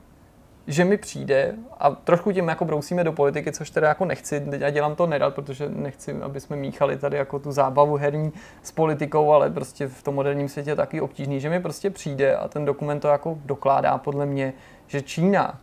[0.67, 4.71] že mi přijde, a trošku tím jako brousíme do politiky, což teda jako nechci, já
[4.71, 8.33] dělám to nerad, protože nechci, aby jsme míchali tady jako tu zábavu herní
[8.63, 12.37] s politikou, ale prostě v tom moderním světě je taky obtížný, že mi prostě přijde
[12.37, 14.53] a ten dokument to jako dokládá podle mě,
[14.87, 15.61] že Čína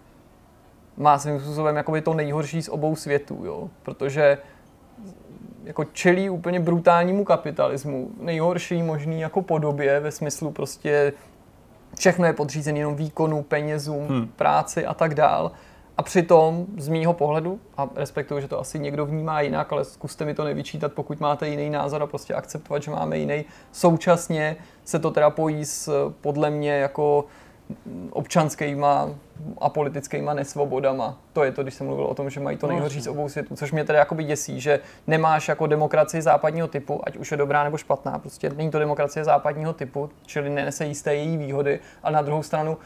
[0.98, 3.70] má svým způsobem jakoby to nejhorší z obou světů, jo?
[3.84, 4.38] protože
[5.64, 11.14] jako čelí úplně brutálnímu kapitalismu, nejhorší možný jako podobě ve smyslu prostě
[12.00, 14.28] všechno je podřízené jenom výkonu, penězům, hmm.
[14.28, 15.52] práci a tak dál.
[15.98, 20.26] A přitom z mýho pohledu, a respektuju, že to asi někdo vnímá jinak, ale zkuste
[20.26, 23.46] mi to nevyčítat, pokud máte jiný názor a prostě akceptovat, že máme jiný.
[23.72, 27.26] Současně se to teda pojí s podle mě jako
[28.12, 29.10] občanskýma
[29.58, 31.18] a politickýma nesvobodama.
[31.34, 33.30] To je to, když jsem mluvil o tom, že mají to no, nejhorší z obou
[33.30, 37.38] světů, což mě tedy jakoby děsí, že nemáš jako demokracii západního typu, ať už je
[37.38, 42.12] dobrá nebo špatná, prostě není to demokracie západního typu, čili nenese jisté její výhody, a
[42.12, 42.78] na druhou stranu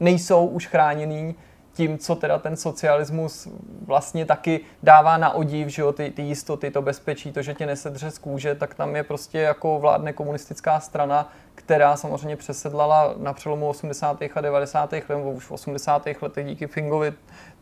[0.00, 1.34] nejsou už chráněný
[1.72, 3.48] tím, co teda ten socialismus
[3.86, 7.66] vlastně taky dává na odiv, že jo, ty, ty jistoty, to bezpečí, to, že tě
[7.66, 13.32] nesedře z kůže, tak tam je prostě jako vládne komunistická strana, která samozřejmě přesedlala na
[13.32, 14.22] přelomu 80.
[14.34, 14.92] a 90.
[14.92, 16.06] let, nebo už v 80.
[16.22, 17.12] letech díky Fingovi,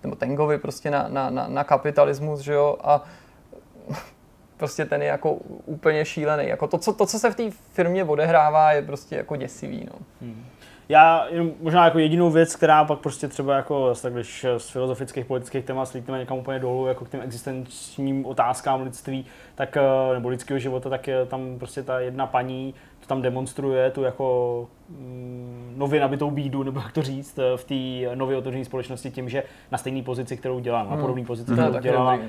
[0.03, 3.05] nebo Tengovi prostě na, na, na, na kapitalismus, že jo, a
[4.57, 5.33] prostě ten je jako
[5.65, 6.49] úplně šílený.
[6.49, 9.99] Jako to, co, to, co se v té firmě odehrává, je prostě jako děsivý, no.
[10.21, 10.45] Hmm.
[10.89, 11.27] Já
[11.61, 15.87] možná jako jedinou věc, která pak prostě třeba jako tak když z filozofických politických témat
[15.87, 20.91] slítneme někam úplně dolů jako k těm existenčním otázkám lidství, tak, eh, nebo lidského života,
[20.91, 26.31] tak je tam prostě ta jedna paní to tam demonstruje tu jako mm, nově nabitou
[26.31, 29.43] bídu, nebo jak to říct, eh, v té nově otevřené společnosti tím, že
[29.73, 30.91] na stejné pozici, kterou dělá, hmm.
[30.91, 31.69] na podobné pozici, hmm.
[31.69, 32.21] kterou dělala uh,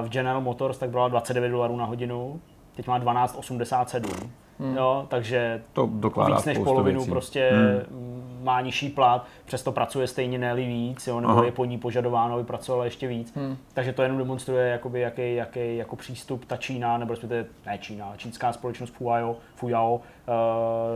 [0.00, 2.40] v General Motors, tak byla 29 dolarů na hodinu,
[2.76, 4.30] teď má 12,87
[4.60, 4.76] Hmm.
[4.76, 7.10] Jo, takže to dokládá víc než polovinu věcí.
[7.10, 8.40] prostě hmm.
[8.42, 11.44] má nižší plat, přesto pracuje stejně ne víc, jo, nebo Aha.
[11.44, 13.32] je po ní požadováno, aby pracovala ještě víc.
[13.36, 13.56] Hmm.
[13.74, 18.12] Takže to jenom demonstruje, jakoby, jaký, jaký jako přístup ta Čína, nebo respektive ne Čína,
[18.16, 20.00] čínská společnost Fuyao, Fuyao uh,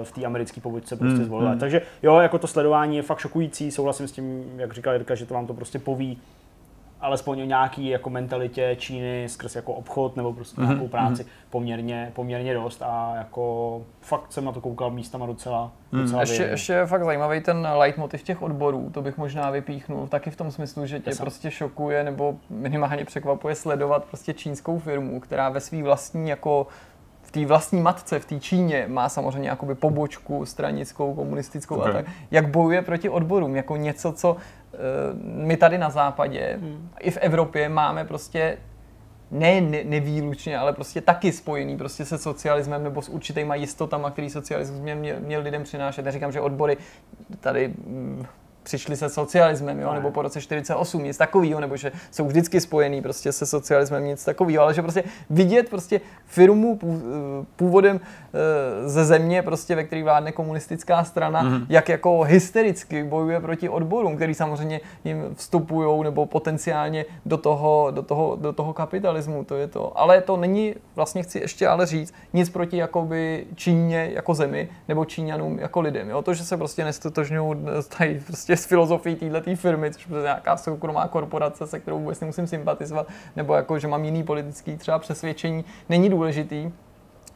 [0.05, 1.25] v té americké povodce prostě hmm.
[1.25, 1.51] zvolila.
[1.51, 1.61] Hmm.
[1.61, 5.27] Takže jo, jako to sledování je fakt šokující, souhlasím s tím, jak říkal Jirka, že
[5.27, 6.19] to vám to prostě poví
[7.01, 10.69] alespoň o nějaký jako mentalitě Číny skrz jako obchod nebo prostě mm-hmm.
[10.69, 11.29] nějakou práci mm-hmm.
[11.51, 16.03] poměrně, poměrně dost a jako fakt jsem na to koukal místama docela, mm.
[16.03, 20.31] docela ještě, ještě je fakt zajímavý ten leitmotiv těch odborů, to bych možná vypíchnul, taky
[20.31, 21.25] v tom smyslu, že tě Jasem.
[21.25, 26.67] prostě šokuje nebo minimálně překvapuje sledovat prostě čínskou firmu, která ve svý vlastní jako
[27.35, 31.91] té vlastní matce v té Číně má samozřejmě jakoby pobočku stranickou, komunistickou okay.
[31.91, 34.39] a tak, jak bojuje proti odborům, jako něco, co uh,
[35.23, 36.89] my tady na západě hmm.
[37.01, 38.59] i v Evropě máme prostě
[39.31, 44.31] ne, ne nevýlučně, ale prostě taky spojený prostě se socialismem nebo s určitýma jistotama, který
[44.31, 46.05] socialismus měl, měl, měl lidem přinášet.
[46.05, 46.77] Neříkám, že odbory
[47.41, 48.27] tady mm,
[48.65, 53.03] přišli se socialismem, jo, nebo po roce 48, nic takového, nebo že jsou vždycky spojený
[53.03, 56.79] prostě se socialismem, nic takového, ale že prostě vidět prostě firmu
[57.57, 61.67] původem eh, ze země, prostě, ve které vládne komunistická strana, mm-hmm.
[61.69, 68.03] jak jako hystericky bojuje proti odborům, který samozřejmě jim vstupují nebo potenciálně do toho, do
[68.03, 69.99] toho, do toho kapitalismu, to je to.
[70.01, 75.05] Ale to není, vlastně chci ještě ale říct, nic proti jakoby Číně jako zemi, nebo
[75.05, 76.23] Číňanům jako lidem, jo.
[76.23, 77.57] To, že se prostě nestotožňují
[77.99, 82.47] tady prostě s filozofií této firmy, což je nějaká soukromá korporace, se kterou vůbec nemusím
[82.47, 83.07] sympatizovat,
[83.37, 86.71] nebo jako, že mám jiný politický třeba přesvědčení, není důležitý.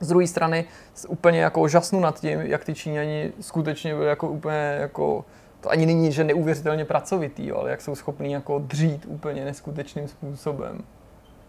[0.01, 0.65] Z druhé strany
[1.09, 5.25] úplně jako žasnu nad tím, jak ty Číňani skutečně byli jako úplně jako
[5.61, 10.73] to ani není, že neuvěřitelně pracovitý, ale jak jsou schopní jako dřít úplně neskutečným způsobem.
[10.73, 10.85] Hmm.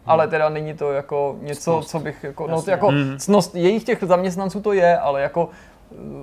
[0.05, 1.89] Ale teda není to jako něco, cnost.
[1.89, 3.17] co bych jako, no, jako hmm.
[3.17, 5.49] cnost jejich těch zaměstnanců to je, ale jako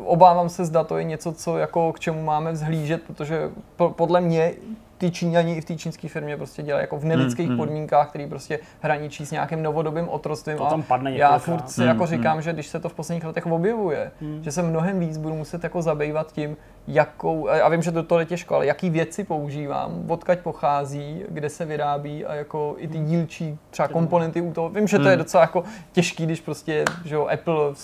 [0.05, 4.53] obávám se, zda to je něco, co jako k čemu máme vzhlížet, protože podle mě
[4.99, 8.27] ty Číňani i v té čínské firmě prostě dělají jako v nelidských hmm, podmínkách, který
[8.27, 10.59] prostě hraničí s nějakým novodobým otrostvím.
[10.59, 12.43] To tam padne já furt si hmm, jako říkám, hmm.
[12.43, 14.45] že když se to v posledních letech objevuje, hmm.
[14.45, 16.57] že se mnohem víc budu muset jako zabývat tím,
[16.89, 21.49] jakou, a vím, že to, to je těžko, ale jaký věci používám, odkaď pochází, kde
[21.49, 24.69] se vyrábí a jako i ty dílčí třeba komponenty u toho.
[24.69, 25.19] Vím, že to je hmm.
[25.19, 27.75] docela jako těžký, když prostě, že jo, Apple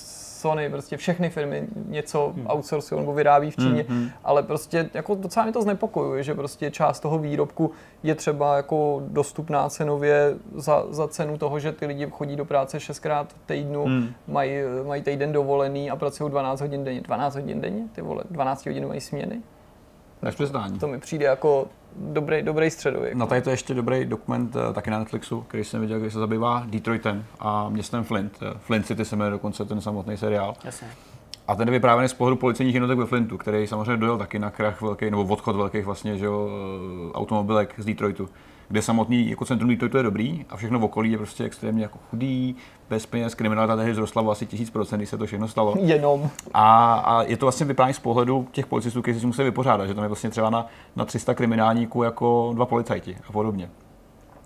[0.43, 2.47] Sony, prostě všechny firmy něco hmm.
[2.47, 4.11] outsourcují nebo vyrábí v Číně, hmm, hmm.
[4.25, 7.71] ale prostě jako docela mi to znepokojuje, že prostě část toho výrobku
[8.03, 12.81] je třeba jako dostupná cenově za, za cenu toho, že ty lidi chodí do práce
[12.81, 14.09] šestkrát týdnu, hmm.
[14.29, 14.53] mají,
[14.87, 17.01] mají týden dovolený a pracují 12 hodin denně.
[17.01, 17.83] 12 hodin denně?
[17.93, 19.43] Ty vole, 12 hodin mají směny?
[20.23, 20.79] Než přiznání.
[20.79, 21.67] To mi přijde jako
[21.97, 23.15] dobrý, dobrý středověk.
[23.15, 26.11] No tady to je ještě dobrý dokument eh, taky na Netflixu, který jsem viděl, který
[26.11, 28.39] se zabývá Detroitem a městem Flint.
[28.43, 30.55] Eh, Flint City se jmenuje dokonce ten samotný seriál.
[30.65, 30.89] Jasně.
[31.49, 34.51] A ten je vyprávěný z pohledu policejních jednotek ve Flintu, který samozřejmě dojel taky na
[34.51, 38.29] krach velký, nebo odchod velkých vlastně, že jo, eh, automobilek z Detroitu
[38.73, 41.99] kde samotný jako centrum Detroitu je dobrý a všechno v okolí je prostě extrémně jako
[42.11, 42.57] chudý,
[42.91, 45.75] bez peněz, kriminalita tehdy vzrostla o asi tisíc procent, když se to všechno stalo.
[45.81, 46.31] Jenom.
[46.55, 49.95] A, a je to vlastně vyprávění z pohledu těch policistů, kteří si musí vypořádat, že
[49.95, 50.67] tam je vlastně třeba na,
[50.97, 53.71] na 300 kriminálníků jako dva policajti a podobně.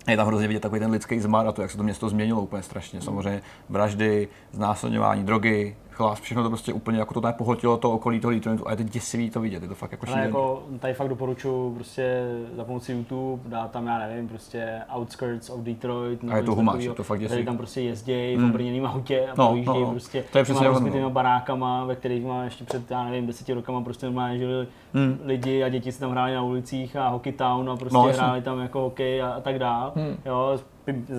[0.07, 2.41] Je tam hrozně vidět takový ten lidský zmar a to, jak se to město změnilo
[2.41, 3.01] úplně strašně.
[3.01, 8.19] Samozřejmě vraždy, znásilňování, drogy, chlás, všechno to prostě úplně jako to tady pohltilo to okolí
[8.19, 10.25] toho Detroitu a je to děsivý to vidět, je to fakt jako šílený.
[10.25, 12.23] jako tady fakt doporučuji prostě
[12.55, 16.19] za pomocí YouTube, dát tam, já nevím, prostě outskirts of Detroit.
[16.29, 17.45] A je to humáč, je to fakt děsivý.
[17.45, 18.43] tam prostě jezdí mm.
[18.43, 19.91] v obrněným autě a no, projíždějí no, no.
[19.91, 23.81] prostě to je přesně rozbitýma barákama, ve kterých má ještě před, já nevím, deseti rokama
[23.81, 25.19] prostě normálně žili mm.
[25.23, 28.41] lidi a děti si tam hráli na ulicích a hockey town a prostě no, hráli
[28.41, 29.91] tam jako hokej a, a tak dál.
[29.95, 30.17] Mm.
[30.25, 30.59] Jo,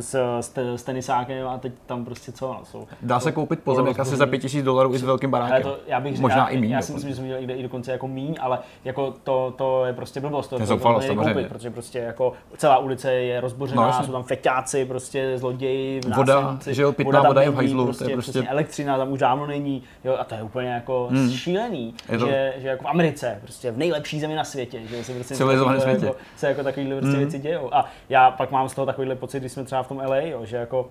[0.01, 2.87] s, s, s tenisákem a teď tam prostě co no, jsou.
[3.03, 5.63] Dá se koupit pozemek asi za 5000 dolarů i s velkým barákem.
[5.63, 6.71] To, já bych, Možná já, i míň.
[6.71, 9.93] Já si myslím, že jsem viděl i dokonce jako míň, ale jako to, to je
[9.93, 10.49] prostě blbost.
[10.49, 14.23] To, to, to, to, koupit, protože prostě jako celá ulice je rozbořená, no, jsou tam
[14.23, 17.85] feťáci, prostě zloději, Voda, že jo, pitná voda, voda je v hajzlu.
[17.85, 18.43] Prostě, to je prostě...
[18.43, 21.31] elektřina tam už dávno není, jo, a to je úplně jako hmm.
[21.31, 22.27] šílený, je to...
[22.27, 26.07] že, že, jako v Americe, prostě v nejlepší zemi na světě, že se prostě světě.
[26.07, 27.19] Jako, se jako takovýhle prostě hmm.
[27.19, 27.75] věci dějou.
[27.75, 30.45] A já pak mám z toho takovýhle pocit, když jsme třeba v tom LA, jo,
[30.45, 30.91] že jako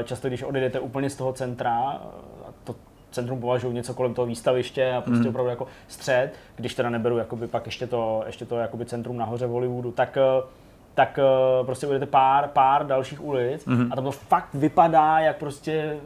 [0.00, 2.00] eh, často, když odejdete úplně z toho centra,
[2.48, 2.74] eh, to
[3.10, 5.28] centrum považuji něco kolem toho výstaviště a prostě mm.
[5.28, 9.46] opravdu jako střed, když teda neberu jakoby pak ještě to, ještě to jakoby centrum nahoře
[9.46, 10.46] v Hollywoodu, tak eh,
[10.94, 11.18] tak
[11.66, 13.92] prostě ujdete pár, pár dalších ulic mm.
[13.92, 15.96] a tam to fakt vypadá jak prostě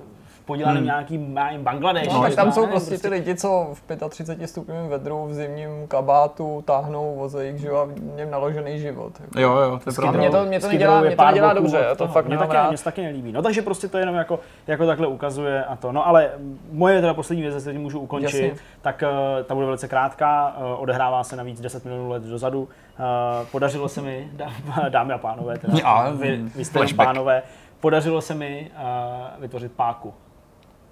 [0.45, 0.87] podělaný hmm.
[0.87, 1.19] nějaký
[1.59, 2.09] Bangladeš.
[2.09, 5.87] No, tak tam jsou prostě, prostě ty lidi, co v 35 stupňovém vedru v zimním
[5.89, 9.13] kabátu táhnou vozejk, že a v něm naložený život.
[9.21, 9.41] Jako.
[9.41, 10.19] Jo, jo, to je pravda.
[10.19, 12.79] Mě to, mě to nedělá, mě to nedělá dobře, to, to fakt mě taky, mě
[12.85, 13.33] taky nelíbí.
[13.33, 15.93] No takže prostě to jenom jako, jako takhle ukazuje a to.
[15.93, 16.31] No ale
[16.73, 18.63] moje teda poslední věc, jestli můžu ukončit, Jasně.
[18.83, 22.63] tak uh, ta bude velice krátká, uh, odehrává se navíc 10 milionů let dozadu.
[22.63, 22.69] Uh,
[23.51, 24.29] podařilo se mi,
[24.89, 27.43] dámy a pánové, teda, já, vy, vy jste pánové,
[27.81, 30.15] podařilo se mi uh, vytvořit páku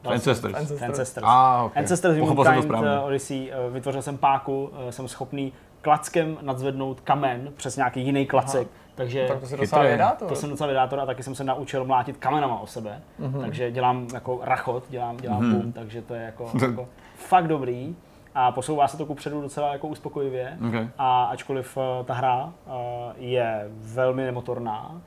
[0.05, 0.55] Ancestors.
[0.55, 0.83] Ancestors.
[0.83, 1.25] Ancestors.
[1.29, 1.81] Ah, okay.
[1.83, 3.01] Ancestors Pochopil jsem to Humankind správně.
[3.01, 5.53] uh, Odyssey, uh, vytvořil jsem páku, uh, jsem schopný
[5.83, 10.35] klackem nadzvednout kamen přes nějaký jiný klacek, takže Tak to se docela vydá to.
[10.35, 13.41] jsem docela vydátor a taky jsem se naučil mlátit kamenama o sebe, Mhm.
[13.41, 15.53] takže dělám jako rachot, dělám, dělám Mhm.
[15.61, 17.97] boom, takže to je jako, jako fakt dobrý
[18.35, 20.59] a posouvá se to kupředu docela jako uspokojivě.
[20.69, 20.89] Okay.
[20.99, 22.53] A ačkoliv ta hra
[23.17, 25.01] je velmi nemotorná,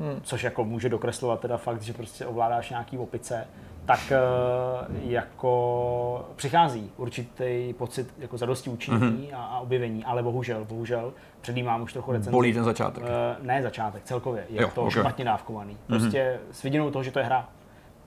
[0.00, 0.20] Hmm.
[0.22, 3.46] což jako může dokreslovat teda fakt, že prostě ovládáš nějaký opice,
[3.88, 11.12] tak uh, jako přichází určitý pocit jako zadosti učinění a, a objevení, ale bohužel, bohužel,
[11.40, 12.30] předjímám už trochu recenzi.
[12.30, 13.02] Bolí ten začátek.
[13.02, 14.44] Uh, ne začátek, celkově.
[14.50, 14.90] Je Jo, to ok.
[14.90, 15.76] špatně dávkovaný.
[15.86, 17.48] Prostě s vidinou toho, že to je hra,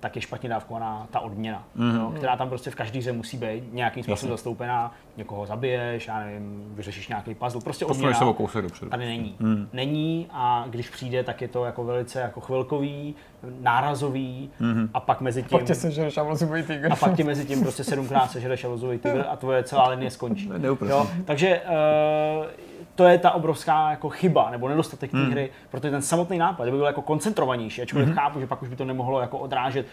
[0.01, 1.63] tak je špatně dávkovaná ta odměna,
[1.95, 4.93] jo, která tam prostě v každý hře musí být nějakým způsobem zastoupená.
[5.17, 8.91] Někoho zabiješ, já nevím, vyřešíš nějaký puzzle, prostě odměna se o kousek dopředu.
[8.91, 9.37] tady není.
[9.73, 13.15] Není a když přijde, tak je to jako velice jako chvilkový,
[13.61, 14.49] nárazový
[14.93, 15.57] a pak mezi tím...
[15.57, 16.91] Pak tě sežereš a vlozový tygr.
[16.91, 20.49] A pak ti mezi tím prostě sedmkrát sežereš šalozový tygr a tvoje celá linie skončí.
[20.57, 20.97] Neúprosný.
[20.97, 21.07] Jo?
[21.25, 25.31] Takže uh, to je ta obrovská jako chyba nebo nedostatek té Hmm.
[25.31, 28.75] hry, protože ten samotný nápad kdyby byl jako koncentrovanější, ačkoliv chápu, že pak už by
[28.75, 29.85] to nemohlo jako odrážet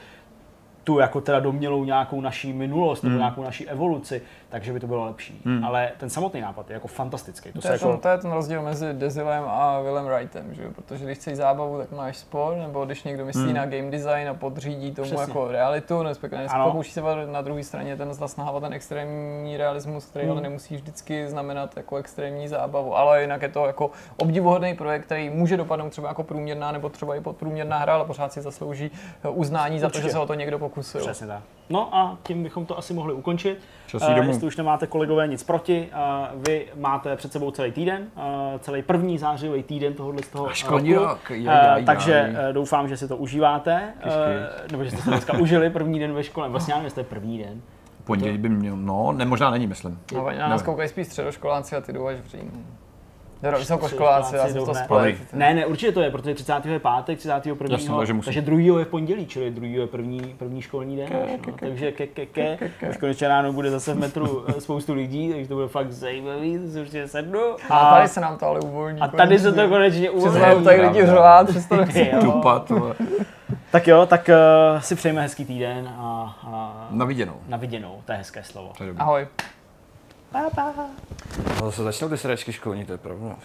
[0.88, 3.12] tu jako teda domělou nějakou naší minulost Hmm.
[3.12, 5.42] nebo nějakou naší evoluci, takže by to bylo lepší.
[5.66, 7.52] Ale ten samotný nápad je jako fantastický.
[7.52, 10.54] To, To se je, jako, ten, to je ten rozdíl mezi Dezilem a Willem Wrightem,
[10.54, 10.62] že?
[10.62, 10.70] jo?
[10.76, 14.34] protože když chceš zábavu, tak máš spor, nebo když někdo myslí na game design a
[14.34, 15.22] podřídí tomu Přesně.
[15.22, 16.64] jako realitu, respektive Ano.
[16.64, 17.00] pokouší se
[17.32, 21.96] na druhé straně ten zase nahávat ten extrémní realismus, který ale nemusí vždycky znamenat jako
[21.96, 26.72] extrémní zábavu, ale jinak je to jako obdivuhodný projekt, který může dopadnout třeba jako průměrná
[26.72, 28.90] nebo třeba i podprůměrná hra, ale pořád si zaslouží
[29.30, 30.02] uznání za to, Určitě.
[30.08, 31.00] že se o to někdo pokusil.
[31.00, 31.42] Přesně tak.
[31.70, 33.58] No a tím bychom to asi mohli ukončit.
[33.86, 34.28] Časí Eh, domů.
[34.28, 35.96] jestli už nemáte kolegové nic proti, eh,
[36.34, 40.94] vy máte před sebou celý týden, eh, celý první zářivý týden tohohle z toho školní
[40.94, 41.06] roku.
[41.06, 42.52] rok, jaj, jaj, takže jaj.
[42.52, 46.12] doufám, že si to užíváte, Kiš, eh, nebo že jste se dneska užili první den
[46.12, 46.48] ve škole.
[46.48, 47.62] Vlastně já nevím, jestli to je první den.
[48.04, 50.00] Pondělí by měl, no, ne, možná není, myslím.
[50.14, 52.50] No, na nás koukají spíš středoškoláci a ty jdou až v říjnu.
[53.40, 55.16] Teda vysokoškoláci, já jsem to splet.
[55.32, 56.66] Ne, ne, určitě to je, protože 30.
[56.66, 57.66] je pátek, 31.
[57.70, 58.24] Jasně, takže musí.
[58.24, 61.08] takže druhýho je v pondělí, čili druhý je první, první školní den.
[61.46, 62.58] no, takže ke, ke, ke,
[62.90, 66.58] už konečně ráno bude zase v metru eh, spoustu lidí, takže to bude fakt zajímavý,
[66.58, 67.40] to si určitě sednu.
[67.70, 69.00] A tady se nám to ale uvolní.
[69.00, 70.64] a tady se to konečně uvolní.
[70.64, 72.22] tady lidi řvát, přestane Jo.
[72.22, 72.94] Dupat, vole.
[73.70, 74.30] Tak jo, tak
[74.74, 77.34] uh, si přejeme hezký týden a, a na viděnou.
[77.48, 78.72] na viděnou, to je hezké slovo.
[78.78, 78.92] To je
[80.32, 80.58] dobrý.
[80.58, 80.90] Ahoj.
[81.60, 83.36] No, zase začnou ty sračky školní, to je pravda.